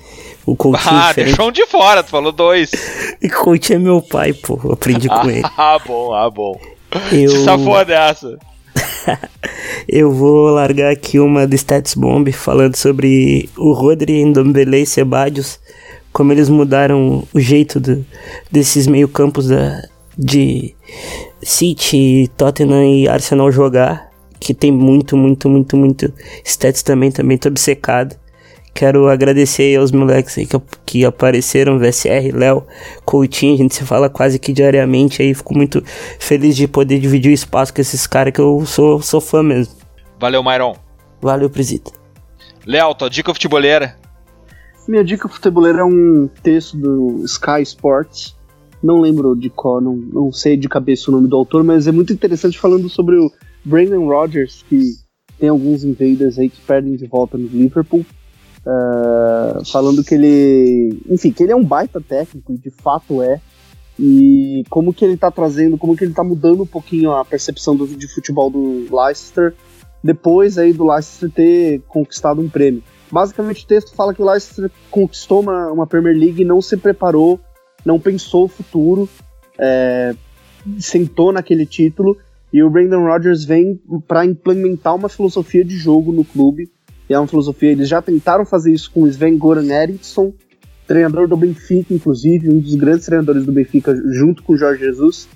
O 0.46 0.56
Coutinho. 0.56 0.90
Ah, 0.92 1.14
deixou 1.14 1.50
um 1.50 1.52
de 1.52 1.66
fora, 1.68 2.02
tu 2.02 2.10
falou 2.10 2.32
dois. 2.32 2.72
e 3.22 3.30
Coutinho 3.30 3.78
é 3.78 3.80
meu 3.80 4.02
pai, 4.02 4.34
pô. 4.34 4.60
Eu 4.64 4.72
aprendi 4.72 5.08
com 5.08 5.30
ele. 5.30 5.44
ah, 5.56 5.80
bom, 5.86 6.12
ah, 6.12 6.30
bom. 6.30 6.60
Eu... 7.12 7.30
Se 7.30 7.44
safou 7.44 7.86
dessa. 7.86 8.36
eu 9.88 10.12
vou 10.12 10.50
largar 10.50 10.92
aqui 10.92 11.20
uma 11.20 11.46
do 11.46 11.56
Stats 11.56 11.94
Bomb 11.94 12.32
falando 12.32 12.76
sobre 12.76 13.48
o 13.56 13.74
Rodri, 13.74 14.26
Ndombele 14.26 14.82
e 14.82 14.86
Sebadios, 14.88 15.60
como 16.12 16.32
eles 16.32 16.50
mudaram 16.50 17.28
o 17.32 17.40
jeito 17.40 17.80
do, 17.80 18.04
desses 18.52 18.88
meio-campos 18.88 19.50
de 20.18 20.74
City, 21.44 22.30
Tottenham 22.36 22.84
e 22.84 23.08
Arsenal 23.08 23.52
jogar 23.52 24.15
que 24.40 24.54
tem 24.54 24.72
muito, 24.72 25.16
muito, 25.18 25.50
muito, 25.50 25.78
muito 25.78 26.14
stats 26.44 26.84
também, 26.84 27.12
também 27.12 27.38
tô 27.38 27.50
obcecado. 27.50 28.16
Quero 28.74 29.08
agradecer 29.08 29.78
aos 29.78 29.92
moleques 29.92 30.38
aí 30.38 30.46
que, 30.46 30.62
que 30.86 31.06
apareceram, 31.06 31.80
VSR, 31.80 32.32
Léo, 32.34 32.66
Coutinho, 33.06 33.54
a 33.54 33.58
gente 33.58 33.74
se 33.74 33.86
fala 33.86 34.10
quase 34.10 34.38
que 34.38 34.52
diariamente 34.52 35.22
aí, 35.22 35.34
fico 35.34 35.56
muito 35.56 35.82
feliz 36.20 36.58
de 36.58 36.68
poder 36.68 37.00
dividir 37.00 37.32
o 37.32 37.34
espaço 37.34 37.74
com 37.74 37.80
esses 37.80 38.06
caras 38.06 38.34
que 38.34 38.42
eu 38.42 38.66
sou, 38.66 39.02
sou 39.02 39.22
fã 39.22 39.42
mesmo. 39.42 39.74
Valeu, 40.20 40.44
Myron. 40.44 40.76
Valeu, 41.22 41.50
Presida. 41.50 41.90
Léo, 42.66 42.94
tua 42.96 43.10
dica 43.10 43.34
futeboleira? 43.34 43.96
Minha 44.88 45.04
dica 45.04 45.30
futeboleira 45.30 45.80
é 45.80 45.86
um 45.86 46.30
texto 46.44 46.78
do 46.78 47.24
Sky 47.26 47.62
Sports, 47.62 48.36
não 48.84 49.00
lembro 49.00 49.36
de 49.36 49.50
qual, 49.50 49.82
não, 49.82 49.96
não 49.96 50.32
sei 50.32 50.56
de 50.58 50.68
cabeça 50.68 51.10
o 51.10 51.14
nome 51.14 51.28
do 51.28 51.36
autor, 51.36 51.64
mas 51.64 51.88
é 51.88 51.92
muito 51.92 52.14
interessante 52.14 52.60
falando 52.60 52.88
sobre 52.90 53.16
o 53.16 53.32
Brandon 53.66 54.08
Rodgers, 54.08 54.64
que 54.70 54.94
tem 55.40 55.50
alguns 55.50 55.84
invaders 55.84 56.38
aí 56.38 56.50
que 56.50 56.62
perdem 56.62 56.96
de 56.96 57.08
volta 57.08 57.38
no 57.38 57.48
Liverpool, 57.48 58.06
uh, 58.62 59.66
falando 59.66 60.04
que 60.04 60.14
ele, 60.16 61.02
enfim, 61.10 61.32
que 61.32 61.44
ele 61.44 61.52
é 61.52 61.56
um 61.56 61.64
baita 61.64 62.00
técnico 62.00 62.54
e 62.54 62.58
de 62.58 62.70
fato 62.70 63.22
é, 63.22 63.42
e 64.00 64.64
como 64.70 64.94
que 64.94 65.04
ele 65.04 65.18
tá 65.18 65.32
trazendo, 65.32 65.78
como 65.78 65.96
que 65.96 66.04
ele 66.04 66.14
tá 66.14 66.24
mudando 66.24 66.64
um 66.64 66.68
pouquinho 66.68 67.12
a 67.12 67.26
percepção 67.26 67.76
do, 67.76 67.88
de 67.88 68.08
futebol 68.08 68.50
do 68.50 68.88
Leicester 68.96 69.54
depois 70.04 70.58
aí 70.58 70.72
do 70.72 70.88
Leicester 70.88 71.32
ter 71.32 71.82
conquistado 71.88 72.40
um 72.40 72.48
prêmio. 72.48 72.84
Basicamente 73.12 73.64
o 73.64 73.68
texto 73.68 73.96
fala 73.96 74.14
que 74.14 74.22
o 74.22 74.30
Leicester 74.30 74.70
conquistou 74.92 75.42
uma, 75.42 75.72
uma 75.72 75.88
Premier 75.88 76.16
League 76.16 76.42
e 76.42 76.46
não 76.46 76.62
se 76.62 76.78
preparou, 76.78 77.40
não 77.84 78.00
pensou 78.00 78.46
o 78.46 78.48
futuro, 78.48 79.10
é, 79.58 80.14
sentou 80.80 81.32
naquele 81.32 81.66
título 81.66 82.18
e 82.56 82.64
o 82.64 82.70
Brandon 82.70 83.04
Rodgers 83.04 83.44
vem 83.44 83.78
para 84.08 84.26
implementar 84.26 84.96
uma 84.96 85.10
filosofia 85.10 85.62
de 85.66 85.76
jogo 85.76 86.14
no 86.14 86.24
clube. 86.24 86.72
E 87.10 87.14
é 87.14 87.20
uma 87.20 87.28
filosofia, 87.28 87.74
eles 87.74 87.90
já 87.90 88.02
tentaram 88.02 88.46
fazer 88.46 88.72
isso 88.72 88.90
com 88.92 89.02
o 89.02 89.08
Sven 89.10 89.38
Goran 89.38 89.68
Eriksson, 89.68 90.34
treinador 90.88 91.28
do 91.28 91.36
Benfica, 91.36 91.94
inclusive, 91.94 92.50
um 92.50 92.62
dos 92.62 92.76
grandes 92.76 93.08
treinadores 93.08 93.46
do 93.46 93.52
Benfica, 93.52 93.94
junto 94.14 94.42
com 94.42 94.54
o 94.54 94.58
Jorge 94.58 94.86
Jesus. 94.86 95.28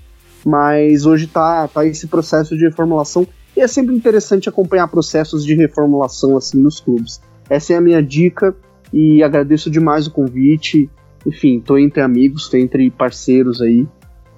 Mas 0.46 1.06
hoje 1.06 1.28
tá, 1.28 1.68
tá 1.68 1.86
esse 1.86 2.08
processo 2.08 2.56
de 2.56 2.64
reformulação. 2.64 3.28
E 3.54 3.60
é 3.60 3.68
sempre 3.68 3.94
interessante 3.94 4.48
acompanhar 4.48 4.88
processos 4.88 5.44
de 5.44 5.54
reformulação 5.56 6.38
assim 6.38 6.58
nos 6.58 6.80
clubes. 6.80 7.20
Essa 7.50 7.74
é 7.74 7.76
a 7.76 7.82
minha 7.82 8.02
dica 8.02 8.56
e 8.94 9.22
agradeço 9.22 9.70
demais 9.70 10.08
o 10.08 10.12
convite. 10.12 10.90
Enfim, 11.26 11.60
tô 11.60 11.78
entre 11.78 12.02
amigos, 12.02 12.48
tô 12.48 12.56
entre 12.56 12.90
parceiros 12.90 13.62
aí. 13.62 13.86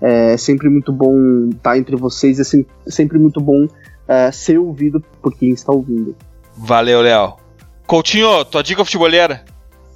É 0.02 0.36
sempre 0.36 0.68
muito 0.68 0.92
bom 0.92 1.50
estar 1.52 1.78
entre 1.78 1.96
vocês, 1.96 2.40
é 2.40 2.44
sempre 2.90 3.20
muito 3.20 3.40
bom 3.40 3.68
é, 4.08 4.32
ser 4.32 4.58
ouvido 4.58 5.04
por 5.22 5.38
quem 5.38 5.52
está 5.52 5.72
ouvindo. 5.72 6.16
Valeu, 6.58 7.02
Léo. 7.02 7.36
Coutinho, 7.86 8.44
tua 8.46 8.64
dica 8.64 8.84
futebolera? 8.84 9.46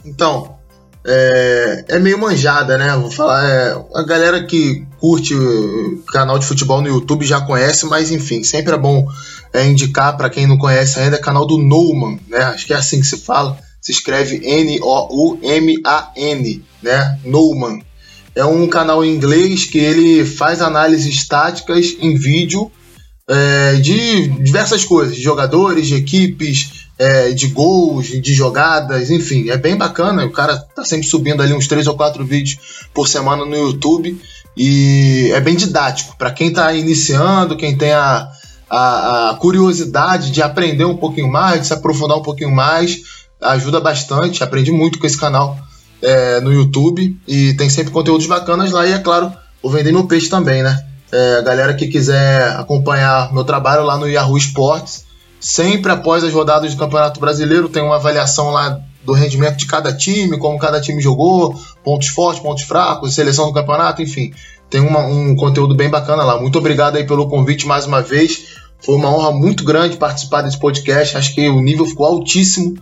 Então, 0.05 0.55
é, 1.05 1.85
é, 1.87 1.99
meio 1.99 2.17
manjada, 2.17 2.77
né? 2.77 2.95
Vou 2.97 3.11
falar, 3.11 3.47
é, 3.47 3.75
a 3.93 4.03
galera 4.03 4.43
que 4.43 4.85
curte 4.99 5.35
canal 6.07 6.39
de 6.39 6.45
futebol 6.45 6.81
no 6.81 6.87
YouTube 6.87 7.25
já 7.25 7.41
conhece, 7.41 7.85
mas 7.85 8.11
enfim, 8.11 8.43
sempre 8.43 8.73
é 8.73 8.77
bom 8.77 9.07
é, 9.53 9.65
indicar 9.65 10.17
para 10.17 10.29
quem 10.29 10.47
não 10.47 10.57
conhece 10.57 10.99
ainda, 10.99 11.17
é 11.17 11.19
canal 11.19 11.45
do 11.45 11.57
Nouman, 11.57 12.17
né? 12.27 12.39
Acho 12.45 12.65
que 12.65 12.73
é 12.73 12.77
assim 12.77 12.99
que 12.99 13.07
se 13.07 13.17
fala. 13.17 13.57
Se 13.79 13.91
escreve 13.91 14.41
N-O-U-M-A-N, 14.43 15.45
né? 16.81 17.19
Nouman 17.23 17.81
é 18.36 18.43
um 18.43 18.67
canal 18.67 19.03
em 19.03 19.15
inglês 19.15 19.65
que 19.65 19.77
ele 19.77 20.25
faz 20.25 20.61
análises 20.61 21.27
táticas 21.27 21.95
em 21.99 22.15
vídeo 22.15 22.69
é, 23.27 23.75
de 23.75 24.27
diversas 24.27 24.83
coisas, 24.83 25.15
de 25.15 25.21
jogadores, 25.21 25.88
de 25.88 25.95
equipes, 25.95 26.86
é, 26.99 27.31
de 27.31 27.47
gols, 27.47 28.07
de 28.07 28.33
jogadas, 28.33 29.09
enfim, 29.09 29.49
é 29.49 29.57
bem 29.57 29.75
bacana. 29.75 30.25
O 30.25 30.31
cara 30.31 30.57
tá 30.57 30.83
sempre 30.83 31.07
subindo 31.07 31.41
ali 31.41 31.53
uns 31.53 31.67
três 31.67 31.88
ou 31.88 31.95
quatro 31.95 32.25
vídeos 32.25 32.88
por 32.93 33.07
semana 33.07 33.45
no 33.45 33.55
YouTube 33.55 34.19
e 34.55 35.31
é 35.33 35.41
bem 35.41 35.55
didático 35.55 36.15
para 36.17 36.31
quem 36.31 36.49
está 36.49 36.73
iniciando, 36.73 37.57
quem 37.57 37.77
tem 37.77 37.91
a, 37.91 38.29
a, 38.69 39.29
a, 39.31 39.36
curiosidade 39.36 40.31
de 40.31 40.41
aprender 40.41 40.86
um 40.86 40.97
pouquinho 40.97 41.29
mais, 41.29 41.61
de 41.61 41.67
se 41.67 41.73
aprofundar 41.73 42.17
um 42.17 42.23
pouquinho 42.23 42.51
mais, 42.51 43.01
ajuda 43.41 43.79
bastante. 43.81 44.43
Aprendi 44.43 44.71
muito 44.71 44.99
com 44.99 45.05
esse 45.05 45.17
canal 45.17 45.57
é, 46.05 46.39
no 46.39 46.53
YouTube 46.53 47.17
e 47.27 47.53
tem 47.55 47.67
sempre 47.67 47.91
conteúdos 47.91 48.27
bacanas 48.27 48.71
lá. 48.71 48.85
E 48.85 48.93
é 48.93 48.99
claro, 48.99 49.33
vou 49.61 49.71
vender 49.71 49.91
meu 49.91 50.05
peixe 50.05 50.29
também, 50.29 50.61
né? 50.61 50.85
É, 51.11 51.37
a 51.39 51.41
galera 51.41 51.73
que 51.73 51.87
quiser 51.87 52.55
acompanhar 52.57 53.33
meu 53.33 53.43
trabalho 53.43 53.83
lá 53.83 53.97
no 53.97 54.07
Yahoo 54.07 54.37
Sports, 54.37 55.05
sempre 55.39 55.91
após 55.91 56.23
as 56.23 56.31
rodadas 56.31 56.73
do 56.73 56.79
Campeonato 56.79 57.19
Brasileiro, 57.19 57.69
tem 57.69 57.81
uma 57.81 57.95
avaliação 57.95 58.51
lá 58.51 58.79
do 59.03 59.13
rendimento 59.13 59.55
de 59.57 59.65
cada 59.65 59.93
time, 59.93 60.37
como 60.37 60.59
cada 60.59 60.79
time 60.79 61.01
jogou, 61.01 61.55
pontos 61.83 62.07
fortes, 62.07 62.41
pontos 62.41 62.63
fracos, 62.63 63.13
seleção 63.13 63.47
do 63.47 63.53
campeonato, 63.53 64.01
enfim. 64.01 64.33
Tem 64.69 64.81
uma, 64.81 65.05
um 65.05 65.35
conteúdo 65.35 65.75
bem 65.75 65.89
bacana 65.89 66.23
lá. 66.23 66.39
Muito 66.39 66.57
obrigado 66.57 66.97
aí 66.97 67.03
pelo 67.03 67.27
convite 67.27 67.67
mais 67.67 67.85
uma 67.85 68.01
vez. 68.01 68.45
Foi 68.79 68.95
uma 68.95 69.09
honra 69.09 69.31
muito 69.31 69.63
grande 69.63 69.97
participar 69.97 70.41
desse 70.41 70.59
podcast. 70.59 71.17
Acho 71.17 71.33
que 71.35 71.47
o 71.47 71.61
nível 71.61 71.85
ficou 71.85 72.07
altíssimo. 72.07 72.75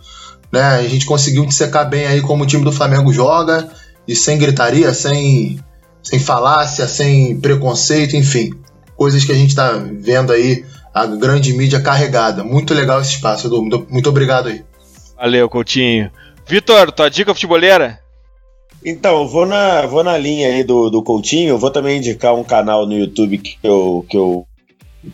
Né? 0.54 0.62
A 0.62 0.86
gente 0.86 1.04
conseguiu 1.04 1.44
dissecar 1.44 1.88
bem 1.88 2.06
aí 2.06 2.20
como 2.20 2.44
o 2.44 2.46
time 2.46 2.62
do 2.62 2.70
Flamengo 2.70 3.12
joga, 3.12 3.68
e 4.06 4.14
sem 4.14 4.38
gritaria, 4.38 4.94
sem, 4.94 5.58
sem 6.00 6.20
falácia, 6.20 6.86
sem 6.86 7.40
preconceito, 7.40 8.14
enfim. 8.14 8.54
Coisas 8.96 9.24
que 9.24 9.32
a 9.32 9.34
gente 9.34 9.48
está 9.48 9.72
vendo 9.72 10.32
aí, 10.32 10.64
a 10.94 11.06
grande 11.06 11.52
mídia 11.52 11.80
carregada. 11.80 12.44
Muito 12.44 12.72
legal 12.72 13.00
esse 13.00 13.14
espaço, 13.14 13.48
Edu. 13.48 13.60
Muito, 13.62 13.86
muito 13.90 14.08
obrigado 14.08 14.48
aí. 14.48 14.62
Valeu, 15.16 15.48
Coutinho. 15.48 16.08
Vitor, 16.46 16.92
tua 16.92 17.08
dica 17.08 17.34
futebolera? 17.34 17.98
Então, 18.84 19.26
vou 19.26 19.46
na, 19.46 19.86
vou 19.86 20.04
na 20.04 20.16
linha 20.16 20.48
aí 20.48 20.62
do, 20.62 20.88
do 20.88 21.02
Coutinho, 21.02 21.58
vou 21.58 21.70
também 21.70 21.98
indicar 21.98 22.32
um 22.34 22.44
canal 22.44 22.86
no 22.86 22.96
YouTube 22.96 23.38
que 23.38 23.58
eu, 23.64 24.06
que 24.08 24.16
eu 24.16 24.46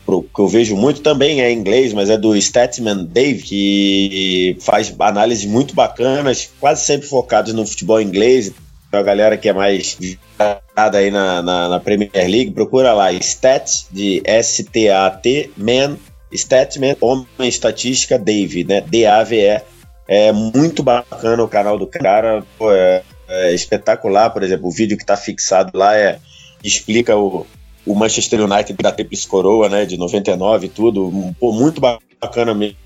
que 0.06 0.40
eu 0.40 0.48
vejo 0.48 0.76
muito 0.76 1.00
também 1.00 1.40
é 1.40 1.50
em 1.50 1.58
inglês, 1.58 1.92
mas 1.92 2.10
é 2.10 2.16
do 2.16 2.36
Statsman 2.36 3.04
Dave, 3.04 3.42
que 3.42 4.56
faz 4.60 4.94
análises 4.98 5.44
muito 5.44 5.74
bacanas, 5.74 6.50
quase 6.60 6.84
sempre 6.84 7.08
focados 7.08 7.52
no 7.52 7.66
futebol 7.66 8.00
inglês. 8.00 8.52
Então 8.88 9.00
a 9.00 9.02
galera 9.02 9.36
que 9.36 9.48
é 9.48 9.52
mais 9.52 9.96
ligada 10.00 10.98
aí 10.98 11.10
na, 11.10 11.42
na, 11.42 11.68
na, 11.68 11.80
Premier 11.80 12.10
League, 12.14 12.50
procura 12.50 12.92
lá, 12.92 13.12
Stat, 13.12 13.86
de 13.90 14.20
S-T-A-T, 14.24 15.52
Man, 15.56 15.96
Statman, 16.32 16.96
Homem 17.00 17.26
Estatística 17.48 18.18
Dave, 18.18 18.64
né? 18.64 18.80
D-A-V-E. 18.80 19.62
É 20.08 20.32
muito 20.32 20.82
bacana 20.82 21.42
o 21.42 21.48
canal 21.48 21.78
do 21.78 21.86
cara, 21.86 22.42
pô, 22.58 22.72
é, 22.72 23.02
é 23.28 23.54
espetacular, 23.54 24.30
por 24.30 24.42
exemplo, 24.42 24.66
o 24.66 24.72
vídeo 24.72 24.96
que 24.96 25.04
está 25.04 25.16
fixado 25.16 25.78
lá 25.78 25.96
é 25.96 26.18
explica 26.64 27.16
o, 27.16 27.46
o 27.86 27.94
Manchester 27.94 28.40
United 28.40 28.76
da 28.82 28.92
Tríplice 28.92 29.26
Coroa, 29.26 29.68
né, 29.68 29.86
de 29.86 29.96
99 29.96 30.66
e 30.66 30.68
tudo, 30.68 31.34
pô, 31.38 31.52
muito 31.52 31.80
bacana 31.80 32.54
mesmo. 32.54 32.76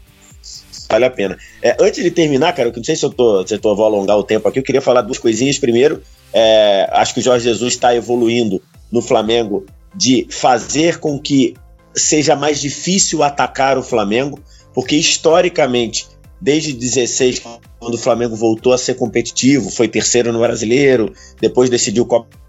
vale 0.88 1.04
a 1.04 1.10
pena. 1.10 1.36
É, 1.62 1.76
antes 1.80 2.02
de 2.02 2.10
terminar, 2.10 2.52
cara, 2.52 2.68
eu 2.68 2.72
não 2.74 2.84
sei 2.84 2.96
se 2.96 3.04
eu, 3.04 3.10
tô, 3.10 3.46
se 3.46 3.54
eu 3.54 3.58
tô, 3.58 3.74
vou 3.74 3.86
alongar 3.86 4.16
o 4.16 4.22
tempo 4.22 4.48
aqui, 4.48 4.58
eu 4.58 4.62
queria 4.62 4.80
falar 4.80 5.02
duas 5.02 5.18
coisinhas. 5.18 5.58
Primeiro, 5.58 6.02
é, 6.32 6.88
acho 6.92 7.14
que 7.14 7.20
o 7.20 7.22
Jorge 7.22 7.44
Jesus 7.44 7.74
está 7.74 7.94
evoluindo 7.94 8.62
no 8.90 9.02
Flamengo 9.02 9.66
de 9.94 10.26
fazer 10.30 10.98
com 10.98 11.18
que 11.18 11.54
seja 11.94 12.34
mais 12.34 12.60
difícil 12.60 13.22
atacar 13.22 13.78
o 13.78 13.82
Flamengo, 13.82 14.38
porque 14.72 14.96
historicamente, 14.96 16.06
desde 16.40 16.72
16, 16.72 17.42
quando 17.78 17.94
o 17.94 17.98
Flamengo 17.98 18.34
voltou 18.34 18.72
a 18.72 18.78
ser 18.78 18.94
competitivo, 18.94 19.70
foi 19.70 19.86
terceiro 19.86 20.32
no 20.32 20.40
Brasileiro, 20.40 21.12
depois 21.40 21.70
decidiu 21.70 22.04
Copa 22.04 22.43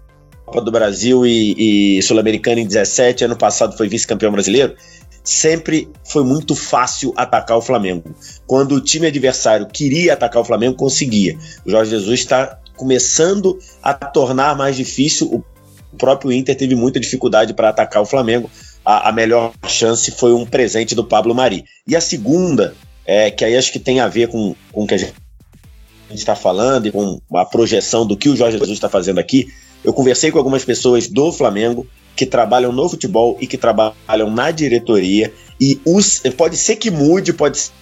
do 0.62 0.70
Brasil 0.70 1.26
e, 1.26 1.98
e 1.98 2.02
Sul-Americana 2.02 2.60
em 2.60 2.66
17, 2.66 3.24
ano 3.24 3.36
passado 3.36 3.76
foi 3.76 3.88
vice-campeão 3.88 4.32
brasileiro 4.32 4.74
sempre 5.26 5.90
foi 6.04 6.22
muito 6.22 6.54
fácil 6.54 7.12
atacar 7.16 7.58
o 7.58 7.60
Flamengo. 7.60 8.14
Quando 8.46 8.76
o 8.76 8.80
time 8.80 9.08
adversário 9.08 9.66
queria 9.66 10.12
atacar 10.12 10.40
o 10.40 10.44
Flamengo, 10.44 10.76
conseguia. 10.76 11.36
O 11.64 11.70
Jorge 11.70 11.90
Jesus 11.90 12.20
está 12.20 12.60
começando 12.76 13.58
a 13.82 13.92
tornar 13.92 14.56
mais 14.56 14.76
difícil. 14.76 15.26
O 15.26 15.44
próprio 15.96 16.30
Inter 16.30 16.56
teve 16.56 16.76
muita 16.76 17.00
dificuldade 17.00 17.52
para 17.52 17.70
atacar 17.70 18.00
o 18.00 18.06
Flamengo. 18.06 18.48
A, 18.84 19.08
a, 19.08 19.12
melhor 19.12 19.52
chance 19.66 20.12
foi 20.12 20.32
um 20.32 20.46
presente 20.46 20.94
do 20.94 21.02
Pablo 21.02 21.34
Mari. 21.34 21.64
E 21.88 21.96
a 21.96 22.00
segunda, 22.00 22.76
é, 23.04 23.28
que 23.28 23.44
aí 23.44 23.56
acho 23.56 23.72
que 23.72 23.80
tem 23.80 23.98
a 23.98 24.06
ver 24.06 24.28
com, 24.28 24.54
com 24.70 24.84
o 24.84 24.86
que 24.86 24.94
a 24.94 24.98
gente 24.98 25.12
está 26.10 26.36
falando 26.36 26.86
e 26.86 26.92
com 26.92 27.20
a 27.34 27.44
projeção 27.44 28.06
do 28.06 28.16
que 28.16 28.28
o 28.28 28.36
Jorge 28.36 28.58
Jesus 28.58 28.76
está 28.76 28.88
fazendo 28.88 29.18
aqui. 29.18 29.48
Eu 29.86 29.92
conversei 29.92 30.32
com 30.32 30.38
algumas 30.38 30.64
pessoas 30.64 31.06
do 31.06 31.30
Flamengo 31.30 31.86
que 32.16 32.26
trabalham 32.26 32.72
no 32.72 32.88
futebol 32.88 33.36
e 33.40 33.46
que 33.46 33.56
trabalham 33.56 34.28
na 34.28 34.50
diretoria. 34.50 35.32
E 35.60 35.80
os, 35.84 36.18
pode 36.36 36.56
ser 36.56 36.74
que 36.74 36.90
mude, 36.90 37.32
pode 37.32 37.58
ser 37.58 37.72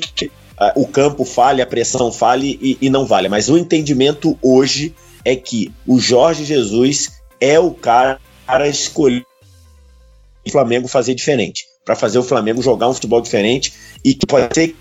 que 0.00 0.26
uh, 0.26 0.72
o 0.74 0.88
campo 0.88 1.24
fale, 1.24 1.62
a 1.62 1.66
pressão 1.66 2.10
fale 2.10 2.58
e, 2.60 2.78
e 2.80 2.90
não 2.90 3.06
vale. 3.06 3.28
Mas 3.28 3.48
o 3.48 3.56
entendimento 3.56 4.36
hoje 4.42 4.92
é 5.24 5.36
que 5.36 5.72
o 5.86 6.00
Jorge 6.00 6.44
Jesus 6.44 7.12
é 7.40 7.60
o 7.60 7.70
cara 7.70 8.20
para 8.44 8.66
escolher 8.66 9.24
o 10.44 10.50
Flamengo 10.50 10.88
fazer 10.88 11.14
diferente. 11.14 11.64
Para 11.84 11.94
fazer 11.94 12.18
o 12.18 12.24
Flamengo 12.24 12.60
jogar 12.60 12.88
um 12.88 12.94
futebol 12.94 13.20
diferente 13.20 13.72
e 14.04 14.14
que 14.14 14.26
pode 14.26 14.52
ser 14.52 14.74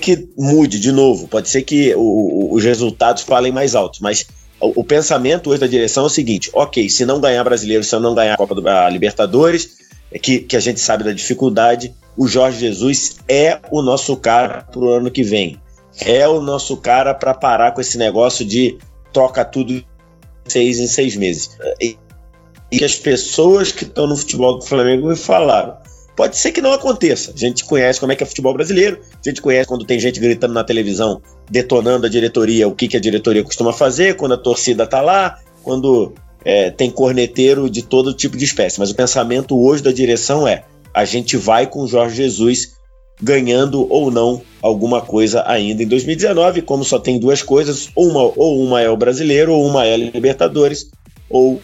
que 0.00 0.28
mude 0.36 0.80
de 0.80 0.90
novo, 0.90 1.28
pode 1.28 1.48
ser 1.48 1.62
que 1.62 1.94
o, 1.94 2.00
o, 2.00 2.54
os 2.54 2.64
resultados 2.64 3.22
falem 3.22 3.52
mais 3.52 3.74
altos, 3.76 4.00
mas 4.00 4.26
o, 4.60 4.84
pensamento 4.84 5.50
hoje 5.50 5.60
da 5.60 5.66
direção 5.66 6.04
é 6.04 6.06
o 6.06 6.10
seguinte: 6.10 6.50
ok, 6.52 6.88
se 6.88 7.04
não 7.04 7.20
ganhar 7.20 7.44
brasileiro, 7.44 7.84
se 7.84 7.98
não 7.98 8.14
ganhar 8.14 8.34
a 8.34 8.36
Copa 8.36 8.54
do 8.54 8.68
a 8.68 8.88
Libertadores, 8.88 9.78
é 10.10 10.18
que, 10.18 10.40
que 10.40 10.56
a 10.56 10.60
gente 10.60 10.80
sabe 10.80 11.04
da 11.04 11.12
dificuldade, 11.12 11.94
o 12.16 12.26
Jorge 12.26 12.58
Jesus 12.58 13.18
é 13.28 13.58
o 13.70 13.82
nosso 13.82 14.16
cara 14.16 14.62
para 14.62 14.80
o 14.80 14.88
ano 14.88 15.10
que 15.10 15.22
vem. 15.22 15.60
É 16.00 16.28
o 16.28 16.40
nosso 16.40 16.76
cara 16.76 17.14
para 17.14 17.34
parar 17.34 17.72
com 17.72 17.80
esse 17.80 17.98
negócio 17.98 18.44
de 18.44 18.78
toca 19.12 19.44
tudo 19.44 19.84
seis 20.46 20.78
em 20.78 20.86
seis 20.86 21.16
meses. 21.16 21.50
E, 21.80 21.96
e 22.70 22.84
as 22.84 22.96
pessoas 22.96 23.72
que 23.72 23.84
estão 23.84 24.06
no 24.06 24.16
futebol 24.16 24.58
do 24.58 24.64
Flamengo 24.64 25.08
me 25.08 25.16
falaram. 25.16 25.76
Pode 26.18 26.36
ser 26.36 26.50
que 26.50 26.60
não 26.60 26.72
aconteça. 26.72 27.32
A 27.32 27.38
gente 27.38 27.64
conhece 27.64 28.00
como 28.00 28.10
é 28.10 28.16
que 28.16 28.24
é 28.24 28.26
futebol 28.26 28.52
brasileiro, 28.52 28.98
a 29.24 29.28
gente 29.28 29.40
conhece 29.40 29.68
quando 29.68 29.84
tem 29.84 30.00
gente 30.00 30.18
gritando 30.18 30.52
na 30.52 30.64
televisão, 30.64 31.22
detonando 31.48 32.06
a 32.06 32.08
diretoria, 32.08 32.66
o 32.66 32.74
que, 32.74 32.88
que 32.88 32.96
a 32.96 33.00
diretoria 33.00 33.44
costuma 33.44 33.72
fazer, 33.72 34.16
quando 34.16 34.34
a 34.34 34.36
torcida 34.36 34.84
tá 34.84 35.00
lá, 35.00 35.38
quando 35.62 36.12
é, 36.44 36.72
tem 36.72 36.90
corneteiro 36.90 37.70
de 37.70 37.82
todo 37.82 38.12
tipo 38.12 38.36
de 38.36 38.44
espécie. 38.44 38.80
Mas 38.80 38.90
o 38.90 38.96
pensamento 38.96 39.56
hoje 39.56 39.80
da 39.80 39.92
direção 39.92 40.48
é: 40.48 40.64
a 40.92 41.04
gente 41.04 41.36
vai 41.36 41.68
com 41.68 41.82
o 41.82 41.86
Jorge 41.86 42.16
Jesus 42.16 42.76
ganhando 43.22 43.86
ou 43.88 44.10
não 44.10 44.42
alguma 44.60 45.00
coisa 45.00 45.44
ainda 45.46 45.84
em 45.84 45.86
2019, 45.86 46.62
como 46.62 46.84
só 46.84 46.98
tem 46.98 47.20
duas 47.20 47.44
coisas, 47.44 47.90
uma, 47.94 48.22
ou 48.22 48.60
uma 48.60 48.80
é 48.80 48.90
o 48.90 48.96
brasileiro, 48.96 49.52
ou 49.52 49.64
uma 49.64 49.86
é 49.86 49.94
a 49.94 49.96
Libertadores, 49.96 50.90
ou 51.30 51.60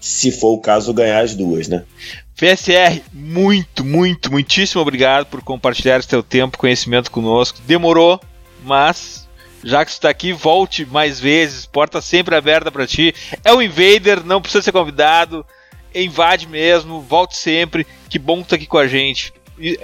se 0.00 0.32
for 0.32 0.54
o 0.54 0.58
caso, 0.58 0.92
ganhar 0.92 1.20
as 1.20 1.36
duas, 1.36 1.68
né? 1.68 1.84
PSR, 2.36 3.02
muito, 3.12 3.82
muito, 3.82 4.30
muitíssimo 4.30 4.82
obrigado 4.82 5.26
por 5.26 5.42
compartilhar 5.42 6.02
seu 6.02 6.22
tempo, 6.22 6.58
conhecimento 6.58 7.10
conosco. 7.10 7.58
Demorou, 7.66 8.20
mas 8.62 9.26
já 9.64 9.84
que 9.84 9.90
está 9.90 10.10
aqui, 10.10 10.32
volte 10.32 10.84
mais 10.84 11.18
vezes. 11.18 11.64
Porta 11.64 12.00
sempre 12.02 12.36
aberta 12.36 12.70
para 12.70 12.86
ti. 12.86 13.14
É 13.42 13.52
o 13.52 13.62
Invader, 13.62 14.22
não 14.22 14.42
precisa 14.42 14.62
ser 14.62 14.72
convidado. 14.72 15.46
Invade 15.94 16.46
mesmo, 16.46 17.00
volte 17.00 17.36
sempre. 17.36 17.86
Que 18.08 18.18
bom 18.18 18.42
que 18.42 18.50
tá 18.50 18.56
aqui 18.56 18.66
com 18.66 18.78
a 18.78 18.86
gente. 18.86 19.32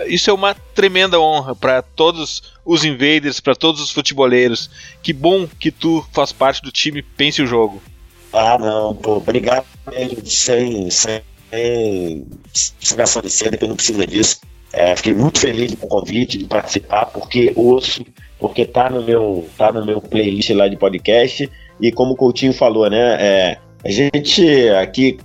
Isso 0.07 0.29
é 0.29 0.33
uma 0.33 0.55
tremenda 0.55 1.19
honra 1.19 1.57
para 1.57 1.81
todos 1.81 2.43
os 2.65 2.85
invaders, 2.85 3.41
para 3.41 3.55
todos 3.55 3.81
os 3.81 3.91
futeboleiros. 3.91 4.71
Que 5.03 5.15
bom 5.15 5.49
que 5.49 5.71
tu 5.71 6.07
faz 6.13 6.31
parte 6.31 6.61
do 6.61 6.71
time 6.71 7.01
Pense 7.01 7.41
o 7.41 7.47
Jogo. 7.47 7.83
Ah, 8.31 8.59
não, 8.59 8.95
pô, 8.95 9.17
obrigado 9.17 9.65
mesmo, 9.91 10.25
sem, 10.27 10.91
sem 10.91 11.23
tem 11.53 12.27
explicação 12.53 13.21
de 13.21 13.31
cena, 13.31 13.59
que 13.59 13.65
eu 13.65 13.69
não 13.69 13.77
precisa 13.77 14.07
disso. 14.07 14.41
É, 14.73 14.97
fiquei 14.97 15.13
muito 15.13 15.39
feliz 15.39 15.75
com 15.75 15.87
o 15.87 15.89
convite 15.89 16.39
de 16.39 16.47
participar, 16.47 17.05
porque 17.07 17.53
ouço, 17.55 18.05
porque 18.41 18.65
tá 18.65 18.89
no 18.89 19.03
meu, 19.03 19.47
tá 19.59 19.71
no 19.71 19.85
meu 19.85 20.01
playlist 20.01 20.49
lá 20.51 20.67
de 20.67 20.79
podcast. 20.79 21.49
E 21.79 21.93
como 21.93 22.15
o 22.15 22.17
Coutinho 22.17 22.55
falou, 22.55 22.89
né? 22.89 23.17
É, 23.21 23.59
a 23.85 23.91
gente 23.91 24.69
aqui, 24.71 25.19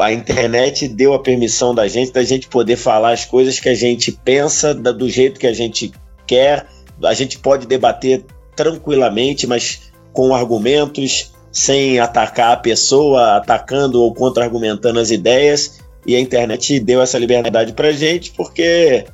a 0.00 0.12
internet 0.12 0.88
deu 0.88 1.14
a 1.14 1.22
permissão 1.22 1.72
da 1.72 1.86
gente, 1.86 2.12
da 2.12 2.24
gente 2.24 2.48
poder 2.48 2.76
falar 2.76 3.12
as 3.12 3.24
coisas 3.24 3.60
que 3.60 3.68
a 3.68 3.74
gente 3.74 4.10
pensa, 4.10 4.74
do 4.74 5.08
jeito 5.08 5.38
que 5.38 5.46
a 5.46 5.52
gente 5.52 5.92
quer. 6.26 6.66
A 7.04 7.14
gente 7.14 7.38
pode 7.38 7.66
debater 7.66 8.24
tranquilamente, 8.56 9.46
mas 9.46 9.92
com 10.12 10.34
argumentos, 10.34 11.32
sem 11.52 11.98
atacar 11.98 12.52
a 12.52 12.56
pessoa, 12.56 13.36
atacando 13.36 14.00
ou 14.00 14.14
contra-argumentando 14.14 15.00
as 15.00 15.10
ideias. 15.10 15.80
E 16.06 16.16
a 16.16 16.20
internet 16.20 16.80
deu 16.80 17.02
essa 17.02 17.18
liberdade 17.18 17.72
pra 17.72 17.92
gente, 17.92 18.32
porque 18.32 19.04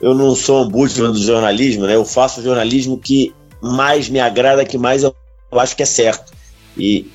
eu 0.00 0.14
não 0.14 0.34
sou 0.34 0.62
ombudsman 0.62 1.12
do 1.12 1.22
jornalismo, 1.22 1.86
né? 1.86 1.94
Eu 1.94 2.04
faço 2.04 2.42
jornalismo 2.42 2.98
que 2.98 3.34
mais 3.60 4.08
me 4.08 4.20
agrada, 4.20 4.64
que 4.64 4.78
mais 4.78 5.02
eu 5.02 5.14
acho 5.52 5.76
que 5.76 5.82
é 5.82 5.86
certo. 5.86 6.32
E, 6.76 7.06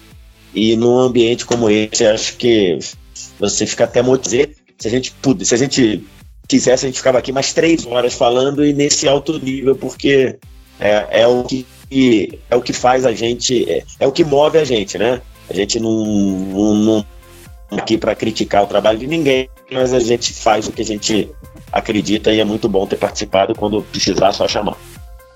e 0.54 0.76
num 0.76 0.98
ambiente 0.98 1.46
como 1.46 1.70
esse, 1.70 2.06
acho 2.06 2.38
que 2.38 2.80
você 3.40 3.66
fica 3.66 3.84
até 3.84 4.02
motivado. 4.02 4.52
Se 4.80 4.88
a 4.88 4.92
gente 4.92 5.12
puder, 5.12 5.46
se 5.46 5.56
a 5.56 5.58
gente 5.58 6.04
quisesse, 6.48 6.86
a 6.86 6.90
gente 6.90 6.98
ficava 6.98 7.18
aqui 7.18 7.32
mais 7.32 7.52
três 7.52 7.86
horas 7.86 8.14
falando 8.14 8.64
e 8.66 8.74
nesse 8.74 9.08
alto 9.08 9.40
nível, 9.40 9.76
porque 9.76 10.38
é, 10.80 11.22
é 11.22 11.28
o 11.28 11.44
que 11.44 11.66
que 11.90 12.40
é 12.50 12.56
o 12.56 12.62
que 12.62 12.74
faz 12.74 13.06
a 13.06 13.14
gente, 13.14 13.70
é, 13.70 13.84
é 14.00 14.08
o 14.08 14.12
que 14.12 14.24
move 14.24 14.58
a 14.58 14.64
gente, 14.64 14.98
né? 14.98 15.22
A 15.50 15.54
gente 15.54 15.80
não, 15.80 16.06
não, 16.06 16.76
não 16.76 17.06
aqui 17.72 17.98
para 17.98 18.16
criticar 18.16 18.64
o 18.64 18.68
trabalho 18.68 18.98
de 18.98 19.08
ninguém, 19.08 19.50
mas 19.72 19.94
a 19.94 20.00
gente 20.00 20.34
faz 20.34 20.68
o 20.68 20.72
que 20.72 20.82
a 20.82 20.86
gente 20.86 21.30
acredita 21.72 22.32
e 22.32 22.40
é 22.40 22.46
muito 22.46 22.70
bom 22.70 22.86
ter 22.86 22.98
participado 22.98 23.54
quando 23.56 23.82
precisar 23.84 24.32
só 24.32 24.48
chamar. 24.48 24.78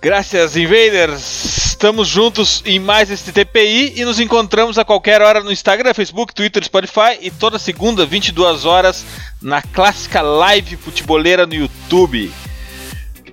Graças, 0.02 0.58
Invaders! 0.58 1.72
Estamos 1.82 2.08
juntos 2.08 2.64
em 2.66 2.80
mais 2.80 3.12
este 3.12 3.32
TPI 3.32 3.94
e 3.96 4.06
nos 4.06 4.20
encontramos 4.20 4.78
a 4.78 4.86
qualquer 4.86 5.22
hora 5.22 5.44
no 5.44 5.52
Instagram, 5.52 5.94
Facebook, 5.94 6.34
Twitter, 6.34 6.64
Spotify 6.64 7.18
e 7.22 7.30
toda 7.30 7.60
segunda, 7.60 8.06
22 8.06 8.66
horas, 8.66 9.06
na 9.42 9.62
clássica 9.62 10.22
live 10.22 10.76
futeboleira 10.76 11.46
no 11.46 11.54
YouTube. 11.54 12.32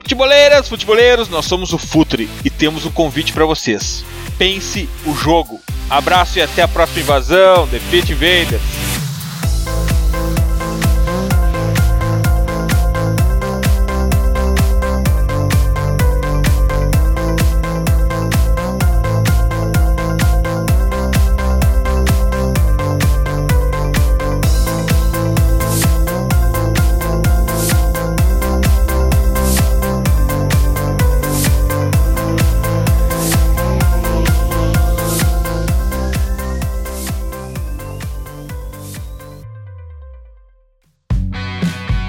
Futeboleiras, 0.00 0.68
futeboleiros, 0.68 1.28
nós 1.28 1.44
somos 1.44 1.72
o 1.72 1.78
Futre 1.78 2.28
e 2.44 2.50
temos 2.50 2.86
um 2.86 2.90
convite 2.90 3.32
para 3.32 3.44
vocês. 3.44 4.04
Pense 4.38 4.88
o 5.04 5.14
jogo. 5.14 5.60
Abraço 5.90 6.38
e 6.38 6.42
até 6.42 6.62
a 6.62 6.68
próxima 6.68 7.00
invasão. 7.00 7.66
The 7.68 7.80
Pit 7.90 8.12
Invaders. 8.12 8.62